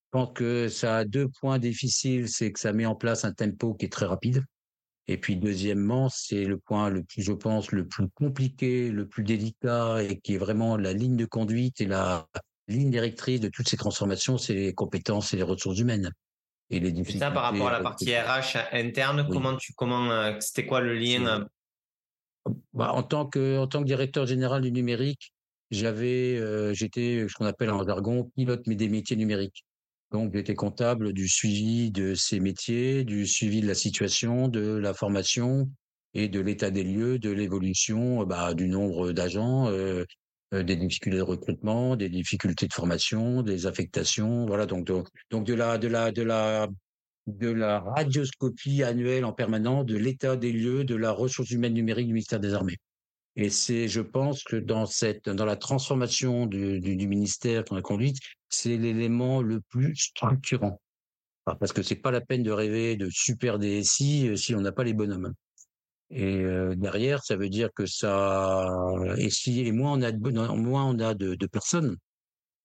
Je 0.06 0.18
pense 0.18 0.30
que 0.34 0.68
ça 0.68 0.98
a 0.98 1.04
deux 1.04 1.28
points 1.40 1.58
difficiles, 1.58 2.28
c'est 2.28 2.52
que 2.52 2.58
ça 2.58 2.72
met 2.72 2.84
en 2.84 2.94
place 2.94 3.24
un 3.24 3.32
tempo 3.32 3.74
qui 3.74 3.86
est 3.86 3.92
très 3.92 4.06
rapide. 4.06 4.44
Et 5.08 5.16
puis 5.16 5.36
deuxièmement, 5.36 6.08
c'est 6.08 6.44
le 6.44 6.58
point 6.58 6.90
le 6.90 7.02
plus, 7.02 7.22
je 7.22 7.32
pense, 7.32 7.72
le 7.72 7.86
plus 7.86 8.08
compliqué, 8.14 8.90
le 8.90 9.08
plus 9.08 9.24
délicat 9.24 10.02
et 10.02 10.18
qui 10.18 10.34
est 10.34 10.38
vraiment 10.38 10.76
la 10.76 10.92
ligne 10.92 11.16
de 11.16 11.24
conduite 11.24 11.80
et 11.80 11.86
la 11.86 12.26
ligne 12.68 12.90
directrice 12.90 13.40
de 13.40 13.48
toutes 13.48 13.68
ces 13.68 13.76
transformations, 13.76 14.38
c'est 14.38 14.54
les 14.54 14.74
compétences 14.74 15.32
et 15.32 15.36
les 15.36 15.42
ressources 15.42 15.78
humaines. 15.78 16.12
Et 16.70 16.80
les 16.80 16.92
difficultés. 16.92 17.18
Ça, 17.18 17.30
par 17.30 17.42
rapport 17.44 17.68
à 17.68 17.72
la 17.72 17.80
partie 17.80 18.14
RH 18.14 18.56
interne, 18.72 19.28
comment 19.30 19.56
tu, 19.56 19.72
comment, 19.74 20.10
euh, 20.10 20.36
c'était 20.40 20.66
quoi 20.66 20.80
le 20.80 20.94
lien 20.94 21.46
bah, 22.74 22.92
en 22.92 23.02
tant 23.02 23.26
que 23.26 23.84
directeur 23.84 24.26
général 24.26 24.62
du 24.62 24.72
numérique, 24.72 25.32
j'avais 25.70 26.36
euh, 26.38 26.74
j'étais 26.74 27.26
ce 27.28 27.34
qu'on 27.34 27.46
appelle 27.46 27.70
en 27.70 27.84
jargon 27.84 28.30
pilote 28.36 28.68
des 28.68 28.88
métiers 28.88 29.16
numériques. 29.16 29.64
Donc 30.12 30.34
j'étais 30.34 30.54
comptable 30.54 31.12
du 31.14 31.28
suivi 31.28 31.90
de 31.90 32.14
ces 32.14 32.38
métiers, 32.38 33.04
du 33.04 33.26
suivi 33.26 33.62
de 33.62 33.66
la 33.66 33.74
situation, 33.74 34.48
de 34.48 34.76
la 34.76 34.92
formation 34.92 35.70
et 36.14 36.28
de 36.28 36.40
l'état 36.40 36.70
des 36.70 36.84
lieux, 36.84 37.18
de 37.18 37.30
l'évolution 37.30 38.24
bah, 38.24 38.52
du 38.52 38.68
nombre 38.68 39.12
d'agents, 39.12 39.68
euh, 39.68 40.04
euh, 40.52 40.62
des 40.62 40.76
difficultés 40.76 41.16
de 41.16 41.22
recrutement, 41.22 41.96
des 41.96 42.10
difficultés 42.10 42.68
de 42.68 42.74
formation, 42.74 43.42
des 43.42 43.66
affectations, 43.66 44.44
voilà 44.44 44.66
donc 44.66 44.84
donc, 44.84 45.08
donc 45.30 45.46
de 45.46 45.54
la 45.54 45.78
de 45.78 45.88
la 45.88 46.12
de 46.12 46.22
la 46.22 46.68
de 47.26 47.48
la 47.48 47.80
radioscopie 47.80 48.82
annuelle 48.82 49.24
en 49.24 49.32
permanence 49.32 49.86
de 49.86 49.96
l'état 49.96 50.36
des 50.36 50.52
lieux 50.52 50.84
de 50.84 50.96
la 50.96 51.12
ressource 51.12 51.50
humaine 51.50 51.74
numérique 51.74 52.06
du 52.06 52.12
ministère 52.12 52.40
des 52.40 52.54
Armées. 52.54 52.78
Et 53.36 53.48
c'est, 53.48 53.88
je 53.88 54.00
pense 54.00 54.44
que 54.44 54.56
dans 54.56 54.84
cette, 54.86 55.28
dans 55.28 55.46
la 55.46 55.56
transformation 55.56 56.46
du, 56.46 56.80
du, 56.80 57.08
ministère 57.08 57.64
qu'on 57.64 57.76
a 57.76 57.82
conduite, 57.82 58.18
c'est 58.50 58.76
l'élément 58.76 59.40
le 59.40 59.60
plus 59.60 59.96
structurant. 59.96 60.80
Parce 61.44 61.72
que 61.72 61.82
c'est 61.82 61.96
pas 61.96 62.10
la 62.10 62.20
peine 62.20 62.42
de 62.42 62.50
rêver 62.50 62.96
de 62.96 63.08
super 63.10 63.58
DSI 63.58 64.28
euh, 64.28 64.36
si 64.36 64.54
on 64.54 64.60
n'a 64.60 64.70
pas 64.70 64.84
les 64.84 64.92
bonhommes. 64.92 65.32
Et 66.10 66.36
euh, 66.36 66.74
derrière, 66.76 67.24
ça 67.24 67.36
veut 67.36 67.48
dire 67.48 67.70
que 67.74 67.86
ça, 67.86 68.68
et 69.16 69.30
si, 69.30 69.60
et 69.60 69.72
moins 69.72 69.92
on 69.94 70.02
a 70.02 70.12
de, 70.12 70.30
moins 70.54 70.84
on 70.84 70.98
a 70.98 71.14
de, 71.14 71.34
de 71.34 71.46
personnes, 71.46 71.96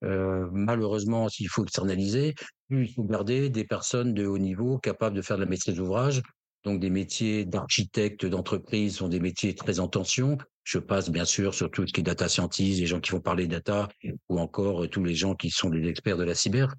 euh, 0.04 0.48
malheureusement, 0.52 1.30
s'il 1.30 1.50
faut 1.50 1.64
externaliser, 1.64 2.36
plus 2.70 2.86
il 2.86 2.94
faut 2.94 3.04
garder 3.04 3.50
des 3.50 3.64
personnes 3.64 4.14
de 4.14 4.26
haut 4.26 4.38
niveau 4.38 4.78
capables 4.78 5.16
de 5.16 5.22
faire 5.22 5.38
de 5.38 5.44
la 5.44 5.50
maîtrise 5.50 5.76
d'ouvrage. 5.76 6.22
Donc 6.64 6.80
des 6.80 6.90
métiers 6.90 7.46
d'architecte 7.46 8.26
d'entreprise 8.26 8.98
sont 8.98 9.08
des 9.08 9.20
métiers 9.20 9.56
très 9.56 9.80
en 9.80 9.88
tension. 9.88 10.38
Je 10.64 10.80
passe 10.80 11.10
bien 11.10 11.26
sûr 11.26 11.54
sur 11.54 11.72
tout 11.72 11.88
ce 11.88 11.94
qui 11.94 12.02
est 12.02 12.04
data 12.04 12.28
scientist, 12.28 12.80
les 12.80 12.88
gens 12.88 13.00
qui 13.00 13.12
vont 13.12 13.22
parler 13.22 13.48
data, 13.48 13.88
ou 14.28 14.40
encore 14.40 14.90
tous 14.90 15.04
les 15.04 15.16
gens 15.16 15.34
qui 15.34 15.50
sont 15.50 15.70
des 15.70 15.88
experts 15.88 16.18
de 16.18 16.24
la 16.24 16.36
cyber. 16.36 16.76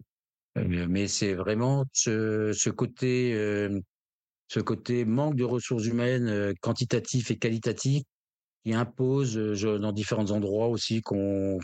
Mais 0.56 1.08
c'est 1.08 1.34
vraiment 1.34 1.84
ce, 1.92 2.52
ce 2.52 2.68
côté, 2.68 3.32
ce 4.48 4.60
côté 4.60 5.06
manque 5.06 5.36
de 5.36 5.44
ressources 5.44 5.86
humaines 5.86 6.52
quantitatif 6.60 7.30
et 7.30 7.38
qualitatif 7.38 8.02
qui 8.64 8.74
impose 8.74 9.36
dans 9.62 9.92
différents 9.92 10.30
endroits 10.30 10.68
aussi 10.68 11.00
qu'on 11.00 11.60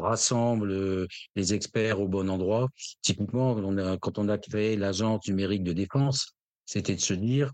rassemble 0.00 1.06
les 1.34 1.54
experts 1.54 2.00
au 2.00 2.08
bon 2.08 2.28
endroit. 2.28 2.68
Typiquement, 3.02 3.54
quand 3.98 4.18
on 4.18 4.28
a 4.28 4.38
créé 4.38 4.76
l'agence 4.76 5.26
numérique 5.28 5.62
de 5.62 5.72
défense, 5.72 6.34
c'était 6.64 6.96
de 6.96 7.00
se 7.00 7.14
dire 7.14 7.52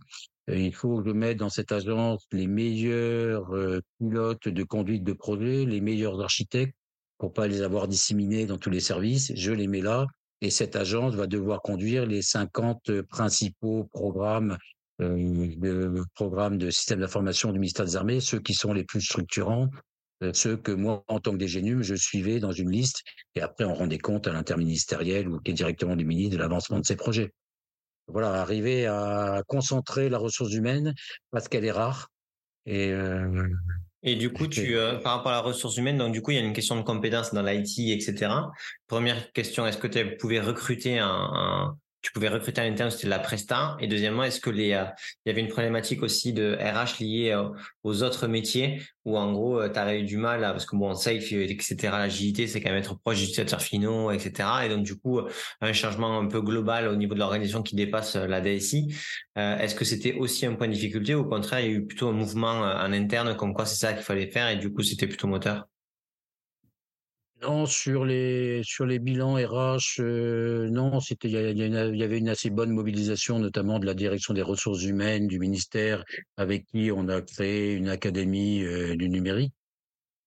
il 0.49 0.75
faut 0.75 1.01
que 1.01 1.09
je 1.09 1.15
mette 1.15 1.37
dans 1.37 1.51
cette 1.51 1.71
agence 1.71 2.27
les 2.33 2.49
meilleurs 2.49 3.53
pilotes 3.99 4.49
de 4.49 4.63
conduite 4.65 5.05
de 5.05 5.13
projet, 5.13 5.65
les 5.65 5.81
meilleurs 5.81 6.21
architectes 6.21 6.75
pour 7.19 7.33
pas 7.33 7.47
les 7.47 7.63
avoir 7.63 7.87
disséminés 7.87 8.47
dans 8.47 8.59
tous 8.59 8.71
les 8.71 8.81
services. 8.81 9.33
Je 9.37 9.53
les 9.53 9.69
mets 9.69 9.83
là 9.83 10.07
et 10.41 10.51
cette 10.51 10.75
agence 10.75 11.15
va 11.15 11.29
devoir 11.29 11.63
conduire 11.63 12.05
les 12.07 12.23
50 12.23 13.03
principaux 13.03 13.85
programmes 13.93 14.59
euh, 15.03 16.03
programme 16.15 16.59
de 16.59 16.71
système 16.71 17.01
d'information 17.01 17.53
du 17.53 17.59
ministère 17.59 17.85
des 17.85 17.97
Armées, 17.97 18.21
ceux 18.21 18.41
qui 18.41 18.55
sont 18.55 18.73
les 18.73 18.85
plus 18.85 19.01
structurants, 19.01 19.69
euh, 20.23 20.33
ceux 20.33 20.57
que 20.57 20.73
moi, 20.73 21.05
en 21.09 21.21
tant 21.21 21.33
que 21.33 21.45
DGNUM, 21.45 21.83
je 21.83 21.95
suivais 21.95 22.41
dans 22.41 22.53
une 22.53 22.71
liste, 22.71 23.03
et 23.35 23.41
après 23.41 23.65
on 23.65 23.75
rendait 23.75 23.99
compte 23.99 24.27
à 24.27 24.33
l'interministériel 24.33 25.29
ou 25.29 25.41
qui 25.41 25.51
est 25.51 25.55
directement 25.55 25.97
du 25.97 26.05
ministre 26.05 26.37
de 26.37 26.39
l'avancement 26.39 26.79
de 26.79 26.87
ces 26.87 26.97
projets. 26.97 27.33
Voilà, 28.09 28.35
arriver 28.41 28.87
à 28.87 29.43
concentrer 29.47 30.09
la 30.09 30.19
ressource 30.19 30.53
humaine 30.53 30.95
parce 31.31 31.49
qu'elle 31.49 31.65
est 31.65 31.73
rare. 31.73 32.09
Et, 32.67 32.93
euh, 32.93 33.49
et 34.03 34.17
du 34.17 34.33
coup, 34.33 34.47
tu, 34.47 34.77
euh, 34.77 34.99
par 34.99 35.17
rapport 35.17 35.33
à 35.33 35.37
la 35.37 35.41
ressource 35.41 35.77
humaine, 35.77 35.99
donc 35.99 36.13
du 36.13 36.23
coup, 36.23 36.33
il 36.33 36.37
y 36.37 36.41
a 36.41 36.43
une 36.43 36.53
question 36.53 36.77
de 36.77 36.83
compétences 36.83 37.33
dans 37.33 37.43
l'IT, 37.43 37.91
etc. 37.91 38.33
Première 38.87 39.33
question, 39.33 39.67
est-ce 39.67 39.79
que 39.79 39.87
tu 39.87 40.17
pouvais 40.17 40.41
recruter 40.41 40.99
un, 40.99 41.07
un, 41.09 41.79
tu 42.03 42.11
pouvais 42.11 42.29
recruter 42.29 42.61
à 42.61 42.69
l'interne, 42.69 42.91
c'était 42.91 43.05
de 43.05 43.11
la 43.11 43.21
presta. 43.21 43.77
Et 43.81 43.87
deuxièmement, 43.87 44.25
est-ce 44.25 44.41
que 44.41 44.51
les, 44.51 44.73
euh, 44.73 44.85
il 45.25 45.29
y 45.29 45.31
avait 45.31 45.41
une 45.41 45.49
problématique 45.49 46.03
aussi 46.03 46.33
de 46.33 46.57
RH 46.61 47.01
liée 47.01 47.31
euh, 47.31 47.49
aux 47.85 48.03
autres 48.03 48.27
métiers 48.27 48.83
où 49.05 49.17
en 49.17 49.33
gros, 49.33 49.61
euh, 49.61 49.69
tu 49.69 49.79
avais 49.79 50.01
eu 50.01 50.05
du 50.05 50.17
mal 50.17 50.41
parce 50.41 50.67
que 50.67 50.77
bon, 50.77 50.95
safe, 50.95 51.33
etc., 51.33 51.77
l'agilité, 51.93 52.47
c'est 52.49 52.61
quand 52.61 52.71
même 52.71 52.79
être 52.79 52.99
proche 52.99 53.19
du 53.19 53.25
utilisateur 53.25 53.63
finaux, 53.63 54.11
etc. 54.11 54.49
Et 54.65 54.69
donc 54.69 54.83
du 54.83 54.97
coup, 54.97 55.21
un 55.61 55.73
changement 55.73 56.19
un 56.19 56.27
peu 56.27 56.41
global 56.41 56.89
au 56.89 56.97
niveau 56.97 57.15
de 57.15 57.21
l'organisation 57.21 57.63
qui 57.63 57.77
dépasse 57.77 58.17
la 58.17 58.41
DSI. 58.41 58.95
est-ce 59.37 59.75
que 59.75 59.85
c'était 59.85 60.15
aussi 60.15 60.47
un 60.47 60.55
point 60.55 60.69
de 60.69 60.73
difficulté 60.73 61.15
ou 61.15 61.21
au 61.21 61.25
contraire, 61.25 61.61
il 61.61 61.67
y 61.67 61.69
a 61.69 61.73
eu 61.73 61.87
plutôt 61.87 62.09
un 62.09 62.13
mouvement 62.13 62.61
en 62.61 62.93
interne 62.93 63.37
comme 63.37 63.55
quoi 63.55 63.67
c'est 63.67 63.77
ça 63.77 63.93
qu'il 63.93 64.03
fallait 64.03 64.31
faire 64.31 64.49
et 64.49 64.57
du 64.57 64.73
coup, 64.73 64.83
c'était 64.83 65.07
plutôt 65.07 65.27
moteur? 65.29 65.67
Non, 67.43 67.67
sur 67.67 68.05
les 68.05 68.63
sur 68.63 68.87
les 68.87 69.01
bilans 69.01 69.35
RH, 69.35 70.01
euh, 70.01 70.69
non, 70.71 71.01
c'était 71.01 71.29
il 71.29 71.59
y, 71.59 72.03
avait 72.05 72.19
une 72.19 72.29
assez 72.29 72.51
bonne 72.51 72.71
mobilisation, 72.71 73.41
notamment 73.41 73.81
de 73.81 73.87
la 73.87 73.95
direction 73.95 74.33
des 74.33 74.43
ressources 74.43 74.85
humaines 74.85 75.27
du 75.27 75.41
ministère, 75.41 76.05
avec 76.37 76.67
qui 76.67 76.93
on 76.93 77.09
a 77.09 77.21
créé 77.21 77.73
une 77.73 77.89
académie 77.89 78.63
euh, 78.63 78.95
du 78.97 79.09
numérique. 79.09 79.55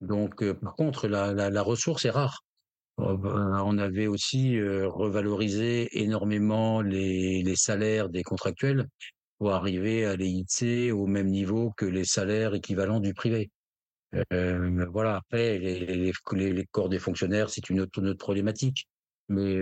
Donc, 0.01 0.43
euh, 0.43 0.53
par 0.55 0.75
contre, 0.75 1.07
la, 1.07 1.33
la, 1.33 1.61
ressource 1.61 2.05
est 2.05 2.09
rare. 2.09 2.43
On 2.97 3.77
avait 3.77 4.07
aussi 4.07 4.59
revalorisé 4.61 5.89
énormément 6.01 6.81
les, 6.81 7.43
les 7.43 7.55
salaires 7.55 8.09
des 8.09 8.23
contractuels 8.23 8.87
pour 9.37 9.51
arriver 9.53 10.05
à 10.05 10.15
les 10.15 10.29
hisser 10.29 10.91
au 10.91 11.07
même 11.07 11.27
niveau 11.27 11.71
que 11.77 11.85
les 11.85 12.05
salaires 12.05 12.55
équivalents 12.55 13.01
du 13.01 13.13
privé. 13.13 13.51
Voilà, 14.31 15.17
après, 15.17 15.57
les, 15.59 16.11
les, 16.33 16.65
corps 16.71 16.89
des 16.89 16.99
fonctionnaires, 16.99 17.49
c'est 17.49 17.69
une 17.69 17.81
autre, 17.81 18.13
problématique. 18.13 18.87
Mais 19.27 19.55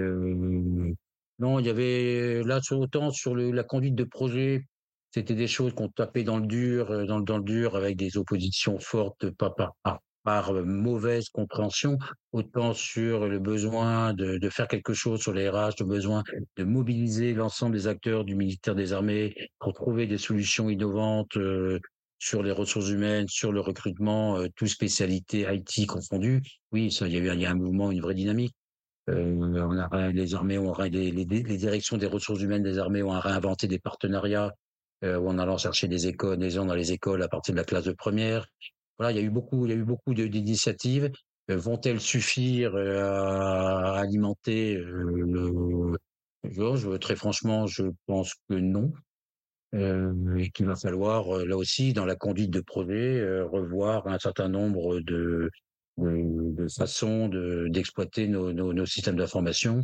non, 1.40 1.60
il 1.60 1.66
y 1.66 1.70
avait 1.70 2.44
là, 2.44 2.60
autant 2.72 3.12
sur 3.12 3.36
la 3.36 3.64
conduite 3.64 3.96
de 3.96 4.04
projet, 4.04 4.66
c'était 5.12 5.36
des 5.36 5.48
choses 5.48 5.74
qu'on 5.74 5.90
tapait 5.90 6.24
dans 6.24 6.38
le 6.38 6.48
dur, 6.48 7.06
dans, 7.06 7.38
le 7.38 7.44
dur, 7.44 7.76
avec 7.76 7.98
des 7.98 8.18
oppositions 8.18 8.80
fortes, 8.80 9.30
par, 9.32 9.56
par, 9.56 9.74
par 10.24 10.54
mauvaise 10.54 11.30
compréhension, 11.30 11.98
autant 12.32 12.74
sur 12.74 13.28
le 13.28 13.40
besoin 13.40 14.14
de, 14.14 14.50
faire 14.50 14.68
quelque 14.68 14.94
chose 14.94 15.22
sur 15.22 15.34
les 15.34 15.50
RH, 15.50 15.76
le 15.80 15.86
besoin 15.86 16.24
de 16.58 16.64
mobiliser 16.64 17.34
l'ensemble 17.34 17.76
des 17.76 17.88
acteurs 17.88 18.24
du 18.24 18.36
ministère 18.36 18.76
des 18.76 18.94
Armées 18.94 19.36
pour 19.60 19.74
trouver 19.74 20.08
des 20.08 20.18
solutions 20.18 20.70
innovantes 20.70 21.38
sur 22.24 22.42
les 22.42 22.52
ressources 22.52 22.90
humaines, 22.90 23.28
sur 23.28 23.52
le 23.52 23.60
recrutement, 23.60 24.38
euh, 24.38 24.48
tout 24.56 24.68
spécialité 24.68 25.46
IT 25.50 25.88
confondue. 25.88 26.42
Oui, 26.72 26.92
ça, 26.92 27.08
il 27.08 27.14
y 27.14 27.18
a 27.18 27.20
eu 27.20 27.34
il 27.34 27.42
y 27.42 27.46
a 27.46 27.52
un 27.52 27.56
mouvement, 27.56 27.92
une 27.92 28.02
vraie 28.02 28.14
dynamique. 28.14 28.56
Euh, 29.10 29.36
on 29.36 29.78
a 29.78 30.12
les 30.12 30.34
armées 30.34 30.58
ont 30.58 30.74
les, 30.82 31.26
directions 31.26 31.98
des 31.98 32.06
ressources 32.06 32.40
humaines 32.40 32.64
des 32.64 32.80
armées 32.80 33.04
ont 33.04 33.20
réinventé 33.20 33.68
des 33.68 33.80
partenariats 33.80 34.54
euh, 35.04 35.20
en 35.20 35.38
allant 35.38 35.58
chercher 35.58 35.90
des 35.90 36.08
écoles, 36.08 36.38
des 36.38 36.52
gens 36.52 36.66
dans 36.66 36.76
les 36.76 36.94
écoles 36.94 37.22
à 37.24 37.28
partir 37.28 37.54
de 37.54 37.60
la 37.60 37.66
classe 37.66 37.84
de 37.84 37.92
première. 37.92 38.48
Voilà, 38.98 39.12
il 39.12 39.18
y 39.18 39.20
a 39.20 39.24
eu 39.24 39.30
beaucoup, 39.30 39.66
il 39.66 39.72
y 39.72 39.74
a 39.74 39.78
eu 39.78 39.84
beaucoup 39.84 40.14
d'initiatives. 40.14 41.12
Euh, 41.52 41.58
vont-elles 41.58 42.00
suffire 42.00 42.74
euh, 42.76 43.04
à 43.04 44.00
alimenter 44.00 44.76
le 44.78 45.98
Georges 46.46 46.98
Très 47.00 47.18
franchement, 47.18 47.68
je 47.68 47.84
pense 48.06 48.34
que 48.48 48.56
non. 48.56 48.94
Euh, 49.74 50.36
et 50.38 50.52
qu'il 50.52 50.68
va 50.68 50.76
falloir 50.76 51.36
euh, 51.36 51.46
là 51.46 51.58
aussi 51.58 51.94
dans 51.94 52.06
la 52.06 52.16
conduite 52.16 52.52
de 52.52 52.60
projet 52.62 53.20
euh, 53.20 53.44
revoir 53.46 54.06
un 54.08 54.20
certain 54.20 54.48
nombre 54.48 55.00
de, 55.00 55.50
de, 55.98 56.68
façons 56.68 57.28
d'exploiter 57.70 58.28
nos, 58.28 58.54
nos, 58.54 58.72
nos, 58.72 58.86
systèmes 58.86 59.16
d'information. 59.16 59.84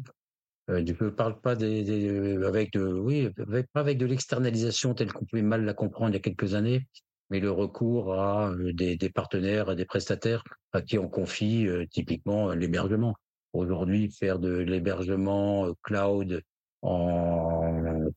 Euh, 0.69 0.83
je 0.85 1.03
ne 1.03 1.09
parle 1.09 1.41
pas 1.41 1.55
des, 1.55 1.83
des, 1.83 2.45
avec 2.45 2.71
de 2.73 2.83
oui 2.83 3.31
avec, 3.39 3.65
avec 3.73 3.97
de 3.97 4.05
l'externalisation 4.05 4.93
telle 4.93 5.11
qu'on 5.11 5.25
pouvait 5.25 5.41
mal 5.41 5.65
la 5.65 5.73
comprendre 5.73 6.11
il 6.11 6.13
y 6.13 6.17
a 6.17 6.21
quelques 6.21 6.53
années, 6.53 6.85
mais 7.31 7.39
le 7.39 7.49
recours 7.49 8.13
à 8.13 8.53
des, 8.73 8.95
des 8.95 9.09
partenaires, 9.09 9.69
à 9.69 9.75
des 9.75 9.85
prestataires 9.85 10.43
à 10.71 10.83
qui 10.83 10.99
on 10.99 11.09
confie 11.09 11.67
typiquement 11.89 12.51
l'hébergement. 12.53 13.15
Aujourd'hui, 13.53 14.11
faire 14.11 14.37
de 14.37 14.55
l'hébergement 14.55 15.73
cloud 15.81 16.43
en 16.83 17.68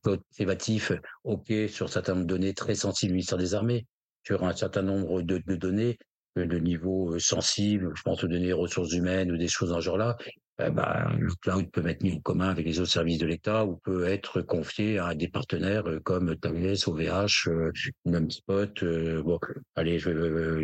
code 0.03 0.23
privatif, 0.31 0.93
OK, 1.25 1.53
sur 1.69 1.89
certaines 1.89 2.27
données 2.27 2.55
très 2.55 2.75
sensibles 2.75 3.11
du 3.11 3.15
ministère 3.15 3.39
des 3.39 3.55
Armées, 3.55 3.87
sur 4.25 4.45
un 4.45 4.55
certain 4.55 4.83
nombre 4.83 5.23
de, 5.23 5.39
données 5.57 5.99
euh, 6.39 6.47
de 6.47 6.59
niveau 6.59 7.15
euh, 7.15 7.19
sensible, 7.19 7.93
je 7.95 8.03
pense 8.03 8.23
aux 8.23 8.29
données 8.29 8.53
ressources 8.53 8.93
humaines 8.93 9.33
ou 9.33 9.37
des 9.37 9.49
choses 9.49 9.71
dans 9.71 9.81
ce 9.81 9.87
genre-là, 9.87 10.17
eh 10.65 10.71
ben, 10.71 11.17
le 11.19 11.33
cloud 11.41 11.71
peut 11.73 11.87
être 11.89 12.03
mis 12.03 12.13
en 12.13 12.21
commun 12.21 12.51
avec 12.51 12.67
les 12.67 12.79
autres 12.79 12.91
services 12.91 13.19
de 13.19 13.27
l'État 13.27 13.65
ou 13.65 13.77
peut 13.77 14.05
être 14.05 14.43
confié 14.43 14.99
à 14.99 15.15
des 15.15 15.29
partenaires 15.29 15.89
euh, 15.89 15.99
comme 16.01 16.37
Thales, 16.37 16.77
OVH, 16.87 17.49
même 18.05 18.31
Spot, 18.31 18.85
bon, 19.25 19.39
allez, 19.75 19.99
je, 19.99 20.11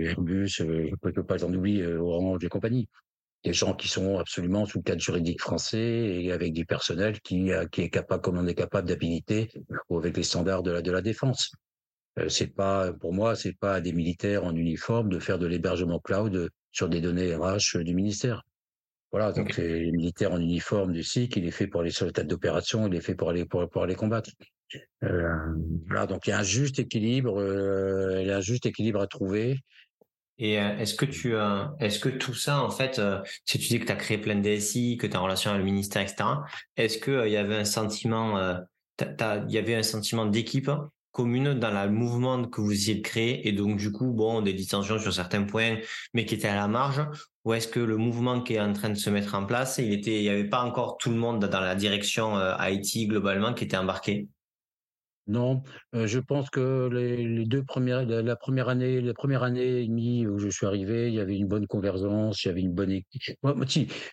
Airbus, 0.04 0.48
je 0.48 0.94
peux 0.96 1.24
pas 1.24 1.42
en 1.44 1.52
oublier, 1.52 1.86
Orange 1.86 2.44
et 2.44 2.48
compagnie 2.48 2.88
des 3.44 3.52
gens 3.52 3.74
qui 3.74 3.88
sont 3.88 4.18
absolument 4.18 4.66
sous 4.66 4.78
le 4.78 4.82
cadre 4.82 5.00
juridique 5.00 5.40
français 5.40 5.78
et 5.78 6.32
avec 6.32 6.52
du 6.52 6.66
personnel 6.66 7.20
qui, 7.20 7.52
euh, 7.52 7.66
qui 7.66 7.82
est 7.82 7.90
capable, 7.90 8.22
comme 8.22 8.38
on 8.38 8.46
est 8.46 8.54
capable 8.54 8.88
d'habiliter 8.88 9.48
ou 9.88 9.98
avec 9.98 10.16
les 10.16 10.22
standards 10.22 10.62
de 10.62 10.72
la, 10.72 10.82
de 10.82 10.90
la 10.90 11.02
défense. 11.02 11.52
Euh, 12.18 12.28
c'est 12.28 12.48
pas, 12.48 12.92
pour 12.92 13.12
moi, 13.12 13.36
c'est 13.36 13.56
pas 13.56 13.74
à 13.74 13.80
des 13.80 13.92
militaires 13.92 14.44
en 14.44 14.54
uniforme 14.54 15.08
de 15.08 15.18
faire 15.18 15.38
de 15.38 15.46
l'hébergement 15.46 16.00
cloud 16.00 16.50
sur 16.72 16.88
des 16.88 17.00
données 17.00 17.34
RH 17.34 17.78
du 17.78 17.94
ministère. 17.94 18.42
Voilà, 19.10 19.32
donc 19.32 19.56
les 19.56 19.90
militaires 19.90 20.32
en 20.32 20.40
uniforme 20.40 20.92
du 20.92 21.02
SIC, 21.02 21.36
il 21.36 21.46
est 21.46 21.50
fait 21.50 21.66
pour 21.66 21.80
aller 21.80 21.90
sur 21.90 22.04
le 22.04 22.12
tas 22.12 22.24
d'opération, 22.24 22.86
il 22.86 22.94
est 22.94 23.00
fait 23.00 23.14
pour 23.14 23.30
aller 23.30 23.46
pour, 23.46 23.66
pour 23.70 23.82
aller 23.82 23.94
combattre. 23.94 24.30
Euh, 25.02 25.54
voilà, 25.86 26.06
donc 26.06 26.26
il 26.26 26.30
y 26.30 26.32
a 26.34 26.38
un 26.38 26.42
juste 26.42 26.78
équilibre, 26.78 27.40
euh, 27.40 28.20
il 28.20 28.26
y 28.26 28.30
a 28.30 28.36
un 28.36 28.42
juste 28.42 28.66
équilibre 28.66 29.00
à 29.00 29.06
trouver. 29.06 29.60
Et 30.38 30.60
euh, 30.60 30.76
est-ce 30.78 30.94
que 30.94 31.04
tu, 31.04 31.34
euh, 31.34 31.64
est-ce 31.80 31.98
que 31.98 32.08
tout 32.08 32.34
ça, 32.34 32.62
en 32.62 32.70
fait, 32.70 32.98
euh, 32.98 33.20
si 33.44 33.58
tu 33.58 33.68
dis 33.68 33.80
que 33.80 33.86
tu 33.86 33.92
as 33.92 33.96
créé 33.96 34.18
plein 34.18 34.36
de 34.36 34.42
DSI, 34.42 34.96
que 34.96 35.06
tu 35.06 35.12
es 35.12 35.16
en 35.16 35.24
relation 35.24 35.50
avec 35.50 35.60
le 35.60 35.64
ministère, 35.64 36.02
etc., 36.02 36.24
est-ce 36.76 36.98
qu'il 36.98 37.22
il 37.26 37.32
y 37.32 37.36
avait 37.36 37.56
un 37.56 37.64
sentiment, 37.64 38.38
il 39.00 39.52
y 39.52 39.58
avait 39.58 39.74
un 39.74 39.82
sentiment 39.82 40.26
d'équipe 40.26 40.70
commune 41.10 41.54
dans 41.54 41.70
le 41.70 41.90
mouvement 41.90 42.44
que 42.44 42.60
vous 42.60 42.72
essayez 42.72 42.96
de 42.96 43.02
créer 43.02 43.48
et 43.48 43.52
donc 43.52 43.76
du 43.78 43.90
coup, 43.90 44.12
bon, 44.12 44.40
des 44.40 44.52
distensions 44.52 45.00
sur 45.00 45.12
certains 45.12 45.42
points, 45.42 45.78
mais 46.14 46.24
qui 46.24 46.36
étaient 46.36 46.48
à 46.48 46.54
la 46.54 46.68
marge 46.68 47.04
ou 47.44 47.54
est-ce 47.54 47.66
que 47.66 47.80
le 47.80 47.96
mouvement 47.96 48.40
qui 48.40 48.54
est 48.54 48.60
en 48.60 48.72
train 48.72 48.90
de 48.90 48.94
se 48.94 49.10
mettre 49.10 49.34
en 49.34 49.44
place, 49.44 49.78
il 49.78 49.92
était, 49.92 50.22
il 50.22 50.28
avait 50.28 50.48
pas 50.48 50.62
encore 50.62 50.98
tout 50.98 51.10
le 51.10 51.16
monde 51.16 51.44
dans 51.44 51.60
la 51.60 51.74
direction 51.74 52.34
IT 52.60 53.08
globalement 53.08 53.54
qui 53.54 53.64
était 53.64 53.76
embarqué? 53.76 54.28
Non, 55.28 55.62
euh, 55.94 56.06
je 56.06 56.18
pense 56.20 56.48
que 56.48 56.88
les, 56.90 57.44
deux 57.44 57.62
premières, 57.62 58.04
la, 58.06 58.36
première 58.36 58.70
année, 58.70 59.02
la 59.02 59.12
première 59.12 59.42
année 59.42 59.82
et 59.82 59.86
demie 59.86 60.26
où 60.26 60.38
je 60.38 60.48
suis 60.48 60.66
arrivé, 60.66 61.08
il 61.08 61.14
y 61.14 61.20
avait 61.20 61.36
une 61.36 61.46
bonne 61.46 61.66
convergence, 61.66 62.42
il 62.44 62.48
y 62.48 62.50
avait 62.50 62.62
une 62.62 62.72
bonne 62.72 62.90
équipe. 62.90 63.36
Moi, 63.42 63.54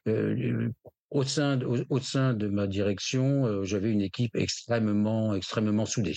euh, 0.09 0.69
au 1.11 1.23
sein, 1.23 1.55
de, 1.55 1.85
au, 1.89 1.99
sein 1.99 2.33
de 2.33 2.47
ma 2.49 2.67
direction, 2.67 3.45
euh, 3.45 3.63
j'avais 3.63 3.91
une 3.91 4.01
équipe 4.01 4.35
extrêmement, 4.35 5.33
extrêmement 5.35 5.85
soudée, 5.85 6.15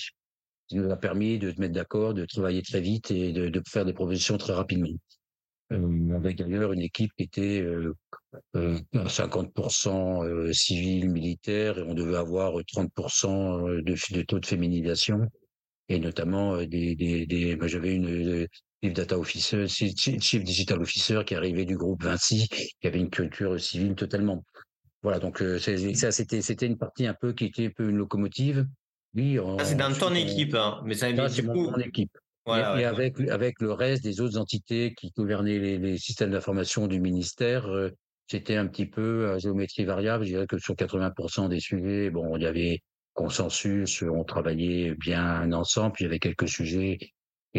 qui 0.67 0.77
nous 0.77 0.91
a 0.91 0.97
permis 0.97 1.39
de 1.39 1.53
se 1.53 1.61
mettre 1.61 1.75
d'accord, 1.75 2.13
de 2.13 2.25
travailler 2.25 2.63
très 2.63 2.81
vite 2.81 3.13
et 3.13 3.33
de, 3.33 3.63
faire 3.69 3.85
des 3.85 3.93
propositions 3.93 4.37
très 4.37 4.53
rapidement. 4.53 4.89
Avec 5.71 6.39
d'ailleurs 6.39 6.73
une 6.73 6.81
équipe 6.81 7.13
qui 7.17 7.23
était 7.23 7.65
50% 8.55 10.25
euh, 10.25 10.53
civil, 10.53 11.11
militaire, 11.11 11.79
et 11.79 11.83
on 11.83 11.95
devait 11.95 12.17
avoir 12.17 12.55
30% 12.55 13.83
de, 13.83 14.15
de, 14.15 14.23
taux 14.23 14.39
de 14.39 14.47
féminisation, 14.47 15.29
et 15.89 15.99
notamment 15.99 16.59
des, 16.59 16.95
des, 16.95 17.27
des 17.27 17.57
bah, 17.57 17.67
j'avais 17.67 17.95
une 17.95 18.47
chief 18.83 18.93
data 18.95 19.19
officer, 19.19 19.67
chief 19.69 20.45
digital 20.45 20.81
officer 20.81 21.21
qui 21.27 21.35
arrivait 21.35 21.65
du 21.65 21.77
groupe 21.77 22.05
Vinci, 22.05 22.49
qui 22.49 22.87
avait 22.87 23.01
une 23.01 23.11
culture 23.11 23.59
civile 23.59 23.95
totalement. 23.95 24.45
Voilà, 25.03 25.19
donc 25.19 25.39
ça 25.39 26.11
c'était 26.11 26.43
c'était 26.43 26.67
une 26.67 26.77
partie 26.77 27.07
un 27.07 27.15
peu 27.15 27.33
qui 27.33 27.47
était 27.47 27.67
un 27.67 27.71
peu 27.71 27.89
une 27.89 27.97
locomotive. 27.97 28.67
Oui, 29.15 29.39
c'est 29.65 29.77
dans 29.77 29.93
ton 29.93 30.15
équipe, 30.15 30.55
hein, 30.55 30.83
mais 30.85 30.95
ça, 30.95 31.11
mon 31.11 31.79
équipe 31.79 32.11
et, 32.57 32.85
avec, 32.85 33.21
avec 33.21 33.61
le 33.61 33.73
reste 33.73 34.03
des 34.03 34.21
autres 34.21 34.39
entités 34.39 34.95
qui 34.95 35.11
gouvernaient 35.17 35.59
les, 35.59 35.79
les 35.79 35.99
systèmes 35.99 36.31
d'information 36.31 36.87
du 36.87 37.01
ministère, 37.01 37.67
euh, 37.69 37.91
c'était 38.29 38.57
un 38.57 38.67
petit 38.67 38.87
peu 38.87 39.31
à 39.31 39.39
géométrie 39.39 39.85
variable. 39.85 40.25
Je 40.25 40.31
dirais 40.31 40.47
que 40.47 40.59
sur 40.59 40.75
80% 40.75 41.49
des 41.49 41.61
sujets, 41.61 42.11
bon, 42.11 42.37
il 42.37 42.43
y 42.43 42.47
avait 42.47 42.81
consensus, 43.15 44.03
on 44.03 44.23
travaillait 44.25 44.95
bien 44.95 45.51
ensemble. 45.53 45.93
Puis 45.95 46.05
il 46.05 46.09
y 46.09 46.11
avait 46.11 46.19
quelques 46.19 46.49
sujets 46.49 46.99
qui 46.99 47.11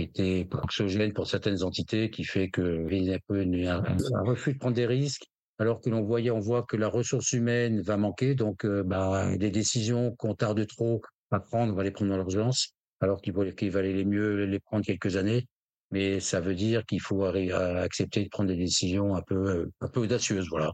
étaient 0.01 0.47
anxiogènes 0.53 1.13
pour 1.13 1.27
certaines 1.27 1.63
entités, 1.63 2.09
qui 2.09 2.23
fait 2.23 2.49
que 2.49 2.87
il 2.91 3.03
y 3.03 3.11
a 3.11 3.15
un 3.15 3.19
peu 3.27 3.41
un, 3.41 4.23
refus 4.23 4.53
de 4.53 4.59
prendre 4.59 4.75
des 4.75 4.85
risques. 4.85 5.25
Alors 5.57 5.81
que 5.81 5.89
l'on 5.89 6.03
voyait, 6.03 6.31
on 6.31 6.39
voit 6.39 6.63
que 6.63 6.77
la 6.77 6.87
ressource 6.87 7.33
humaine 7.33 7.81
va 7.81 7.97
manquer, 7.97 8.33
donc 8.33 8.63
euh, 8.63 8.81
bah, 8.81 9.35
des 9.35 9.51
décisions 9.51 10.15
qu'on 10.15 10.33
tarde 10.33 10.65
trop 10.67 11.01
à 11.31 11.41
prendre, 11.41 11.73
on 11.73 11.75
va 11.75 11.83
les 11.83 11.91
prendre 11.91 12.11
dans 12.11 12.17
l'urgence 12.17 12.73
alors 13.01 13.21
qu'il 13.21 13.71
valait 13.71 13.93
les 13.93 14.05
mieux 14.05 14.45
les 14.45 14.59
prendre 14.59 14.85
quelques 14.85 15.15
années. 15.15 15.47
Mais 15.91 16.19
ça 16.19 16.39
veut 16.39 16.55
dire 16.55 16.85
qu'il 16.85 17.01
faut 17.01 17.23
accepter 17.23 18.23
de 18.23 18.29
prendre 18.29 18.49
des 18.49 18.55
décisions 18.55 19.15
un 19.15 19.21
peu, 19.21 19.69
un 19.81 19.87
peu 19.87 20.01
audacieuses, 20.01 20.47
voilà. 20.49 20.71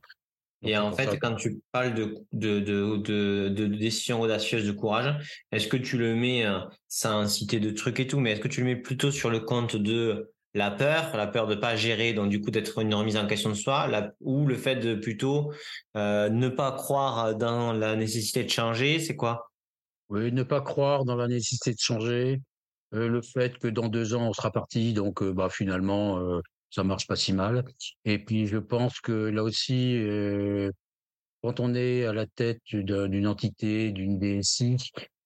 Et 0.64 0.76
en 0.78 0.92
fait, 0.92 1.20
quand 1.20 1.36
tu 1.36 1.62
parles 1.72 1.94
de, 1.94 2.16
de, 2.34 2.60
de, 2.60 2.98
de, 2.98 3.50
de 3.50 3.66
décisions 3.68 4.20
audacieuses, 4.20 4.66
de 4.66 4.72
courage, 4.72 5.44
est-ce 5.52 5.68
que 5.68 5.78
tu 5.78 5.98
le 5.98 6.16
mets, 6.16 6.46
euh, 6.46 6.60
sans 6.88 7.28
citer 7.28 7.60
de 7.60 7.70
trucs 7.70 8.00
et 8.00 8.08
tout, 8.08 8.20
mais 8.20 8.32
est-ce 8.32 8.42
que 8.42 8.48
tu 8.48 8.62
le 8.62 8.66
mets 8.66 8.76
plutôt 8.76 9.12
sur 9.12 9.30
le 9.30 9.42
compte 9.42 9.76
de 9.76 10.32
la 10.56 10.72
peur, 10.72 11.16
la 11.16 11.28
peur 11.28 11.48
de 11.48 11.56
pas 11.56 11.76
gérer, 11.76 12.14
donc 12.14 12.30
du 12.30 12.42
coup 12.42 12.50
d'être 12.50 12.80
une 12.80 12.94
remise 12.96 13.18
en 13.18 13.28
question 13.28 13.50
de 13.50 13.56
soi, 13.56 13.90
ou 14.22 14.48
le 14.48 14.56
fait 14.56 14.78
de 14.78 14.96
plutôt 14.96 15.52
euh, 15.98 16.30
ne 16.30 16.50
pas 16.50 16.72
croire 16.72 17.36
dans 17.36 17.74
la 17.74 17.96
nécessité 17.96 18.44
de 18.44 18.50
changer, 18.50 19.00
c'est 19.00 19.16
quoi? 19.16 19.52
Oui, 20.10 20.32
ne 20.32 20.44
pas 20.44 20.62
croire 20.62 21.04
dans 21.04 21.16
la 21.16 21.28
nécessité 21.28 21.74
de 21.74 21.80
changer, 21.80 22.42
le 22.92 23.22
fait 23.22 23.58
que 23.58 23.68
dans 23.68 23.88
deux 23.88 24.14
ans 24.14 24.30
on 24.30 24.34
sera 24.34 24.52
parti, 24.52 24.94
donc 24.94 25.24
bah 25.24 25.50
finalement 25.50 26.20
euh, 26.20 26.42
ça 26.70 26.84
marche 26.84 27.08
pas 27.08 27.16
si 27.16 27.34
mal. 27.34 27.64
Et 28.06 28.20
puis 28.20 28.48
je 28.48 28.58
pense 28.58 29.00
que 29.00 29.12
là 29.12 29.44
aussi, 29.44 30.00
quand 31.42 31.60
on 31.60 31.76
est 31.76 32.06
à 32.06 32.14
la 32.14 32.26
tête 32.26 32.62
d'une 32.72 33.28
entité, 33.28 33.92
d'une 33.92 34.20
DSI, 34.20 34.78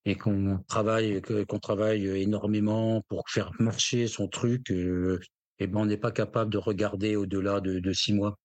et 0.05 0.15
qu'on 0.15 0.59
travaille, 0.67 1.21
qu'on 1.21 1.59
travaille 1.59 2.07
énormément 2.21 3.01
pour 3.07 3.29
faire 3.29 3.51
marcher 3.59 4.07
son 4.07 4.27
truc, 4.27 4.71
et 5.59 5.67
ben 5.67 5.81
on 5.81 5.85
n'est 5.85 5.97
pas 5.97 6.11
capable 6.11 6.51
de 6.51 6.57
regarder 6.57 7.15
au-delà 7.15 7.59
de, 7.59 7.93
six 7.93 8.13
mois. 8.13 8.37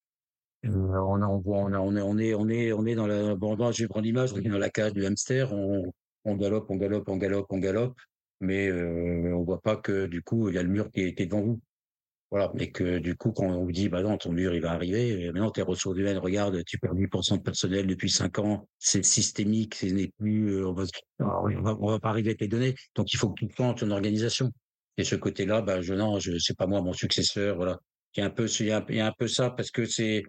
On, 0.65 2.19
est, 2.19 2.95
dans 2.95 3.07
la. 3.07 3.35
Bon, 3.35 3.73
je 3.73 3.87
prendre 3.87 4.05
l'image. 4.05 4.33
On 4.33 4.39
est 4.39 4.49
dans 4.49 4.59
la 4.59 4.71
cage 4.71 4.93
du 4.93 5.05
hamster. 5.05 5.53
On 5.53 6.37
galope, 6.37 6.67
on 6.71 6.77
galope, 6.77 7.09
on 7.09 7.17
galope, 7.17 7.47
on 7.51 7.59
galope, 7.59 8.01
mais 8.45 8.72
on 8.72 9.42
voit 9.42 9.61
pas 9.61 9.76
que 9.76 10.07
du 10.07 10.22
coup 10.22 10.49
il 10.49 10.55
y 10.55 10.59
a 10.59 10.62
le 10.62 10.68
mur 10.68 10.90
qui 10.90 11.01
est, 11.03 11.26
devant 11.26 11.42
vous. 11.42 11.61
Voilà, 12.30 12.51
mais 12.55 12.70
que 12.70 12.99
du 12.99 13.16
coup 13.16 13.32
quand 13.32 13.47
on 13.47 13.64
vous 13.64 13.72
dit 13.72 13.88
bah 13.88 14.03
non 14.03 14.18
ton 14.18 14.32
mur 14.32 14.55
il 14.55 14.61
va 14.61 14.72
arriver, 14.72 15.26
maintenant 15.26 15.51
tes 15.51 15.62
ressources 15.62 15.99
humaines, 15.99 16.18
regarde, 16.18 16.64
tu 16.64 16.78
perds 16.78 16.95
8% 16.95 17.38
de 17.38 17.42
personnel 17.42 17.86
depuis 17.86 18.11
5 18.11 18.38
ans, 18.40 18.68
c'est 18.78 19.05
systémique, 19.05 19.76
ce 19.76 19.86
n'est 19.86 20.12
plus, 20.18 20.57
euh, 20.57 20.68
on 20.68 20.72
va, 20.72 20.84
on 21.20 21.86
va, 21.86 22.01
pas 22.01 22.09
arriver 22.11 22.30
avec 22.30 22.40
les 22.40 22.49
données, 22.49 22.74
donc 22.97 23.12
il 23.12 23.18
faut 23.18 23.30
que 23.30 23.45
tu 23.45 23.47
penses 23.47 23.80
ton 23.80 23.90
organisation. 23.90 24.51
Et 24.97 25.05
ce 25.05 25.16
côté-là, 25.16 25.62
bah 25.62 25.80
je 25.80 25.95
non, 25.95 26.18
je 26.18 26.38
c'est 26.38 26.57
pas 26.57 26.66
moi 26.66 26.80
mon 26.82 26.92
successeur, 26.92 27.57
voilà. 27.57 27.78
Il 28.16 28.20
y 28.20 28.22
a 28.22 28.26
un 28.26 28.30
peu, 28.30 28.47
il 28.61 28.66
y 28.66 28.70
a 29.01 29.07
un 29.07 29.12
peu 29.18 29.28
ça 29.28 29.51
parce 29.51 29.70
que 29.70 29.86
c'est 29.86 30.22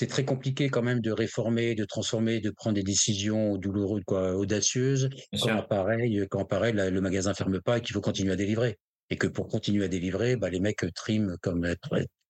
c'est 0.00 0.06
très 0.06 0.24
compliqué 0.24 0.70
quand 0.70 0.80
même 0.80 1.00
de 1.00 1.12
réformer, 1.12 1.74
de 1.74 1.84
transformer, 1.84 2.40
de 2.40 2.48
prendre 2.48 2.74
des 2.74 2.82
décisions 2.82 3.58
douloureuses, 3.58 4.02
quoi, 4.06 4.34
audacieuses, 4.34 5.10
quand 5.42 5.62
pareil, 5.64 6.26
quand 6.30 6.46
pareil, 6.46 6.72
le 6.72 7.00
magasin 7.02 7.34
ferme 7.34 7.60
pas 7.60 7.76
et 7.76 7.80
qu'il 7.82 7.92
faut 7.92 8.00
continuer 8.00 8.32
à 8.32 8.36
délivrer. 8.36 8.78
Et 9.10 9.18
que 9.18 9.26
pour 9.26 9.46
continuer 9.48 9.84
à 9.84 9.88
délivrer, 9.88 10.36
bah, 10.36 10.48
les 10.48 10.58
mecs 10.58 10.86
triment 10.94 11.36
comme 11.42 11.68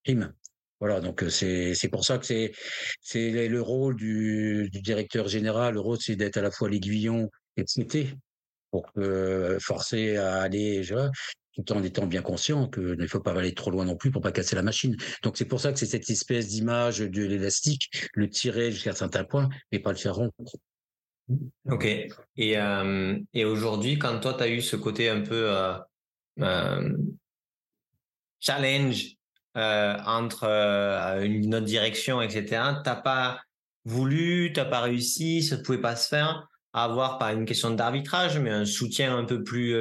triment. 0.05 0.33
Voilà, 0.81 1.01
donc 1.01 1.25
c'est 1.29 1.75
c'est 1.75 1.89
pour 1.89 2.05
ça 2.05 2.19
que 2.19 2.27
c'est 2.27 2.51
c'est 3.03 3.47
le 3.47 3.63
rôle 3.63 3.95
du, 3.95 4.69
du 4.73 4.81
directeur 4.81 5.29
général. 5.29 5.75
Le 5.75 5.81
rôle 5.81 5.99
c'est 6.01 6.17
d'être 6.17 6.39
à 6.39 6.43
la 6.43 6.51
fois 6.51 6.69
l'aiguillon 6.69 7.31
et 7.57 7.63
de 7.63 7.69
pour 8.71 8.93
que 8.93 9.59
forcer 9.61 10.17
à 10.17 10.43
aller. 10.43 10.83
Tout 11.57 11.73
en 11.73 11.83
étant 11.83 12.07
bien 12.07 12.23
conscient 12.23 12.69
qu'il 12.69 12.95
ne 12.97 13.07
faut 13.09 13.19
pas 13.19 13.33
aller 13.33 13.53
trop 13.55 13.73
loin 13.73 13.85
non 13.85 13.97
plus 13.97 14.13
pour 14.13 14.23
pas 14.23 14.31
casser 14.31 14.55
la 14.55 14.63
machine. 14.63 14.97
Donc 15.25 15.37
c'est 15.37 15.45
pour 15.45 15.61
ça 15.61 15.73
que 15.73 15.79
c'est 15.81 15.87
cette 15.87 16.09
espèce 16.09 16.47
d'image 16.47 17.01
de 17.01 17.25
l'élastique, 17.25 17.91
le 18.15 18.29
tirer 18.31 18.71
jusqu'à 18.71 18.91
un 18.91 18.95
certain 18.95 19.25
point, 19.25 19.49
mais 19.73 19.81
pas 19.81 19.91
le 19.91 19.99
faire 19.99 20.15
rond. 20.15 20.31
Ok. 21.69 21.85
Et, 21.85 22.59
euh, 22.59 23.19
et 23.33 23.45
aujourd'hui, 23.45 23.99
quand 23.99 24.19
toi, 24.21 24.35
tu 24.35 24.43
as 24.43 24.49
eu 24.49 24.61
ce 24.61 24.77
côté 24.77 25.09
un 25.09 25.21
peu 25.21 25.51
euh, 25.51 25.75
euh, 26.41 26.97
challenge 28.41 29.17
entre 29.55 30.45
une 31.23 31.55
autre 31.55 31.67
direction, 31.67 32.23
etc., 32.23 32.63
t'as 32.85 32.97
pas 32.97 33.41
voulu, 33.85 34.53
t'as 34.55 34.65
pas 34.65 34.81
réussi, 34.81 35.43
ça 35.43 35.57
ne 35.57 35.63
pouvait 35.63 35.81
pas 35.81 35.97
se 35.97 36.09
faire, 36.09 36.49
avoir 36.73 37.19
pas 37.19 37.33
une 37.33 37.45
question 37.45 37.71
d'arbitrage, 37.71 38.39
mais 38.39 38.51
un 38.51 38.65
soutien 38.65 39.17
un 39.17 39.25
peu 39.25 39.43
plus 39.43 39.75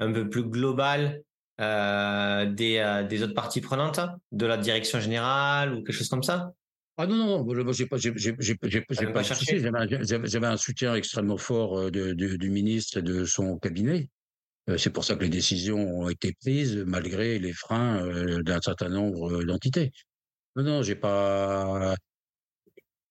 un 0.00 0.12
peu 0.12 0.28
plus 0.28 0.44
global 0.44 1.22
euh, 1.60 2.46
des, 2.46 2.78
euh, 2.78 3.02
des 3.02 3.22
autres 3.22 3.34
parties 3.34 3.60
prenantes, 3.60 4.00
de 4.32 4.46
la 4.46 4.56
direction 4.56 4.98
générale 4.98 5.74
ou 5.74 5.76
quelque 5.82 5.92
chose 5.92 6.08
comme 6.08 6.22
ça? 6.22 6.52
Ah 6.96 7.06
non, 7.06 7.16
non, 7.16 7.44
moi 7.44 7.72
j'ai 7.72 7.86
pas, 7.86 7.98
j'ai, 7.98 8.12
j'ai, 8.16 8.34
j'ai, 8.38 8.56
j'ai 8.62 8.80
pas 8.80 9.22
cherché? 9.22 9.60
J'avais 9.60 10.46
un, 10.46 10.56
soutien 10.56 10.94
extrêmement 10.94 11.36
fort 11.36 11.78
euh, 11.78 11.90
de, 11.90 12.14
de, 12.14 12.36
du 12.36 12.48
ministre 12.48 12.98
et 12.98 13.02
de 13.02 13.26
son 13.26 13.58
cabinet. 13.58 14.08
Euh, 14.70 14.78
c'est 14.78 14.90
pour 14.90 15.04
ça 15.04 15.16
que 15.16 15.22
les 15.22 15.28
décisions 15.28 16.00
ont 16.00 16.08
été 16.08 16.34
prises 16.40 16.76
malgré 16.86 17.38
les 17.38 17.52
freins 17.52 18.06
d'un 18.42 18.60
certain 18.62 18.88
nombre 18.88 19.44
d'entités. 19.44 19.92
Non, 20.56 20.62
non, 20.62 20.82
j'ai 20.82 20.94
pas, 20.94 21.94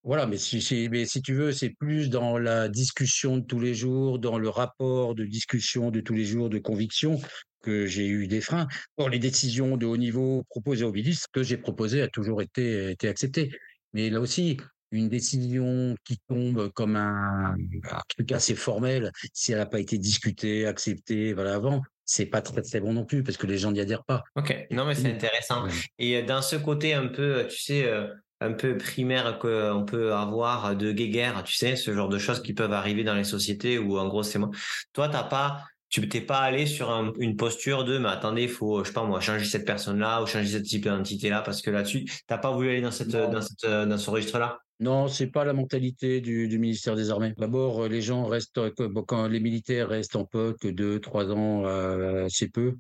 voilà, 0.10 0.26
mais 0.26 0.38
si, 0.38 0.90
mais 0.90 1.06
si 1.06 1.22
tu 1.22 1.36
veux, 1.36 1.52
c'est 1.52 1.70
plus 1.70 2.10
dans 2.10 2.40
la 2.40 2.68
discussion 2.68 3.38
de 3.38 3.46
tous 3.46 3.60
les 3.60 3.76
jours, 3.76 4.18
dans 4.18 4.40
le 4.40 4.50
rapport 4.50 5.14
de 5.14 5.24
discussion 5.24 5.92
de 5.92 6.00
tous 6.00 6.16
les 6.16 6.26
jours, 6.26 6.50
de 6.50 6.58
conviction, 6.58 7.22
que 7.62 7.86
j'ai 7.86 8.08
eu 8.08 8.26
des 8.26 8.42
freins. 8.42 8.68
Or, 8.98 9.10
les 9.10 9.20
décisions 9.20 9.78
de 9.78 9.86
haut 9.86 9.98
niveau 9.98 10.42
proposées 10.50 10.84
au 10.84 10.92
ministre 10.92 11.28
que 11.32 11.44
j'ai 11.44 11.58
proposées 11.58 12.02
a 12.02 12.08
toujours 12.08 12.42
été, 12.42 12.90
été 12.90 13.08
acceptées. 13.08 13.52
Mais 13.94 14.10
là 14.10 14.20
aussi, 14.20 14.58
une 14.92 15.10
décision 15.10 15.96
qui 16.04 16.18
tombe 16.28 16.72
comme 16.72 16.96
un, 16.96 17.54
un 17.54 18.02
truc 18.08 18.32
assez 18.32 18.56
formel, 18.56 19.12
si 19.32 19.52
elle 19.52 19.60
n'a 19.60 19.68
pas 19.68 19.80
été 19.80 20.00
discutée, 20.00 20.66
acceptée, 20.66 21.34
voilà, 21.34 21.54
avant, 21.54 21.84
c'est 22.04 22.26
pas 22.26 22.42
très 22.42 22.64
très 22.64 22.80
bon 22.80 22.94
non 22.94 23.06
plus 23.06 23.22
parce 23.22 23.38
que 23.38 23.46
les 23.46 23.60
gens 23.60 23.72
n'y 23.72 23.80
adhèrent 23.80 24.06
pas. 24.06 24.24
Ok, 24.36 24.58
non 24.72 24.86
mais 24.86 24.96
c'est 24.96 25.14
intéressant. 25.14 25.68
Et 26.00 26.18
euh, 26.18 26.26
dans 26.26 26.42
ce 26.42 26.56
côté 26.56 26.96
un 26.96 27.06
peu, 27.06 27.46
tu 27.48 27.62
sais, 27.62 27.86
euh, 27.86 28.08
un 28.42 28.54
peu 28.54 28.78
primaire 28.78 29.38
qu'on 29.40 29.84
peut 29.86 30.14
avoir 30.14 30.76
de 30.76 30.92
guéguerre, 30.92 31.44
tu 31.44 31.54
sais, 31.54 31.76
ce 31.76 31.94
genre 31.94 32.10
de 32.10 32.18
choses 32.18 32.42
qui 32.42 32.54
peuvent 32.54 32.74
arriver 32.74 33.04
dans 33.04 33.16
les 33.16 33.24
sociétés 33.24 33.78
où 33.78 33.98
en 33.98 34.08
gros 34.08 34.24
c'est 34.24 34.40
moi. 34.40 34.50
Toi, 34.94 35.10
t'as 35.10 35.24
pas, 35.24 35.64
tu 35.90 36.08
t'es 36.08 36.22
pas 36.22 36.40
allé 36.40 36.66
sur 36.66 36.90
une 37.20 37.36
posture 37.36 37.84
de, 37.84 37.98
mais 37.98 38.10
attendez, 38.10 38.44
il 38.44 38.50
faut, 38.50 38.84
je 38.84 38.90
sais 38.90 38.94
pas 38.94 39.04
moi, 39.04 39.20
changer 39.20 39.46
cette 39.46 39.66
personne-là 39.66 40.22
ou 40.24 40.26
changer 40.28 40.48
ce 40.48 40.58
type 40.58 40.84
d'identité-là 40.84 41.42
parce 41.42 41.62
que 41.62 41.70
là-dessus, 41.70 42.06
t'as 42.28 42.38
pas 42.38 42.52
voulu 42.52 42.70
aller 42.70 42.82
dans 42.82 42.92
cette, 42.92 43.10
dans 43.10 43.42
cette, 43.42 43.66
dans 43.66 43.98
ce 43.98 44.10
registre-là? 44.10 44.60
Non, 44.80 45.10
c'est 45.10 45.28
pas 45.28 45.44
la 45.44 45.52
mentalité 45.52 46.22
du, 46.22 46.48
du 46.48 46.58
ministère 46.58 46.96
des 46.96 47.12
Armées. 47.12 47.34
D'abord, 47.38 47.90
les 47.90 48.02
gens 48.02 48.26
restent, 48.26 48.62
quand 49.08 49.28
les 49.28 49.42
militaires 49.42 49.90
restent 49.90 50.16
en 50.16 50.24
poste 50.24 50.60
que 50.60 50.70
deux, 50.70 51.02
trois 51.02 51.30
ans, 51.32 51.66
euh, 51.66 52.28
c'est 52.30 52.48
peu. 52.48 52.76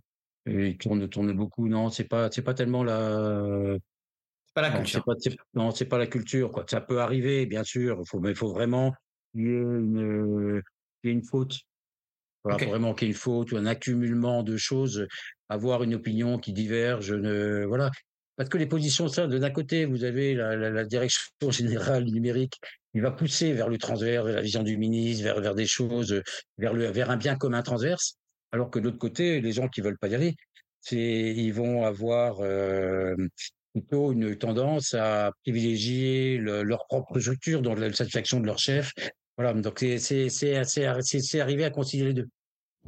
ils 0.45 0.77
tournent, 0.77 1.09
tournent 1.09 1.33
beaucoup. 1.33 1.67
Non, 1.67 1.89
c'est 1.89 2.05
pas, 2.05 2.29
c'est 2.31 2.41
pas 2.41 2.53
tellement 2.53 2.85
la, 2.85 3.75
pas 4.53 4.61
la 4.61 4.71
culture. 4.71 5.03
non, 5.53 5.71
c'est 5.71 5.85
pas 5.85 5.97
la 5.97 6.07
culture. 6.07 6.51
Quoi. 6.51 6.65
Ça 6.67 6.81
peut 6.81 6.99
arriver, 6.99 7.45
bien 7.45 7.63
sûr. 7.63 8.01
Faut, 8.07 8.19
mais 8.19 8.31
il 8.31 8.35
faut 8.35 8.51
vraiment 8.51 8.93
qu'il 9.31 9.41
y 9.41 9.45
ait 9.45 9.49
une, 9.49 10.61
une 11.03 11.23
faute. 11.23 11.59
Voilà, 12.43 12.65
vraiment 12.65 12.93
qu'il 12.93 13.07
y 13.07 13.11
ait 13.11 13.13
une 13.13 13.19
faute 13.19 13.51
ou 13.51 13.57
un 13.57 13.65
accumulement 13.65 14.43
de 14.43 14.55
choses, 14.55 15.07
avoir 15.49 15.83
une 15.83 15.95
opinion 15.95 16.39
qui 16.39 16.53
diverge. 16.53 17.11
Ne, 17.11 17.65
voilà. 17.65 17.91
Parce 18.37 18.49
que 18.49 18.57
les 18.57 18.67
positions, 18.67 19.09
ça, 19.09 19.27
de 19.27 19.37
d'un 19.37 19.49
côté, 19.49 19.83
vous 19.83 20.05
avez 20.05 20.33
la, 20.33 20.55
la, 20.55 20.69
la, 20.69 20.85
direction 20.85 21.29
générale 21.51 22.05
numérique, 22.05 22.57
il 22.93 23.01
va 23.01 23.11
pousser 23.11 23.51
vers 23.51 23.67
le 23.67 23.77
transverse, 23.77 24.25
vers 24.25 24.35
la 24.35 24.41
vision 24.41 24.63
du 24.63 24.77
ministre, 24.77 25.25
vers, 25.25 25.41
vers 25.41 25.55
des 25.55 25.67
choses, 25.67 26.21
vers, 26.57 26.73
le, 26.73 26.85
vers 26.85 27.09
un 27.09 27.17
bien 27.17 27.35
commun 27.35 27.61
transverse. 27.61 28.15
Alors 28.51 28.69
que 28.69 28.79
de 28.79 28.85
l'autre 28.85 28.97
côté, 28.97 29.41
les 29.41 29.51
gens 29.51 29.67
qui 29.67 29.81
veulent 29.81 29.97
pas 29.97 30.07
y 30.07 30.15
aller, 30.15 30.35
c'est, 30.81 30.97
ils 31.35 31.51
vont 31.51 31.83
avoir 31.83 32.39
euh, 32.39 33.15
plutôt 33.79 34.11
une 34.11 34.35
tendance 34.35 34.93
à 34.93 35.31
privilégier 35.43 36.37
leur 36.37 36.85
propre 36.87 37.19
structure 37.19 37.61
dans 37.61 37.75
la 37.75 37.91
satisfaction 37.93 38.39
de 38.39 38.45
leur 38.45 38.59
chef. 38.59 38.93
Voilà, 39.37 39.53
donc 39.53 39.83
c'est 39.99 41.39
arrivé 41.39 41.63
à 41.63 41.69
concilier 41.69 42.05
les 42.05 42.13
deux. 42.13 42.27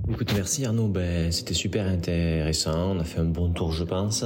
Écoute, 0.09 0.31
merci 0.33 0.65
Arnaud. 0.65 0.87
Ben, 0.87 1.31
c'était 1.31 1.53
super 1.53 1.85
intéressant. 1.85 2.95
On 2.95 2.99
a 2.99 3.03
fait 3.03 3.19
un 3.19 3.25
bon 3.25 3.51
tour, 3.51 3.71
je 3.71 3.83
pense. 3.83 4.25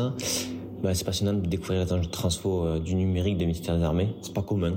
Ben, 0.81 0.93
c'est 0.93 1.03
passionnant 1.03 1.33
de 1.33 1.45
découvrir 1.47 1.85
de 1.85 2.03
transfo 2.05 2.65
euh, 2.65 2.79
du 2.79 2.95
numérique 2.95 3.37
des 3.37 3.45
ministères 3.45 3.77
des 3.77 3.83
Armées. 3.83 4.15
C'est 4.21 4.33
pas 4.33 4.41
commun. 4.41 4.73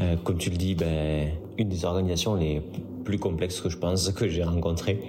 Euh, 0.00 0.16
comme 0.16 0.38
tu 0.38 0.50
le 0.50 0.56
dis, 0.56 0.74
ben, 0.74 1.30
une 1.58 1.68
des 1.68 1.84
organisations 1.84 2.34
les 2.34 2.62
plus 3.04 3.18
complexes 3.18 3.60
que 3.60 3.68
je 3.68 3.76
pense 3.76 4.10
que 4.10 4.28
j'ai 4.28 4.42
rencontrées. 4.42 5.02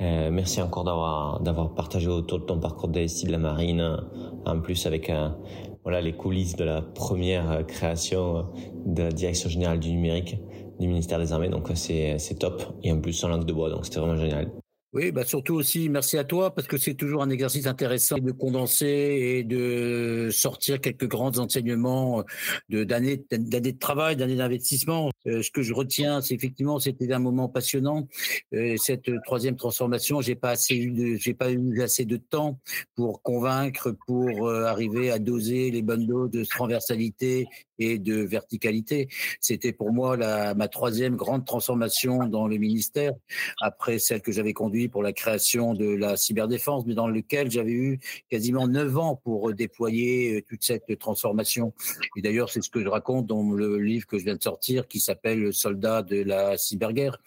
Euh, 0.00 0.30
merci 0.30 0.60
encore 0.60 0.84
d'avoir 0.84 1.74
partagé 1.74 2.08
autour 2.08 2.40
de 2.40 2.44
ton 2.44 2.58
parcours 2.58 2.88
DSI 2.88 3.26
de 3.26 3.32
la 3.32 3.38
marine, 3.38 3.96
en 4.44 4.60
plus 4.60 4.86
avec 4.86 5.10
un, 5.10 5.36
voilà 5.82 6.00
les 6.00 6.12
coulisses 6.12 6.56
de 6.56 6.64
la 6.64 6.82
première 6.82 7.66
création 7.66 8.46
de 8.86 9.02
la 9.02 9.12
direction 9.12 9.48
générale 9.48 9.80
du 9.80 9.90
numérique 9.90 10.36
du 10.78 10.88
ministère 10.88 11.18
des 11.18 11.32
Armées. 11.32 11.48
Donc 11.48 11.70
c'est 11.74 12.18
c'est 12.18 12.38
top 12.38 12.62
et 12.82 12.92
en 12.92 13.00
plus 13.00 13.12
sans 13.12 13.28
langue 13.28 13.44
de 13.44 13.52
bois, 13.52 13.70
donc 13.70 13.84
c'était 13.84 14.00
vraiment 14.00 14.16
génial. 14.16 14.50
Oui, 14.92 15.12
bah 15.12 15.24
surtout 15.24 15.54
aussi 15.54 15.88
merci 15.88 16.18
à 16.18 16.24
toi 16.24 16.52
parce 16.52 16.66
que 16.66 16.76
c'est 16.76 16.94
toujours 16.94 17.22
un 17.22 17.30
exercice 17.30 17.66
intéressant 17.66 18.18
de 18.18 18.32
condenser 18.32 18.88
et 18.88 19.44
de 19.44 20.30
sortir 20.32 20.80
quelques 20.80 21.06
grands 21.06 21.38
enseignements 21.38 22.24
de 22.70 22.82
d'années 22.82 23.24
d'années 23.30 23.70
de 23.70 23.78
travail, 23.78 24.16
d'années 24.16 24.34
d'investissement. 24.34 25.10
Euh, 25.28 25.42
ce 25.42 25.52
que 25.52 25.62
je 25.62 25.74
retiens, 25.74 26.20
c'est 26.20 26.34
effectivement 26.34 26.80
c'était 26.80 27.12
un 27.12 27.20
moment 27.20 27.48
passionnant. 27.48 28.08
Euh, 28.52 28.76
cette 28.78 29.08
troisième 29.24 29.54
transformation, 29.54 30.22
j'ai 30.22 30.34
pas 30.34 30.50
assez 30.50 30.74
eu 30.74 30.90
de, 30.90 31.14
j'ai 31.14 31.34
pas 31.34 31.52
eu 31.52 31.82
assez 31.82 32.04
de 32.04 32.16
temps 32.16 32.58
pour 32.96 33.22
convaincre, 33.22 33.94
pour 34.08 34.48
euh, 34.48 34.64
arriver 34.64 35.12
à 35.12 35.20
doser 35.20 35.70
les 35.70 35.82
bonnes 35.82 36.08
doses 36.08 36.30
de 36.30 36.42
transversalité 36.42 37.46
et 37.78 38.00
de 38.00 38.16
verticalité. 38.22 39.08
C'était 39.40 39.72
pour 39.72 39.92
moi 39.92 40.16
la 40.16 40.54
ma 40.54 40.66
troisième 40.66 41.14
grande 41.14 41.46
transformation 41.46 42.26
dans 42.26 42.48
le 42.48 42.56
ministère 42.56 43.12
après 43.60 44.00
celle 44.00 44.20
que 44.20 44.32
j'avais 44.32 44.52
conduite 44.52 44.79
pour 44.88 45.02
la 45.02 45.12
création 45.12 45.74
de 45.74 45.86
la 45.86 46.16
cyberdéfense, 46.16 46.84
mais 46.86 46.94
dans 46.94 47.08
lequel 47.08 47.50
j'avais 47.50 47.72
eu 47.72 48.00
quasiment 48.30 48.68
neuf 48.68 48.96
ans 48.96 49.20
pour 49.22 49.52
déployer 49.52 50.44
toute 50.48 50.62
cette 50.62 50.98
transformation. 50.98 51.72
Et 52.16 52.22
d'ailleurs, 52.22 52.50
c'est 52.50 52.62
ce 52.62 52.70
que 52.70 52.82
je 52.82 52.88
raconte 52.88 53.26
dans 53.26 53.52
le 53.52 53.78
livre 53.78 54.06
que 54.06 54.18
je 54.18 54.24
viens 54.24 54.36
de 54.36 54.42
sortir, 54.42 54.88
qui 54.88 55.00
s'appelle 55.00 55.52
Soldat 55.52 56.02
de 56.02 56.22
la 56.22 56.56
cyberguerre. 56.56 57.18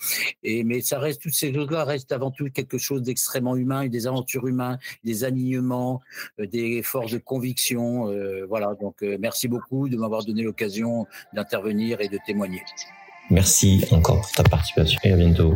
Et 0.43 0.64
mais 0.64 0.82
ça 0.82 0.99
reste 0.99 1.22
toutes 1.22 1.34
ces 1.34 1.54
choses-là 1.54 1.84
restent 1.84 2.12
avant 2.12 2.32
tout 2.32 2.49
quelque 2.49 2.78
chose 2.78 3.01
d'extrêmement 3.01 3.56
humain, 3.56 3.88
des 3.88 4.08
aventures 4.08 4.47
humaines, 4.47 4.80
des 5.04 5.24
alignements, 5.24 6.01
des 6.39 6.82
forces 6.84 7.12
de 7.12 7.18
conviction. 7.18 8.12
voilà. 8.47 8.76
Donc, 8.80 9.01
merci 9.01 9.47
beaucoup 9.47 9.89
de 9.89 9.97
m'avoir 9.97 10.24
donné 10.24 10.43
l'occasion 10.43 11.06
d'intervenir 11.34 12.01
et 12.01 12.10
de 12.10 12.20
témoigner. 12.26 12.62
Merci 13.30 13.84
encore 13.91 14.22
pour 14.22 14.32
ta 14.32 14.43
participation 14.43 14.99
et 15.04 15.12
à 15.12 15.16
bientôt. 15.16 15.56